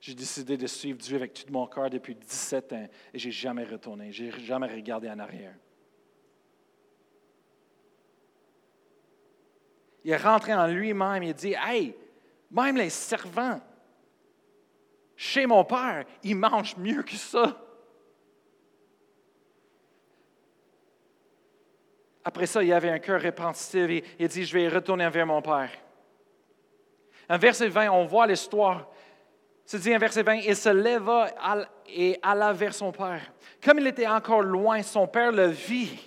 J'ai 0.00 0.14
décidé 0.14 0.56
de 0.56 0.66
suivre 0.66 0.98
Dieu 0.98 1.16
avec 1.16 1.32
tout 1.32 1.50
mon 1.52 1.66
cœur 1.66 1.88
depuis 1.88 2.16
17 2.16 2.72
ans 2.72 2.88
et 3.14 3.18
je 3.18 3.26
n'ai 3.26 3.32
jamais 3.32 3.64
retourné, 3.64 4.12
je 4.12 4.24
n'ai 4.24 4.40
jamais 4.40 4.66
regardé 4.66 5.08
en 5.08 5.18
arrière. 5.20 5.54
Il 10.04 10.10
est 10.10 10.16
rentré 10.16 10.52
en 10.54 10.66
lui-même, 10.66 11.22
a 11.22 11.32
dit, 11.32 11.54
Hey, 11.54 11.94
même 12.50 12.76
les 12.76 12.90
servants, 12.90 13.60
chez 15.14 15.46
mon 15.46 15.64
père, 15.64 16.04
ils 16.24 16.36
mangent 16.36 16.76
mieux 16.76 17.02
que 17.02 17.16
ça. 17.16 17.67
Après 22.28 22.44
ça, 22.44 22.62
il 22.62 22.70
avait 22.74 22.90
un 22.90 22.98
cœur 22.98 23.22
répentif 23.22 23.74
et 23.74 24.04
il 24.18 24.28
dit, 24.28 24.44
je 24.44 24.52
vais 24.52 24.68
retourner 24.68 25.08
vers 25.08 25.24
mon 25.24 25.40
Père. 25.40 25.70
En 27.26 27.38
verset 27.38 27.68
20, 27.68 27.88
on 27.88 28.04
voit 28.04 28.26
l'histoire. 28.26 28.86
C'est 29.64 29.78
dit 29.78 29.96
en 29.96 29.98
verset 29.98 30.22
20, 30.22 30.34
il 30.46 30.54
se 30.54 30.68
leva 30.68 31.30
et 31.88 32.18
alla 32.20 32.52
vers 32.52 32.74
son 32.74 32.92
Père. 32.92 33.32
Comme 33.64 33.78
il 33.78 33.86
était 33.86 34.06
encore 34.06 34.42
loin, 34.42 34.82
son 34.82 35.06
Père 35.06 35.32
le 35.32 35.46
vit 35.46 35.98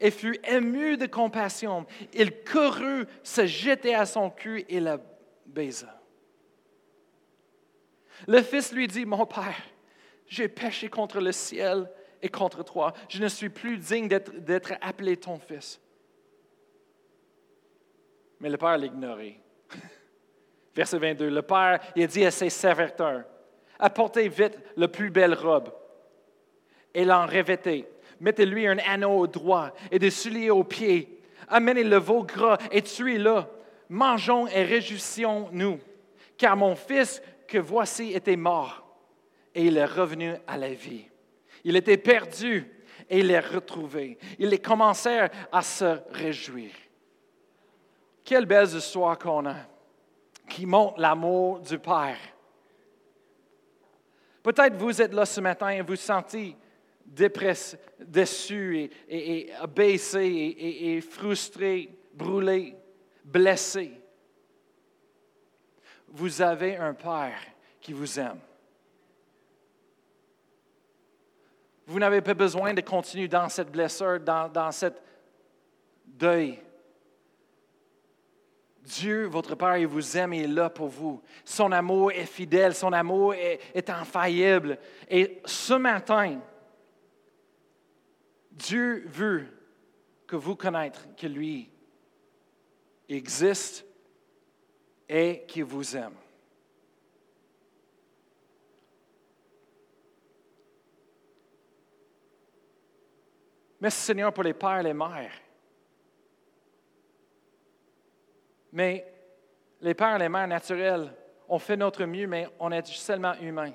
et 0.00 0.10
fut 0.10 0.40
ému 0.42 0.96
de 0.96 1.06
compassion. 1.06 1.86
Il 2.12 2.32
courut, 2.42 3.06
se 3.22 3.46
jeter 3.46 3.94
à 3.94 4.06
son 4.06 4.30
cul 4.30 4.64
et 4.68 4.80
le 4.80 4.98
baisa. 5.46 6.00
Le 8.26 8.42
fils 8.42 8.72
lui 8.72 8.88
dit, 8.88 9.06
mon 9.06 9.24
Père, 9.24 9.62
j'ai 10.26 10.48
péché 10.48 10.88
contre 10.88 11.20
le 11.20 11.30
ciel 11.30 11.88
et 12.24 12.30
contre 12.30 12.64
toi. 12.64 12.94
Je 13.08 13.22
ne 13.22 13.28
suis 13.28 13.50
plus 13.50 13.76
digne 13.76 14.08
d'être 14.08 14.72
appelé 14.80 15.18
ton 15.18 15.38
fils. 15.38 15.78
Mais 18.40 18.48
le 18.48 18.56
père 18.56 18.78
l'ignorait. 18.78 19.36
Verset 20.74 20.98
22, 20.98 21.28
le 21.28 21.42
père 21.42 21.80
il 21.94 22.02
a 22.02 22.06
dit 22.06 22.24
à 22.24 22.30
ses 22.30 22.48
serviteurs, 22.48 23.24
apportez 23.78 24.28
vite 24.28 24.58
la 24.76 24.88
plus 24.88 25.10
belle 25.10 25.34
robe 25.34 25.70
et 26.94 27.04
l'en 27.04 27.26
revêtez. 27.26 27.86
Mettez-lui 28.20 28.66
un 28.66 28.78
anneau 28.78 29.18
au 29.18 29.26
doigt 29.26 29.74
et 29.90 29.98
des 29.98 30.10
souliers 30.10 30.50
aux 30.50 30.64
pieds. 30.64 31.20
Amenez 31.48 31.84
le 31.84 31.98
veau 31.98 32.24
gras 32.24 32.56
et 32.70 32.80
tuez-le. 32.80 33.42
Mangeons 33.90 34.46
et 34.48 34.64
réjouissons-nous, 34.64 35.78
car 36.38 36.56
mon 36.56 36.74
fils 36.74 37.20
que 37.46 37.58
voici 37.58 38.14
était 38.14 38.36
mort 38.36 38.82
et 39.54 39.66
il 39.66 39.76
est 39.76 39.84
revenu 39.84 40.32
à 40.46 40.56
la 40.56 40.72
vie. 40.72 41.04
Il 41.64 41.76
était 41.76 41.96
perdu 41.96 42.70
et 43.08 43.20
il 43.20 43.30
est 43.30 43.40
retrouvé. 43.40 44.18
Ils 44.38 44.60
commencèrent 44.60 45.30
à 45.50 45.62
se 45.62 45.98
réjouir. 46.10 46.70
Quelle 48.22 48.46
belle 48.46 48.68
histoire 48.68 49.18
qu'on 49.18 49.46
a 49.46 49.56
qui 50.48 50.66
montre 50.66 51.00
l'amour 51.00 51.60
du 51.60 51.78
Père. 51.78 52.18
Peut-être 54.42 54.76
vous 54.76 55.00
êtes 55.00 55.14
là 55.14 55.24
ce 55.24 55.40
matin 55.40 55.70
et 55.70 55.80
vous 55.80 55.96
sentez 55.96 56.56
dépressé, 57.04 57.78
déçu 57.98 58.90
et, 59.08 59.52
abaissé 59.58 60.56
et 60.58 61.00
frustré, 61.00 61.90
brûlé, 62.12 62.76
blessé. 63.24 63.90
Vous 66.08 66.42
avez 66.42 66.76
un 66.76 66.94
Père 66.94 67.40
qui 67.80 67.92
vous 67.92 68.18
aime. 68.18 68.40
Vous 71.86 71.98
n'avez 71.98 72.20
pas 72.20 72.34
besoin 72.34 72.72
de 72.72 72.80
continuer 72.80 73.28
dans 73.28 73.48
cette 73.48 73.70
blessure, 73.70 74.20
dans, 74.20 74.48
dans 74.48 74.70
cette 74.70 75.02
deuil. 76.06 76.60
Dieu, 78.80 79.24
votre 79.24 79.54
Père, 79.54 79.78
il 79.78 79.86
vous 79.86 80.16
aime 80.16 80.32
et 80.34 80.38
il 80.40 80.44
est 80.44 80.48
là 80.48 80.68
pour 80.70 80.88
vous. 80.88 81.22
Son 81.44 81.72
amour 81.72 82.12
est 82.12 82.26
fidèle, 82.26 82.74
son 82.74 82.92
amour 82.92 83.34
est, 83.34 83.60
est 83.74 83.88
infaillible. 83.88 84.78
Et 85.08 85.40
ce 85.44 85.74
matin, 85.74 86.40
Dieu 88.50 89.04
veut 89.06 89.46
que 90.26 90.36
vous 90.36 90.54
connaître 90.54 91.08
que 91.16 91.26
lui 91.26 91.70
existe 93.08 93.84
et 95.08 95.44
qu'il 95.46 95.64
vous 95.64 95.96
aime. 95.96 96.14
Merci 103.84 104.00
Seigneur 104.00 104.32
pour 104.32 104.44
les 104.44 104.54
pères 104.54 104.78
et 104.78 104.82
les 104.82 104.94
mères. 104.94 105.30
Mais 108.72 109.06
les 109.82 109.92
pères 109.92 110.16
et 110.16 110.20
les 110.20 110.28
mères 110.30 110.48
naturels, 110.48 111.12
on 111.46 111.58
fait 111.58 111.76
notre 111.76 112.02
mieux, 112.06 112.26
mais 112.26 112.48
on 112.58 112.72
est 112.72 112.86
seulement 112.86 113.34
humain. 113.42 113.74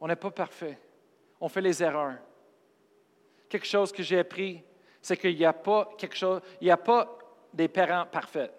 On 0.00 0.06
n'est 0.06 0.14
pas 0.14 0.30
parfait. 0.30 0.78
On 1.40 1.48
fait 1.48 1.62
les 1.62 1.82
erreurs. 1.82 2.18
Quelque 3.48 3.66
chose 3.66 3.90
que 3.90 4.04
j'ai 4.04 4.20
appris, 4.20 4.62
c'est 5.02 5.16
qu'il 5.16 5.34
n'y 5.34 5.44
a 5.44 5.52
pas 5.52 5.88
quelque 5.98 6.14
chose, 6.16 6.40
il 6.60 6.66
n'y 6.66 6.70
a 6.70 6.76
pas 6.76 7.18
des 7.52 7.66
parents 7.66 8.06
parfaits. 8.06 8.52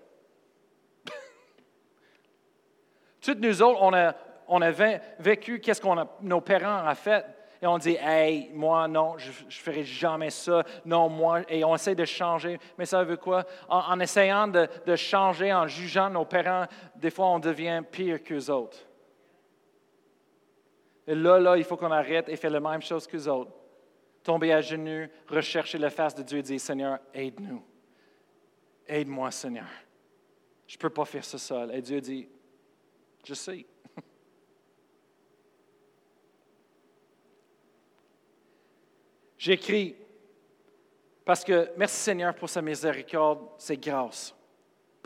Toutes 3.22 3.40
nous 3.40 3.62
autres, 3.62 3.82
on 3.82 3.94
a, 3.94 4.14
on 4.50 4.62
a 4.62 4.72
vécu 5.20 5.62
qu'est-ce 5.62 5.80
que 5.80 5.88
nos 6.22 6.42
parents 6.42 6.86
ont 6.86 6.96
fait 6.96 7.26
et 7.62 7.68
on 7.68 7.78
dit, 7.78 7.97
hey, 7.99 8.49
moi, 8.53 8.88
non, 8.88 9.18
je 9.18 9.30
ne 9.30 9.51
ferai 9.51 9.84
jamais 9.84 10.30
ça, 10.30 10.64
non, 10.86 11.10
moi, 11.10 11.41
et 11.49 11.64
on 11.64 11.76
essaie 11.76 11.95
de 11.95 12.05
changer. 12.05 12.60
Mais 12.78 12.86
ça 12.86 13.03
veut 13.03 13.18
quoi? 13.18 13.45
En, 13.68 13.99
essayant 13.99 14.47
de, 14.47 14.95
changer, 14.95 15.53
en 15.53 15.68
jugeant 15.68 16.10
nos 16.10 16.26
parents, 16.26 16.66
des 16.95 17.10
fois, 17.10 17.28
on 17.28 17.39
devient 17.39 17.82
pire 17.89 18.24
qu'eux 18.24 18.49
autres. 18.51 18.78
Et 21.08 21.16
là, 21.16 21.39
là, 21.39 21.58
il 21.58 21.64
faut 21.64 21.78
qu'on 21.78 21.91
arrête 21.91 22.30
et 22.30 22.36
faire 22.36 22.51
la 22.51 22.60
même 22.60 22.82
chose 22.82 23.08
qu'eux 23.08 23.28
autres. 23.28 23.51
Tomber 24.24 24.51
à 24.53 24.62
genoux, 24.62 25.08
rechercher 25.28 25.78
la 25.78 25.89
face 25.89 26.14
de 26.14 26.22
Dieu 26.22 26.39
et 26.39 26.43
dire, 26.43 26.60
Seigneur, 26.60 26.99
aide-nous. 27.14 27.64
Aide-moi, 28.86 29.32
Seigneur. 29.32 29.68
Je 30.68 30.76
ne 30.76 30.80
peux 30.80 30.89
pas 30.89 31.05
faire 31.05 31.24
ça 31.24 31.38
seul. 31.38 31.74
Et 31.74 31.82
Dieu 31.82 32.01
dit, 32.01 32.28
je 33.24 33.34
sais. 33.34 33.66
J'écris 39.38 39.96
parce 41.26 41.44
que 41.44 41.70
merci 41.76 41.98
Seigneur 41.98 42.34
pour 42.34 42.50
sa 42.50 42.62
miséricorde, 42.62 43.50
ses 43.58 43.78
grâces 43.78 44.34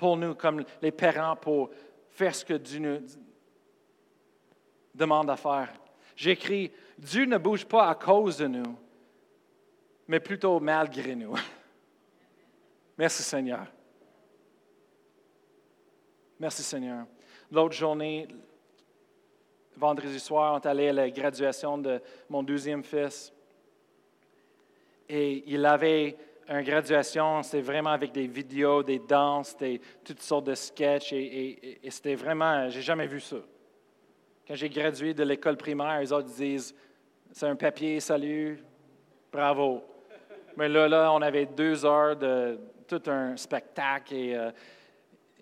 pour 0.02 0.18
nous 0.18 0.34
comme 0.34 0.64
les 0.82 0.92
parents 0.92 1.36
pour 1.36 1.70
faire 2.10 2.34
ce 2.34 2.44
que 2.44 2.56
Dieu 2.56 2.80
nous 2.80 3.00
demande 4.96 5.30
à 5.30 5.36
faire. 5.36 5.72
J'écris, 6.16 6.72
Dieu 6.98 7.26
ne 7.26 7.38
bouge 7.38 7.66
pas 7.66 7.88
à 7.88 7.96
cause 7.96 8.38
de 8.38 8.48
nous, 8.48 8.76
mais 10.08 10.20
plutôt 10.20 10.60
malgré 10.60 11.16
nous. 11.16 11.36
Merci 12.98 13.24
Seigneur. 13.24 13.68
Merci 16.40 16.64
Seigneur. 16.64 17.06
L'autre 17.52 17.76
journée, 17.76 18.28
vendredi 19.78 20.20
soir, 20.20 20.56
on 20.56 20.60
est 20.60 20.68
allé 20.68 20.90
à 20.90 20.94
la 20.94 21.10
graduation 21.10 21.78
de 21.78 22.02
mon 22.28 22.42
deuxième 22.42 22.84
fils. 22.84 23.32
Et 25.14 25.43
il 25.45 25.66
avait 25.66 26.16
une 26.47 26.62
graduation, 26.62 27.43
c'était 27.43 27.59
vraiment 27.59 27.89
avec 27.89 28.14
des 28.14 28.28
vidéos, 28.28 28.82
des 28.82 28.99
danses, 28.99 29.57
des, 29.57 29.82
toutes 30.05 30.22
sortes 30.22 30.45
de 30.45 30.55
sketchs. 30.55 31.12
Et, 31.12 31.80
c'était 31.89 32.16
vraiment, 32.16 32.70
j'ai 32.70 32.82
jamais 32.82 33.07
vu 33.07 33.20
ça. 33.20 33.36
Quand 34.47 34.55
j'ai 34.55 34.70
gradué 34.70 35.14
de 35.14 35.24
l'école 35.24 35.57
primaire, 35.57 35.99
les 35.99 36.14
autres 36.14 36.30
disent 36.30 36.74
c'est 37.30 37.45
un 37.45 37.57
papier, 37.57 37.99
salut, 37.99 38.64
bravo. 39.34 39.84
Mais 40.55 40.70
là, 40.70 40.88
là, 40.88 41.12
on 41.12 41.22
avait 41.22 41.45
deux 41.45 41.86
heures 41.86 42.16
de 42.16 42.57
tout 42.88 43.01
un 43.07 43.36
spectacle 43.36 44.16
et, 44.16 44.36
euh, 44.36 44.51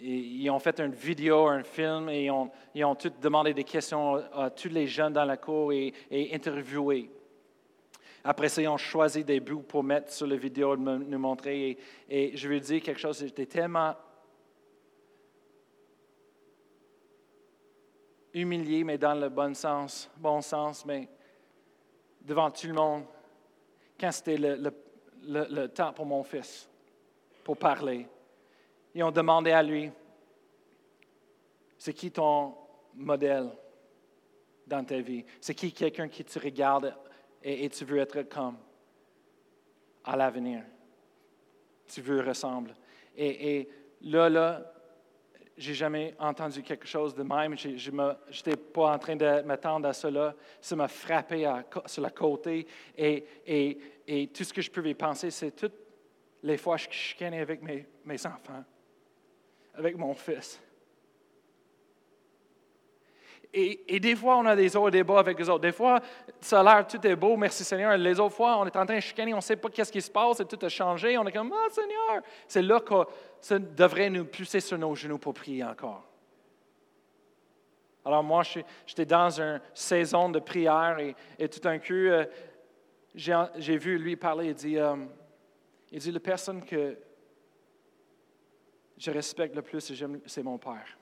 ils 0.01 0.49
ont 0.49 0.59
fait 0.59 0.79
une 0.79 0.93
vidéo, 0.93 1.47
un 1.47 1.61
film 1.61 2.09
et 2.09 2.25
ils 2.25 2.31
ont, 2.31 2.49
ils 2.73 2.85
demandé 3.21 3.53
des 3.53 3.65
questions 3.65 4.15
à 4.33 4.49
tous 4.49 4.69
les 4.69 4.87
jeunes 4.87 5.13
dans 5.13 5.25
la 5.25 5.37
cour 5.37 5.73
et, 5.73 5.93
et 6.09 6.33
interviewé. 6.33 7.11
Après 8.23 8.49
ça, 8.49 8.61
ils 8.61 8.67
ont 8.67 8.77
choisi 8.77 9.23
des 9.23 9.39
bouts 9.39 9.61
pour 9.61 9.83
mettre 9.83 10.11
sur 10.11 10.27
la 10.27 10.35
vidéo, 10.35 10.75
nous 10.75 11.19
montrer. 11.19 11.77
Et, 12.09 12.35
je 12.35 12.47
veux 12.49 12.59
dire 12.59 12.81
quelque 12.81 12.99
chose, 12.99 13.19
j'étais 13.19 13.45
tellement 13.45 13.95
humilié, 18.33 18.83
mais 18.83 18.97
dans 18.97 19.15
le 19.15 19.29
bon 19.29 19.55
sens, 19.55 20.09
bon 20.17 20.41
sens, 20.41 20.85
mais 20.85 21.07
devant 22.21 22.51
tout 22.51 22.67
le 22.67 22.73
monde, 22.73 23.05
quand 23.99 24.11
c'était 24.11 24.37
le, 24.37 24.71
le, 25.23 25.67
temps 25.67 25.93
pour 25.93 26.05
mon 26.05 26.23
fils, 26.23 26.69
pour 27.43 27.57
parler. 27.57 28.05
Ils 28.93 29.03
ont 29.03 29.11
demandé 29.11 29.51
à 29.51 29.63
lui, 29.63 29.89
c'est 31.77 31.93
qui 31.93 32.11
ton 32.11 32.55
modèle 32.93 33.49
dans 34.67 34.83
ta 34.83 34.99
vie? 34.99 35.25
C'est 35.41 35.55
qui 35.55 35.71
quelqu'un 35.71 36.07
qui 36.07 36.23
tu 36.23 36.37
regardes 36.39 36.95
et, 37.43 37.69
tu 37.69 37.85
veux 37.85 37.99
être 37.99 38.23
comme 38.23 38.57
à 40.03 40.15
l'avenir. 40.15 40.63
Tu 41.87 42.01
veux 42.01 42.21
ressembler. 42.21 42.73
Et, 43.15 43.67
là, 44.01 44.29
là, 44.29 44.73
j'ai 45.57 45.73
jamais 45.73 46.15
entendu 46.19 46.63
quelque 46.63 46.87
chose 46.87 47.13
de 47.13 47.23
même. 47.23 47.57
Je 47.57 47.91
n'étais 47.91 48.55
pas 48.55 48.93
en 48.93 48.99
train 48.99 49.15
de 49.15 49.41
m'attendre 49.41 49.87
à 49.87 49.93
cela. 49.93 50.35
Ça 50.61 50.75
m'a 50.75 50.87
frappé 50.87 51.51
sur 51.85 52.01
la 52.01 52.11
côté. 52.11 52.65
Et, 52.97 53.25
et, 53.45 53.77
et, 54.07 54.27
tout 54.27 54.43
ce 54.43 54.53
que 54.53 54.61
je 54.61 54.71
pouvais 54.71 54.93
penser, 54.93 55.31
c'est 55.31 55.51
toutes 55.51 55.75
les 56.43 56.57
fois 56.57 56.77
que 56.77 56.83
je 56.83 56.89
chicanais 56.91 57.41
avec 57.41 57.61
mes 57.61 58.25
enfants, 58.25 58.63
avec 59.75 59.97
mon 59.97 60.13
fils. 60.13 60.61
Et, 63.51 63.99
des 63.99 64.15
fois, 64.15 64.37
on 64.37 64.45
a 64.45 64.55
des 64.55 64.75
hauts 64.77 64.87
et 64.87 64.91
des 64.91 65.03
bas 65.03 65.19
avec 65.19 65.39
les 65.39 65.49
autres. 65.49 65.61
Des 65.61 65.71
fois, 65.71 65.99
ça 66.39 66.59
a 66.59 66.63
l'air, 66.63 66.87
tout 66.87 67.05
est 67.05 67.15
beau, 67.15 67.35
merci 67.35 67.63
Seigneur. 67.63 67.97
Les 67.97 68.19
autres 68.19 68.35
fois, 68.35 68.57
on 68.59 68.65
est 68.65 68.75
en 68.75 68.85
train 68.85 68.95
de 68.95 68.99
chicaner, 68.99 69.33
on 69.33 69.37
ne 69.37 69.41
sait 69.41 69.55
pas 69.55 69.69
qu'est-ce 69.69 69.91
qui 69.91 70.01
se 70.01 70.11
passe, 70.11 70.39
et 70.39 70.45
tout 70.45 70.63
a 70.63 70.69
changé. 70.69 71.17
On 71.17 71.25
est 71.25 71.31
comme, 71.31 71.51
ah 71.51 71.67
Seigneur. 71.71 72.21
C'est 72.47 72.61
là 72.61 72.79
que 72.79 72.93
ça 73.41 73.57
devrait 73.57 74.11
nous 74.11 74.25
pousser 74.25 74.59
sur 74.59 74.77
nos 74.77 74.93
genoux 74.93 75.17
pour 75.17 75.33
prier 75.33 75.63
encore. 75.63 76.03
Alors 78.05 78.23
moi, 78.23 78.43
j'étais 78.85 79.05
dans 79.05 79.41
une 79.41 79.59
saison 79.73 80.29
de 80.29 80.39
prière 80.39 80.99
et, 81.39 81.49
tout 81.49 81.59
d'un 81.59 81.79
coup, 81.79 81.93
euh, 81.93 82.25
j'ai 83.15 83.77
vu 83.77 83.97
lui 83.97 84.15
parler. 84.15 84.49
Il 84.49 84.53
dit, 84.53 84.77
euh, 84.77 84.95
il 85.91 85.99
dit, 85.99 86.11
la 86.11 86.19
personne 86.19 86.63
que 86.63 86.97
je 88.95 89.09
respecte 89.09 89.55
le 89.55 89.63
plus, 89.63 89.91
c'est 90.27 90.43
mon 90.43 90.59
Père. 90.59 90.98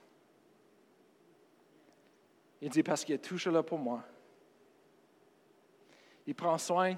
Il 2.60 2.70
dit, 2.70 2.82
parce 2.82 3.04
qu'il 3.04 3.14
est 3.14 3.18
toujours 3.18 3.52
là 3.52 3.62
pour 3.62 3.78
moi. 3.78 4.02
Il 6.26 6.34
prend 6.34 6.58
soin. 6.58 6.96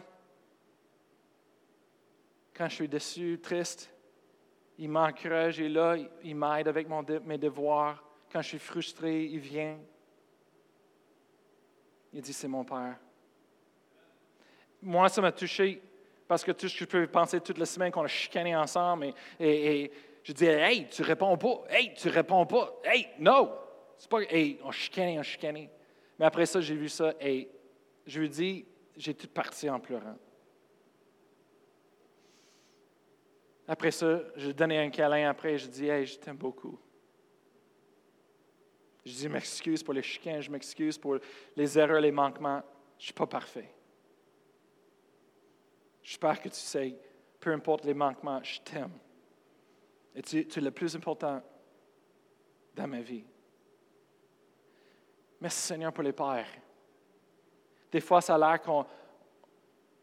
Quand 2.54 2.68
je 2.68 2.74
suis 2.74 2.88
déçu, 2.88 3.38
triste, 3.42 3.92
il 4.78 4.88
m'encourage, 4.88 5.58
il 5.58 5.66
est 5.66 5.68
là, 5.68 5.96
il 6.22 6.34
m'aide 6.34 6.68
avec 6.68 6.88
mes 7.24 7.38
devoirs. 7.38 8.02
Quand 8.32 8.42
je 8.42 8.48
suis 8.48 8.58
frustré, 8.58 9.24
il 9.26 9.38
vient. 9.38 9.78
Il 12.12 12.22
dit, 12.22 12.32
c'est 12.32 12.48
mon 12.48 12.64
Père. 12.64 12.96
Moi, 14.82 15.08
ça 15.08 15.20
m'a 15.20 15.32
touché 15.32 15.82
parce 16.26 16.44
que 16.44 16.52
tout 16.52 16.68
ce 16.68 16.74
que 16.74 16.80
je 16.80 16.84
peux 16.84 17.06
penser 17.06 17.40
toute 17.40 17.58
la 17.58 17.66
semaine 17.66 17.92
qu'on 17.92 18.04
a 18.04 18.08
chicané 18.08 18.56
ensemble 18.56 19.12
et, 19.38 19.90
je 20.22 20.32
dis, 20.32 20.46
hey, 20.46 20.86
tu 20.88 21.02
réponds 21.02 21.36
pas, 21.36 21.64
hey, 21.70 21.94
tu 21.94 22.08
réponds 22.08 22.46
pas, 22.46 22.78
hey, 22.84 23.08
no, 23.18 23.50
c'est 24.00 24.08
pas, 24.08 24.22
hey, 24.22 24.58
on 24.64 24.70
chicanait, 24.70 25.18
on 25.18 25.22
chicanait. 25.22 25.70
Mais 26.18 26.24
après 26.24 26.46
ça, 26.46 26.58
j'ai 26.62 26.74
vu 26.74 26.88
ça, 26.88 27.12
et 27.20 27.50
je 28.06 28.18
lui 28.18 28.30
dis, 28.30 28.64
j'ai 28.96 29.12
tout 29.12 29.28
parti 29.28 29.68
en 29.68 29.78
pleurant. 29.78 30.16
Après 33.68 33.90
ça, 33.90 34.22
je 34.36 34.52
donné 34.52 34.78
un 34.78 34.88
câlin 34.88 35.28
après, 35.28 35.58
je 35.58 35.68
dis, 35.68 35.86
hey, 35.86 36.06
je 36.06 36.18
t'aime 36.18 36.38
beaucoup. 36.38 36.78
Je 39.04 39.12
dis, 39.12 39.28
m'excuse 39.28 39.82
pour 39.82 39.92
les 39.92 40.02
chicanes, 40.02 40.40
je 40.40 40.50
m'excuse 40.50 40.96
pour 40.96 41.18
les 41.54 41.78
erreurs, 41.78 42.00
les 42.00 42.10
manquements. 42.10 42.62
Je 42.96 43.02
ne 43.02 43.04
suis 43.04 43.12
pas 43.12 43.26
parfait. 43.26 43.70
J'espère 46.02 46.40
que 46.40 46.48
tu 46.48 46.54
sais, 46.54 46.96
peu 47.38 47.52
importe 47.52 47.84
les 47.84 47.94
manquements, 47.94 48.42
je 48.42 48.60
t'aime. 48.60 48.98
Et 50.14 50.22
tu 50.22 50.38
es 50.38 50.60
le 50.60 50.70
plus 50.70 50.96
important 50.96 51.42
dans 52.74 52.88
ma 52.88 53.02
vie. 53.02 53.24
Merci 55.40 55.62
Seigneur 55.62 55.92
pour 55.92 56.04
les 56.04 56.12
pères. 56.12 56.46
Des 57.90 58.00
fois, 58.00 58.20
ça 58.20 58.34
a 58.34 58.38
l'air 58.38 58.60
qu'on 58.60 58.86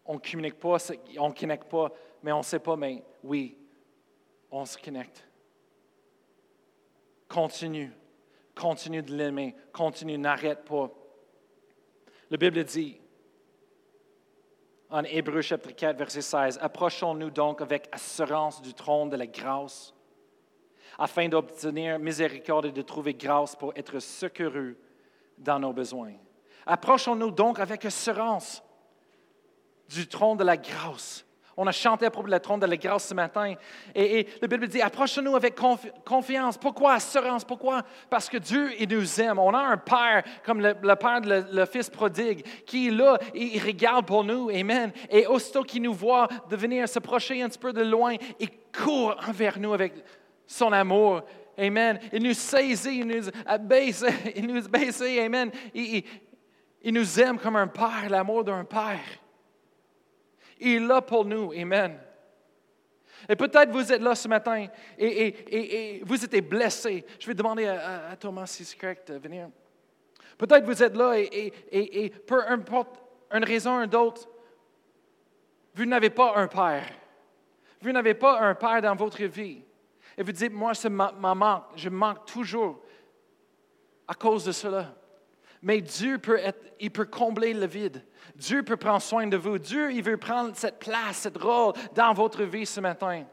ne 0.10 0.18
communique 0.18 0.60
pas, 0.60 0.78
on 1.20 1.30
ne 1.30 1.34
connecte 1.34 1.70
pas, 1.70 1.92
mais 2.24 2.32
on 2.32 2.40
ne 2.40 2.44
sait 2.44 2.60
pas, 2.60 2.76
mais 2.76 3.04
oui, 3.24 3.56
on 4.50 4.66
se 4.66 4.78
connecte. 4.78 5.24
Continue, 7.30 7.92
continue 8.56 9.04
de 9.04 9.16
l'aimer, 9.16 9.56
continue, 9.72 10.18
n'arrête 10.18 10.66
pas. 10.66 10.90
La 12.30 12.38
Bible 12.38 12.64
dit, 12.64 13.00
en 14.90 15.04
Hébreu 15.04 15.42
chapitre 15.42 15.76
4, 15.76 15.98
verset 15.98 16.22
16, 16.22 16.60
Approchons-nous 16.62 17.30
donc 17.30 17.62
avec 17.62 17.88
assurance 17.92 18.62
du 18.62 18.74
trône 18.74 19.10
de 19.10 19.18
la 19.18 19.28
grâce, 19.28 19.94
afin 20.98 21.30
d'obtenir 21.30 22.00
miséricorde 22.00 22.66
et 22.66 22.72
de 22.72 22.82
trouver 22.82 23.14
grâce 23.14 23.56
pour 23.56 23.72
être 23.76 24.00
secourus 24.00 24.78
dans 25.38 25.60
nos 25.60 25.74
besoins. 25.74 26.14
Approchons-nous 26.66 27.32
donc 27.32 27.60
avec 27.60 27.86
assurance 27.86 28.64
du 29.90 30.08
trône 30.08 30.38
de 30.38 30.44
la 30.44 30.58
grâce. 30.58 31.26
On 31.60 31.66
a 31.66 31.72
chanté 31.72 32.06
à 32.06 32.12
propos 32.12 32.30
de 32.30 32.38
trône 32.38 32.60
de 32.60 32.68
la 32.68 32.78
grâce 32.78 33.08
ce 33.08 33.16
matin. 33.16 33.56
Et, 33.96 34.28
la 34.40 34.48
Bible 34.48 34.68
dit, 34.68 34.80
approchons-nous 34.80 35.36
avec 35.36 35.56
confiance. 36.06 36.56
Pourquoi 36.56 36.94
assurance? 36.94 37.44
Pourquoi? 37.44 37.82
Parce 38.12 38.30
que 38.30 38.38
Dieu, 38.38 38.70
il 38.80 38.88
nous 38.90 39.20
aime. 39.20 39.40
On 39.40 39.52
a 39.56 39.60
un 39.60 39.78
Père, 39.78 40.24
comme 40.46 40.62
le, 40.62 40.76
Père 40.96 41.22
de 41.22 41.46
le, 41.52 41.66
Fils 41.66 41.90
prodigue, 41.90 42.46
qui 42.68 42.90
est 42.90 42.92
là, 42.92 43.18
et 43.34 43.56
il 43.56 43.66
regarde 43.66 44.06
pour 44.06 44.24
nous. 44.24 44.52
Amen. 44.52 44.92
Et 45.10 45.26
aussitôt 45.26 45.64
qu'il 45.64 45.82
nous 45.82 45.96
voit 45.96 46.28
de 46.48 46.56
venir 46.56 46.88
s'approcher 46.88 47.42
un 47.42 47.50
petit 47.50 47.58
peu 47.58 47.74
de 47.74 47.82
loin, 47.82 48.16
il 48.40 48.50
court 48.72 49.16
envers 49.28 49.58
nous 49.58 49.74
avec 49.74 49.94
son 50.46 50.72
amour 50.72 51.24
Amen. 51.58 52.00
Il 52.14 52.22
nous 52.22 52.34
saisit, 52.34 53.00
il 53.00 53.08
nous 53.08 53.30
abaisse, 53.46 54.06
il 54.36 54.46
nous 54.46 54.62
baisse. 54.70 55.02
Amen. 55.02 55.52
Il, 55.74 56.04
nous 56.94 57.20
aime 57.20 57.40
comme 57.40 57.56
un 57.56 57.68
père, 57.68 58.10
l'amour 58.10 58.44
d'un 58.44 58.64
père. 58.64 59.00
Il 60.60 60.76
est 60.76 60.80
là 60.80 61.02
pour 61.02 61.26
nous. 61.26 61.52
Amen. 61.54 62.00
Et 63.28 63.36
peut-être 63.36 63.72
vous 63.72 63.92
êtes 63.92 64.02
là 64.02 64.14
ce 64.14 64.28
matin 64.28 64.68
et, 64.98 66.02
vous 66.06 66.24
êtes 66.24 66.48
blessé. 66.48 67.04
Je 67.20 67.28
vais 67.28 67.34
demander 67.34 67.66
à, 67.66 68.16
Thomas 68.20 68.46
si 68.46 68.64
c'est 68.64 68.78
correct 68.78 69.12
de 69.12 69.18
venir. 69.18 69.50
Peut-être 70.38 70.66
vous 70.66 70.84
êtes 70.84 70.96
là 70.96 71.18
et, 71.18 71.52
et, 71.72 72.10
peu 72.10 72.48
importe 72.48 73.02
une 73.34 73.44
raison 73.44 73.80
ou 73.80 73.84
une 73.84 73.96
autre, 73.96 74.30
vous 75.74 75.86
n'avez 75.86 76.12
pas 76.12 76.34
un 76.36 76.48
père. 76.48 76.88
Vous 77.82 77.92
n'avez 77.92 78.14
pas 78.14 78.40
un 78.42 78.54
père 78.54 78.82
dans 78.82 78.96
votre 78.96 79.24
vie. 79.24 79.64
Et 80.18 80.24
vous 80.24 80.32
dites, 80.32 80.52
moi, 80.52 80.74
m'en 80.90 81.36
manque. 81.36 81.64
Je 81.76 81.90
manque 81.90 82.26
toujours 82.26 82.82
à 84.08 84.14
cause 84.14 84.46
de 84.46 84.52
cela. 84.52 84.96
Mais 85.62 85.82
Dieu 85.82 86.18
peut, 86.18 86.38
être, 86.38 86.74
il 86.80 86.92
peut 86.92 87.06
combler 87.06 87.54
le 87.54 87.66
vide. 87.66 88.04
Dieu 88.36 88.64
peut 88.64 88.78
prendre 88.78 89.02
soin 89.02 89.28
de 89.28 89.38
vous. 89.38 89.58
Dieu, 89.58 89.92
il 89.92 90.04
veut 90.04 90.18
prendre 90.18 90.56
cette 90.56 90.80
place, 90.80 91.18
cette 91.18 91.38
rôle 91.38 91.74
dans 91.94 92.14
votre 92.14 92.44
vie 92.44 92.66
ce 92.66 92.80
matin. 92.80 93.26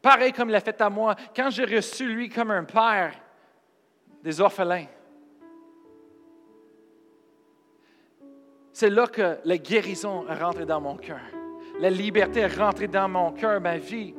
Pareil 0.00 0.32
comme 0.32 0.48
il 0.48 0.52
l'a 0.52 0.60
fait 0.60 0.80
à 0.80 0.90
moi, 0.90 1.14
quand 1.34 1.50
j'ai 1.50 1.64
reçu 1.64 2.12
lui 2.12 2.28
comme 2.28 2.50
un 2.50 2.64
père 2.64 3.14
des 4.22 4.40
orphelins. 4.40 4.86
C'est 8.72 8.90
là 8.90 9.06
que 9.06 9.38
la 9.44 9.58
guérison 9.58 10.26
est 10.28 10.34
rentrée 10.34 10.66
dans 10.66 10.80
mon 10.80 10.96
cœur. 10.96 11.20
La 11.78 11.90
liberté 11.90 12.40
est 12.40 12.56
rentrée 12.56 12.88
dans 12.88 13.08
mon 13.08 13.32
cœur, 13.32 13.60
ma 13.60 13.78
vie. 13.78 14.14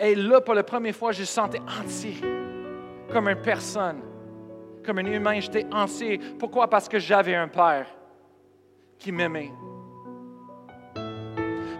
Et 0.00 0.14
là, 0.14 0.40
pour 0.40 0.54
la 0.54 0.62
première 0.62 0.94
fois, 0.94 1.12
je 1.12 1.24
sentais 1.24 1.60
entier, 1.60 2.16
comme 3.12 3.28
une 3.28 3.42
personne, 3.42 4.00
comme 4.84 4.98
un 4.98 5.06
humain. 5.06 5.40
J'étais 5.40 5.66
entier. 5.72 6.18
Pourquoi? 6.38 6.68
Parce 6.68 6.88
que 6.88 6.98
j'avais 6.98 7.34
un 7.34 7.48
père 7.48 7.86
qui 8.98 9.12
m'aimait. 9.12 9.52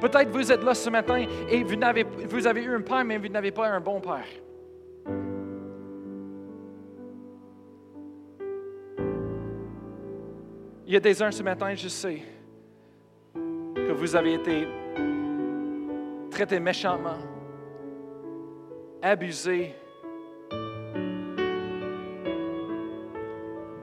Peut-être 0.01 0.31
vous 0.31 0.53
êtes 0.53 0.63
là 0.63 0.75
ce 0.75 0.91
matin 0.91 1.27
et 1.49 1.65
vous 1.65 2.47
avez, 2.47 2.63
eu 2.63 2.75
un 2.75 2.81
père, 2.81 3.05
mais 3.05 3.19
vous 3.19 3.29
n'avez 3.29 3.51
pas 3.51 3.69
un 3.69 3.81
bon 3.81 4.01
père. 4.01 4.27
Il 10.87 10.95
y 10.95 10.97
a 10.97 11.01
des 11.01 11.21
uns 11.21 11.31
ce 11.31 11.43
matin, 11.43 11.75
je 11.75 11.89
sais, 11.89 12.23
que 13.35 13.93
vous 13.93 14.17
avez 14.17 14.35
été 14.35 14.67
traités 16.31 16.61
méchamment, 16.61 17.19
abusés, 19.03 19.75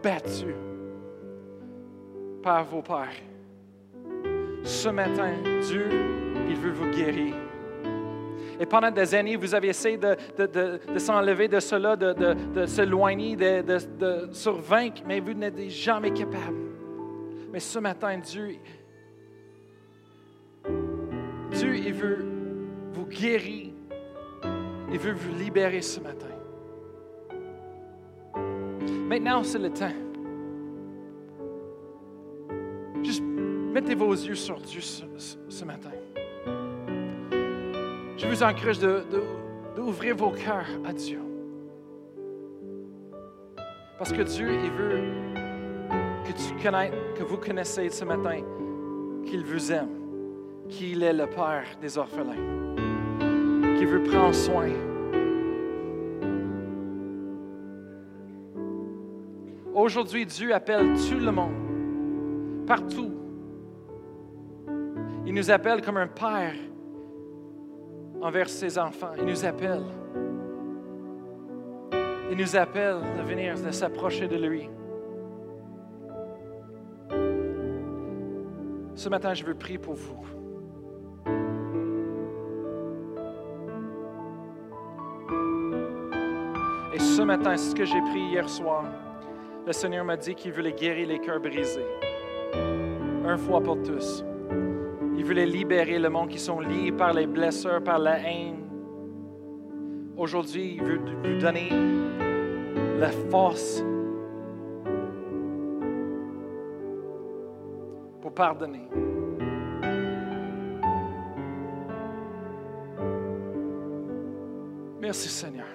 battus 0.03 0.55
par 2.43 2.63
vos 2.65 2.81
pères. 2.81 3.09
Ce 4.63 4.89
matin, 4.89 5.33
Dieu, 5.67 5.89
il 6.47 6.55
veut 6.55 6.71
vous 6.71 6.89
guérir. 6.91 7.33
Et 8.59 8.65
pendant 8.65 8.91
des 8.91 9.13
années, 9.13 9.35
vous 9.35 9.53
avez 9.53 9.69
essayé 9.69 9.97
de, 9.97 10.15
de, 10.37 10.99
s'enlever 10.99 11.47
de 11.47 11.59
cela, 11.59 11.95
de, 11.95 12.13
de 12.13 12.65
s'éloigner, 12.65 13.35
de, 13.35 13.61
de, 13.61 14.33
survaincre, 14.33 15.01
mais 15.05 15.19
vous 15.19 15.33
n'êtes 15.33 15.69
jamais 15.69 16.11
capable. 16.11 16.57
Mais 17.51 17.59
ce 17.59 17.79
matin, 17.79 18.17
Dieu, 18.17 18.55
Dieu, 21.51 21.75
il 21.75 21.93
veut 21.93 22.25
vous 22.93 23.05
guérir. 23.05 23.64
Il 24.95 25.01
veut 25.01 25.11
vous 25.11 25.37
libérer 25.37 25.81
ce 25.81 25.99
matin. 25.99 26.25
Maintenant, 29.09 29.43
c'est 29.43 29.59
le 29.59 29.69
temps. 29.69 29.91
Juste 33.03 33.21
mettez 33.21 33.93
vos 33.93 34.13
yeux 34.13 34.35
sur 34.35 34.55
Dieu 34.55 34.79
ce, 34.79 35.65
matin. 35.65 35.91
Je 38.15 38.25
vous 38.25 38.41
encourage 38.41 38.79
d'ouvrir 38.79 40.15
de, 40.15 40.21
vos 40.21 40.31
cœurs 40.31 40.69
à 40.85 40.93
Dieu. 40.93 41.19
Parce 43.97 44.13
que 44.13 44.21
Dieu, 44.21 44.47
il 44.63 44.71
veut 44.71 45.01
que, 46.23 46.31
tu 46.31 46.63
connais, 46.63 46.91
que 47.17 47.23
vous 47.23 47.37
connaissez 47.37 47.89
ce 47.89 48.05
matin 48.05 48.39
qu'il 49.25 49.43
vous 49.43 49.73
aime, 49.73 49.89
qu'il 50.69 51.03
est 51.03 51.11
le 51.11 51.27
Père 51.27 51.65
des 51.81 51.97
orphelins, 51.97 52.77
qu'il 53.77 53.87
veut 53.87 54.03
prendre 54.03 54.33
soin. 54.33 54.69
Aujourd'hui, 59.85 60.25
Dieu 60.25 60.51
appelle 60.51 60.93
tout 60.93 61.19
le 61.19 61.31
monde, 61.31 62.65
partout. 62.65 63.11
Il 65.27 65.31
nous 65.35 65.51
appelle 65.51 65.83
comme 65.83 65.97
un 65.97 66.07
père 66.07 66.55
envers 68.19 68.49
ses 68.49 68.79
enfants. 68.79 69.11
Il 69.15 69.25
nous 69.25 69.45
appelle. 69.45 69.83
Il 72.31 72.35
nous 72.35 72.55
appelle 72.55 72.97
de 73.15 73.21
venir, 73.21 73.53
de 73.61 73.69
s'approcher 73.69 74.27
de 74.27 74.37
lui. 74.37 74.67
Ce 78.95 79.07
matin, 79.07 79.35
je 79.35 79.45
veux 79.45 79.53
prier 79.53 79.77
pour 79.77 79.93
vous. 79.93 80.25
Et 86.91 86.99
ce 86.99 87.21
matin, 87.21 87.55
c'est 87.55 87.69
ce 87.69 87.75
que 87.75 87.85
j'ai 87.85 88.01
prié 88.01 88.29
hier 88.29 88.49
soir. 88.49 88.85
Le 89.65 89.73
Seigneur 89.73 90.05
m'a 90.05 90.17
dit 90.17 90.35
qu'il 90.35 90.53
voulait 90.53 90.73
guérir 90.73 91.07
les 91.07 91.19
cœurs 91.19 91.39
brisés. 91.39 91.85
Un 93.25 93.37
fois 93.37 93.61
pour 93.61 93.81
tous. 93.81 94.23
Il 95.17 95.25
voulait 95.25 95.45
libérer 95.45 95.97
le 95.97 96.09
monde 96.09 96.29
qui 96.29 96.39
sont 96.39 96.59
liés 96.59 96.91
par 96.91 97.13
les 97.13 97.25
blessures, 97.25 97.83
par 97.83 97.99
la 97.99 98.19
haine. 98.19 98.63
Aujourd'hui, 100.17 100.75
il 100.77 100.83
veut 100.83 100.99
nous 101.23 101.39
donner 101.39 101.69
la 102.99 103.09
force 103.29 103.83
pardonner. 108.35 108.87
Merci 114.99 115.29
Seigneur. 115.29 115.67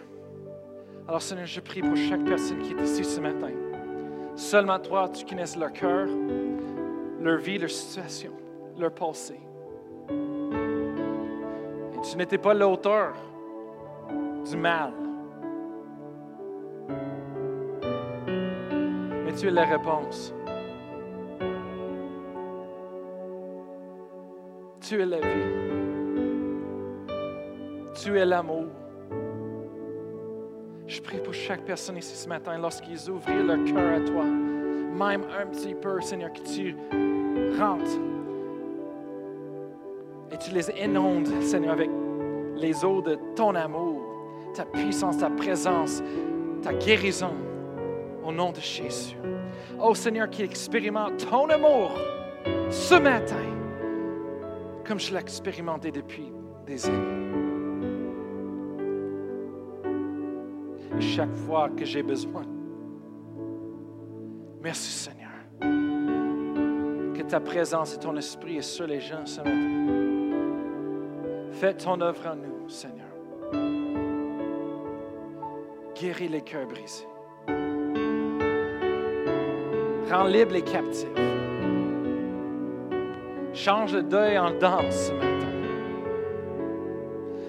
Alors 1.08 1.22
Seigneur, 1.22 1.46
je 1.46 1.60
prie 1.60 1.80
pour 1.80 1.96
chaque 1.96 2.24
personne 2.24 2.58
qui 2.60 2.72
est 2.72 2.82
ici 2.82 3.04
ce 3.04 3.20
matin. 3.20 3.69
Seulement 4.40 4.78
toi, 4.78 5.10
tu 5.10 5.26
connais 5.26 5.44
leur 5.58 5.70
cœur, 5.70 6.08
leur 7.20 7.36
vie, 7.36 7.58
leur 7.58 7.68
situation, 7.68 8.32
leur 8.78 8.90
pensée. 8.90 9.38
Et 10.08 12.00
tu 12.00 12.16
n'étais 12.16 12.38
pas 12.38 12.54
l'auteur 12.54 13.12
du 14.50 14.56
mal. 14.56 14.94
Mais 19.26 19.34
tu 19.34 19.46
es 19.46 19.50
la 19.50 19.66
réponse. 19.66 20.32
Tu 24.80 25.02
es 25.02 25.06
la 25.06 25.18
vie. 25.18 25.50
Tu 28.02 28.18
es 28.18 28.24
l'amour. 28.24 28.68
Je 30.90 31.00
prie 31.00 31.18
pour 31.18 31.32
chaque 31.32 31.64
personne 31.64 31.98
ici 31.98 32.16
ce 32.16 32.28
matin, 32.28 32.58
lorsqu'ils 32.58 33.08
ouvrent 33.08 33.30
leur 33.30 33.62
cœur 33.64 33.94
à 33.94 34.00
toi, 34.00 34.24
même 34.24 35.22
un 35.40 35.46
petit 35.46 35.76
peu, 35.76 36.00
Seigneur, 36.00 36.32
que 36.32 36.40
tu 36.40 36.74
rentres 37.56 37.96
et 40.32 40.36
tu 40.36 40.50
les 40.50 40.68
inondes, 40.82 41.28
Seigneur, 41.42 41.74
avec 41.74 41.88
les 42.56 42.84
eaux 42.84 43.02
de 43.02 43.16
ton 43.36 43.54
amour, 43.54 44.02
ta 44.52 44.64
puissance, 44.64 45.18
ta 45.18 45.30
présence, 45.30 46.02
ta 46.60 46.74
guérison, 46.74 47.36
au 48.24 48.32
nom 48.32 48.50
de 48.50 48.58
Jésus. 48.58 49.16
Oh 49.80 49.94
Seigneur, 49.94 50.28
qui 50.28 50.42
expérimente 50.42 51.24
ton 51.30 51.48
amour 51.50 51.92
ce 52.68 52.96
matin 52.96 53.46
comme 54.84 54.98
je 54.98 55.12
l'ai 55.12 55.20
expérimenté 55.20 55.92
depuis 55.92 56.32
des 56.66 56.84
années. 56.86 57.29
Chaque 61.00 61.34
fois 61.34 61.68
que 61.70 61.84
j'ai 61.84 62.02
besoin, 62.02 62.42
merci 64.62 64.90
Seigneur, 64.90 65.30
que 65.60 67.22
ta 67.22 67.40
présence 67.40 67.94
et 67.94 67.98
ton 67.98 68.16
esprit 68.16 68.58
est 68.58 68.62
sur 68.62 68.86
les 68.86 69.00
gens 69.00 69.24
ce 69.24 69.38
matin. 69.38 69.80
Fais 71.52 71.74
ton 71.74 72.00
œuvre 72.00 72.26
en 72.26 72.36
nous, 72.36 72.68
Seigneur. 72.68 73.06
Guéris 75.94 76.28
les 76.28 76.40
cœurs 76.40 76.66
brisés. 76.66 77.06
Rends 80.10 80.24
libre 80.24 80.52
les 80.52 80.62
captifs. 80.62 81.06
Change 83.52 83.94
le 83.94 84.02
deuil 84.02 84.38
en 84.38 84.50
danse 84.52 85.08
ce 85.08 85.12
matin. 85.12 85.26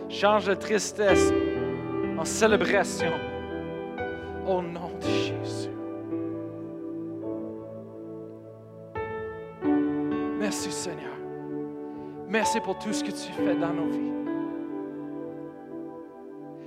Change 0.10 0.50
la 0.50 0.56
tristesse 0.58 1.32
en 2.18 2.26
célébration. 2.26 3.14
Au 4.52 4.62
nom 4.62 4.92
de 5.00 5.08
Jésus. 5.08 5.70
Merci 10.38 10.70
Seigneur. 10.72 11.16
Merci 12.28 12.60
pour 12.60 12.78
tout 12.78 12.92
ce 12.92 13.02
que 13.02 13.12
tu 13.12 13.32
fais 13.32 13.56
dans 13.56 13.72
nos 13.72 13.88
vies. 13.88 14.12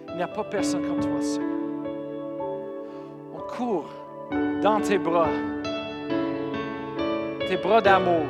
Il 0.08 0.16
n'y 0.16 0.22
a 0.22 0.28
pas 0.28 0.44
personne 0.44 0.80
comme 0.86 1.00
toi, 1.00 1.20
Seigneur. 1.20 1.50
On 3.34 3.40
court 3.40 3.90
dans 4.62 4.80
tes 4.80 4.96
bras, 4.96 5.28
tes 7.46 7.58
bras 7.58 7.82
d'amour. 7.82 8.24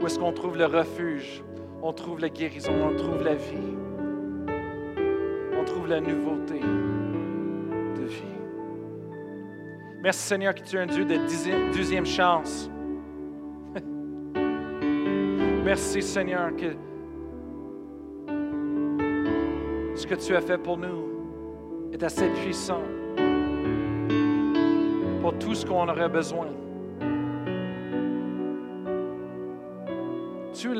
où 0.00 0.06
est-ce 0.06 0.18
qu'on 0.18 0.32
trouve 0.32 0.58
le 0.58 0.66
refuge, 0.66 1.42
on 1.82 1.92
trouve 1.94 2.20
la 2.20 2.28
guérison, 2.28 2.72
on 2.84 2.94
trouve 2.94 3.22
la 3.22 3.34
vie, 3.34 3.74
la 5.86 6.00
nouveauté 6.00 6.60
de 6.60 8.04
vie. 8.04 8.22
Merci 10.02 10.20
Seigneur 10.20 10.54
que 10.54 10.62
tu 10.62 10.76
es 10.76 10.80
un 10.80 10.86
Dieu 10.86 11.04
de 11.04 11.74
deuxième 11.74 12.06
chance. 12.06 12.70
Merci 15.64 16.02
Seigneur 16.02 16.54
que 16.56 16.76
ce 19.94 20.06
que 20.06 20.14
tu 20.14 20.34
as 20.34 20.40
fait 20.40 20.58
pour 20.58 20.76
nous 20.76 21.90
est 21.92 22.02
assez 22.02 22.28
puissant 22.28 22.82
pour 25.20 25.38
tout 25.38 25.54
ce 25.54 25.64
qu'on 25.64 25.88
aurait 25.88 26.08
besoin. 26.08 26.48
Tu 30.52 30.72
es 30.72 30.74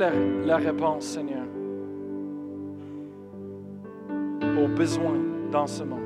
la, 0.45 0.57
réponse, 0.57 1.05
Seigneur, 1.05 1.47
aux 4.75 4.77
besoins 4.77 5.19
dans 5.51 5.67
ce 5.67 5.85
monde. 5.85 6.01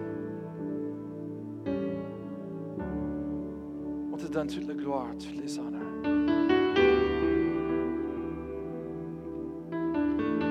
On 4.12 4.16
te 4.16 4.26
donne 4.26 4.48
toute 4.48 4.66
la 4.66 4.74
gloire, 4.74 5.06
toutes 5.18 5.36
les 5.42 5.58
honneurs. 5.58 5.82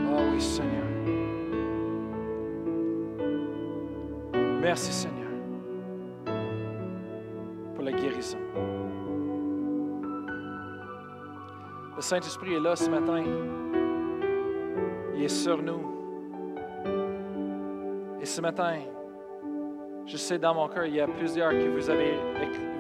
Oh 0.09 0.21
oui, 0.33 0.41
Seigneur. 0.41 0.83
Merci, 4.61 4.91
Seigneur. 4.91 5.17
Le 11.95 12.01
Saint-Esprit 12.03 12.53
est 12.53 12.59
là 12.59 12.75
ce 12.75 12.89
matin. 12.91 13.23
Il 15.15 15.23
est 15.23 15.27
sur 15.27 15.61
nous. 15.63 15.96
Ce 18.37 18.41
matin, 18.43 18.75
je 20.05 20.15
sais 20.15 20.37
dans 20.37 20.53
mon 20.53 20.67
cœur, 20.67 20.85
il 20.85 20.93
y 20.93 21.01
a 21.01 21.07
plusieurs 21.07 21.49
que 21.49 21.69
vous, 21.69 21.89
avez, 21.89 22.19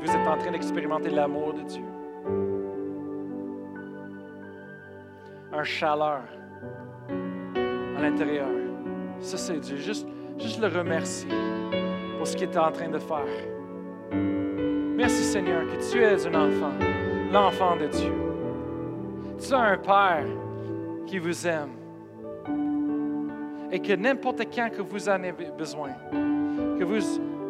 vous 0.03 0.11
êtes 0.11 0.27
en 0.27 0.37
train 0.37 0.51
d'expérimenter 0.51 1.09
l'amour 1.09 1.55
de 1.55 1.63
Dieu. 1.63 1.83
Un 5.51 5.63
chaleur 5.63 6.21
à 7.09 8.01
l'intérieur. 8.03 8.47
Ça, 9.19 9.37
c'est 9.37 9.59
Dieu. 9.59 9.77
Juste, 9.77 10.07
juste 10.37 10.61
le 10.61 10.67
remercier 10.67 11.33
pour 12.19 12.27
ce 12.27 12.37
qu'il 12.37 12.49
est 12.49 12.57
en 12.59 12.71
train 12.71 12.89
de 12.89 12.99
faire. 12.99 13.25
Merci 14.11 15.23
Seigneur 15.23 15.65
que 15.65 15.91
tu 15.91 16.03
es 16.03 16.27
un 16.27 16.35
enfant, 16.35 16.73
l'enfant 17.31 17.75
de 17.77 17.87
Dieu. 17.87 18.13
Tu 19.39 19.51
as 19.55 19.59
un 19.59 19.77
Père 19.79 20.27
qui 21.07 21.17
vous 21.17 21.47
aime 21.47 21.76
et 23.71 23.79
que 23.79 23.93
n'importe 23.93 24.43
quand 24.53 24.69
que 24.69 24.81
vous 24.81 25.09
en 25.09 25.23
avez 25.23 25.51
besoin, 25.57 25.89
que 26.11 26.83
vous 26.83 26.99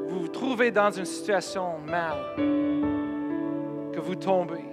vous, 0.08 0.28
trouvez 0.28 0.72
dans 0.72 0.92
une 0.92 1.06
situation 1.06 1.78
mal, 1.86 2.18
que 3.94 4.00
vous 4.00 4.16
tombez, 4.16 4.66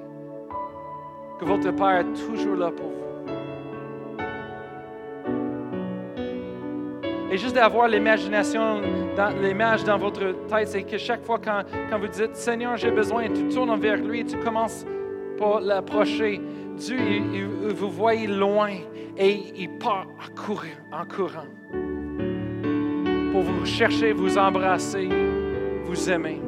que 1.39 1.45
votre 1.45 1.71
Père 1.73 1.99
est 1.99 2.27
toujours 2.27 2.57
là 2.57 2.71
pour 2.71 2.87
vous. 2.87 3.05
Et 7.31 7.37
juste 7.37 7.55
d'avoir 7.57 7.89
l'imagination, 7.89 8.81
l'image 9.43 9.83
dans 9.85 9.99
votre 9.99 10.47
tête, 10.47 10.69
c'est 10.69 10.85
que 10.85 10.99
chaque 10.99 11.25
fois 11.25 11.41
quand, 11.43 11.63
quand 11.91 11.99
vous 11.99 12.07
dites 12.07 12.37
Seigneur, 12.37 12.77
j'ai 12.77 12.93
besoin, 12.93 13.29
tu 13.29 13.49
tournes 13.49 13.79
vers 13.81 13.97
lui 13.97 14.25
tu 14.25 14.39
commences 14.39 14.87
par 15.37 15.61
l'approcher. 15.61 16.41
Dieu, 16.77 16.99
vous 17.75 17.91
voyez 17.91 18.27
loin 18.27 18.71
et 19.17 19.43
il 19.57 19.79
part 19.79 20.07
en, 20.19 21.01
en 21.01 21.05
courant 21.07 21.47
pour 23.33 23.43
vous 23.43 23.67
chercher, 23.67 24.13
vous 24.13 24.39
embrasser, 24.39 25.09
vous 25.85 26.11
aimer. 26.11 26.41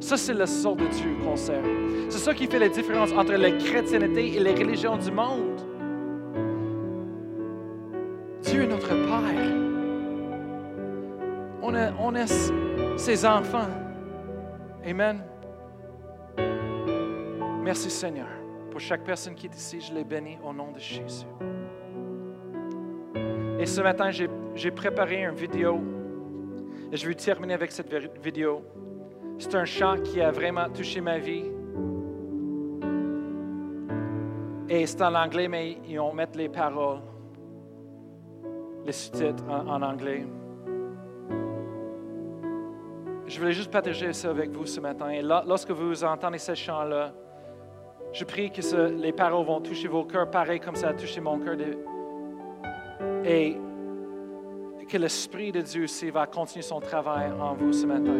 Ça, 0.00 0.16
c'est 0.16 0.34
le 0.34 0.46
sort 0.46 0.74
de 0.76 0.86
Dieu 0.86 1.14
qu'on 1.22 1.36
sert. 1.36 1.62
C'est 2.08 2.18
ça 2.18 2.34
qui 2.34 2.46
fait 2.46 2.58
la 2.58 2.68
différence 2.68 3.12
entre 3.12 3.34
la 3.34 3.52
chrétienté 3.52 4.34
et 4.34 4.40
les 4.40 4.54
religions 4.54 4.96
du 4.96 5.12
monde. 5.12 5.60
Dieu 8.42 8.62
est 8.62 8.66
notre 8.66 8.88
Père. 8.88 9.60
On 11.62 12.14
est 12.16 12.26
ses 12.96 13.24
enfants. 13.24 13.68
Amen. 14.84 15.22
Merci 17.62 17.90
Seigneur. 17.90 18.39
Pour 18.80 18.86
chaque 18.86 19.04
personne 19.04 19.34
qui 19.34 19.44
est 19.44 19.54
ici, 19.54 19.78
je 19.78 19.92
les 19.92 20.04
bénis 20.04 20.38
au 20.42 20.54
nom 20.54 20.72
de 20.72 20.78
Jésus. 20.78 21.26
Et 23.58 23.66
ce 23.66 23.82
matin, 23.82 24.10
j'ai 24.10 24.70
préparé 24.70 25.22
une 25.22 25.34
vidéo. 25.34 25.82
Et 26.90 26.96
je 26.96 27.06
vais 27.06 27.14
terminer 27.14 27.52
avec 27.52 27.72
cette 27.72 27.92
vidéo. 28.24 28.62
C'est 29.38 29.54
un 29.54 29.66
chant 29.66 29.96
qui 30.02 30.22
a 30.22 30.30
vraiment 30.30 30.70
touché 30.70 31.02
ma 31.02 31.18
vie. 31.18 31.44
Et 34.70 34.86
c'est 34.86 35.02
en 35.02 35.14
anglais, 35.14 35.46
mais 35.46 35.76
ils 35.86 35.98
vont 35.98 36.14
mettre 36.14 36.38
les 36.38 36.48
paroles, 36.48 37.02
les 38.86 38.92
sous-titres 38.92 39.44
en, 39.46 39.82
anglais. 39.82 40.24
Je 43.26 43.38
voulais 43.38 43.52
juste 43.52 43.70
partager 43.70 44.10
ça 44.14 44.30
avec 44.30 44.50
vous 44.52 44.64
ce 44.64 44.80
matin. 44.80 45.10
Et 45.10 45.20
lorsque 45.20 45.70
vous 45.70 46.02
entendez 46.02 46.38
ce 46.38 46.54
chant-là, 46.54 47.12
je 48.12 48.24
prie 48.24 48.50
que 48.50 49.00
les 49.00 49.12
paroles 49.12 49.46
vont 49.46 49.60
toucher 49.60 49.88
vos 49.88 50.04
cœurs 50.04 50.30
pareil 50.30 50.60
comme 50.60 50.76
ça 50.76 50.88
a 50.88 50.94
touché 50.94 51.20
mon 51.20 51.38
cœur. 51.38 51.56
et 53.24 53.56
que 54.90 54.98
l'Esprit 54.98 55.52
de 55.52 55.60
Dieu 55.60 55.84
aussi 55.84 56.10
va 56.10 56.26
continuer 56.26 56.62
son 56.62 56.80
travail 56.80 57.30
en 57.40 57.54
vous 57.54 57.72
ce 57.72 57.86
matin. 57.86 58.16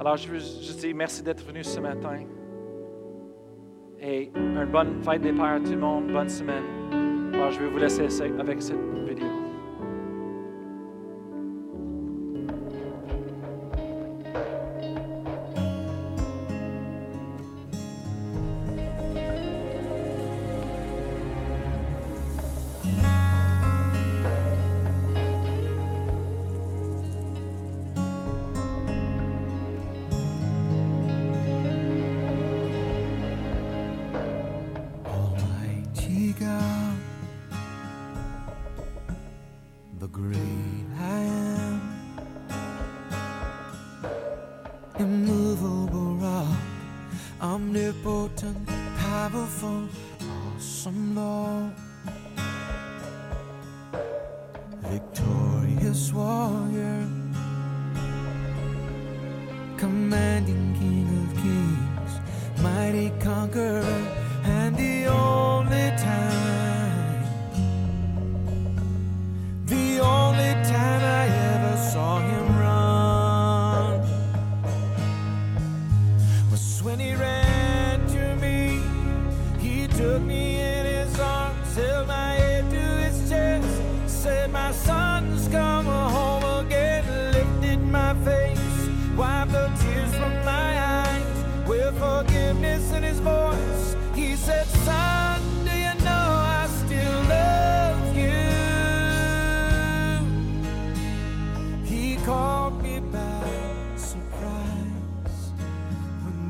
Alors, 0.00 0.16
je 0.16 0.28
veux 0.28 0.38
juste 0.38 0.84
merci 0.92 1.22
d'être 1.22 1.44
venu 1.46 1.62
ce 1.62 1.78
matin. 1.78 2.24
Et 4.00 4.30
une 4.34 4.66
bonne 4.66 5.02
fête 5.02 5.22
des 5.22 5.32
Pères 5.32 5.44
à 5.44 5.60
tout 5.60 5.70
le 5.70 5.78
monde, 5.78 6.12
bonne 6.12 6.28
semaine. 6.28 6.64
Alors, 7.32 7.52
je 7.52 7.60
vais 7.60 7.68
vous 7.68 7.78
laisser 7.78 8.08
avec 8.38 8.60
cette 8.60 8.76
vidéo. 9.06 9.33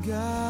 God 0.05 0.44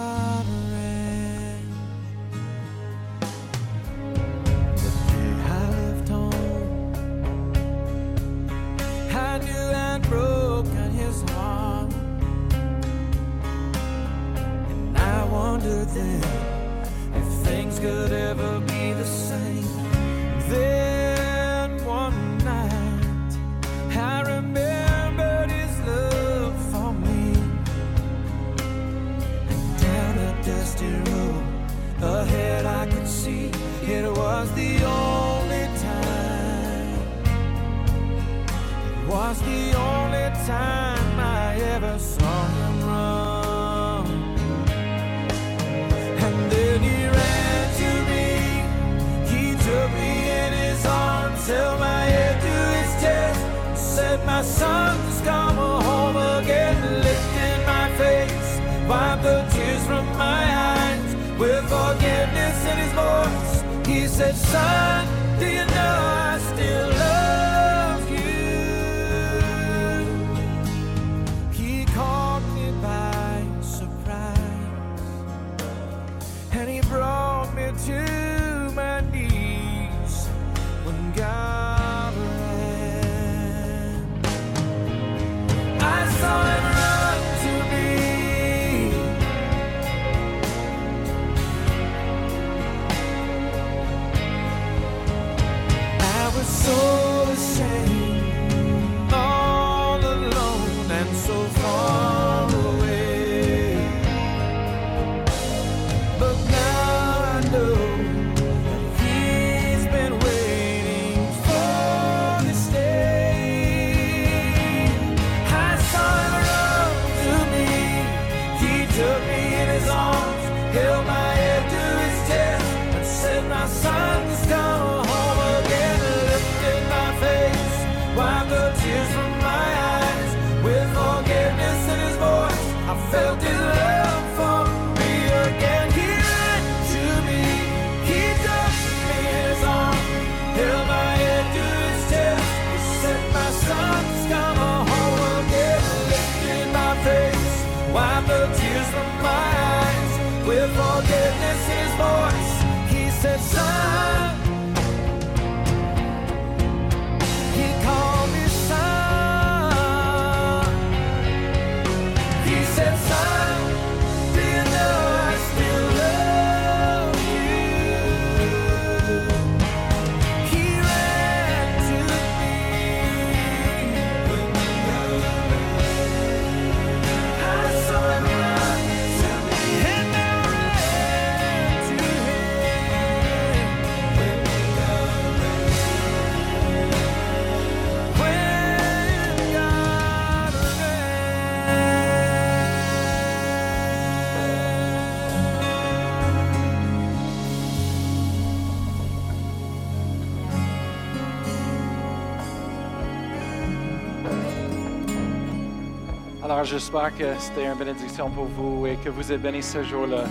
j'espère 206.65 207.15
que 207.15 207.25
c'était 207.37 207.65
une 207.65 207.75
bénédiction 207.75 208.29
pour 208.29 208.45
vous 208.45 208.87
et 208.87 208.95
que 208.97 209.09
vous 209.09 209.31
êtes 209.31 209.41
bénis 209.41 209.63
ce 209.63 209.83
jour-là. 209.83 210.23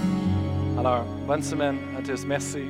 Alors, 0.78 1.04
bonne 1.26 1.42
semaine 1.42 1.78
à 1.96 2.02
tous. 2.02 2.24
Merci. 2.26 2.64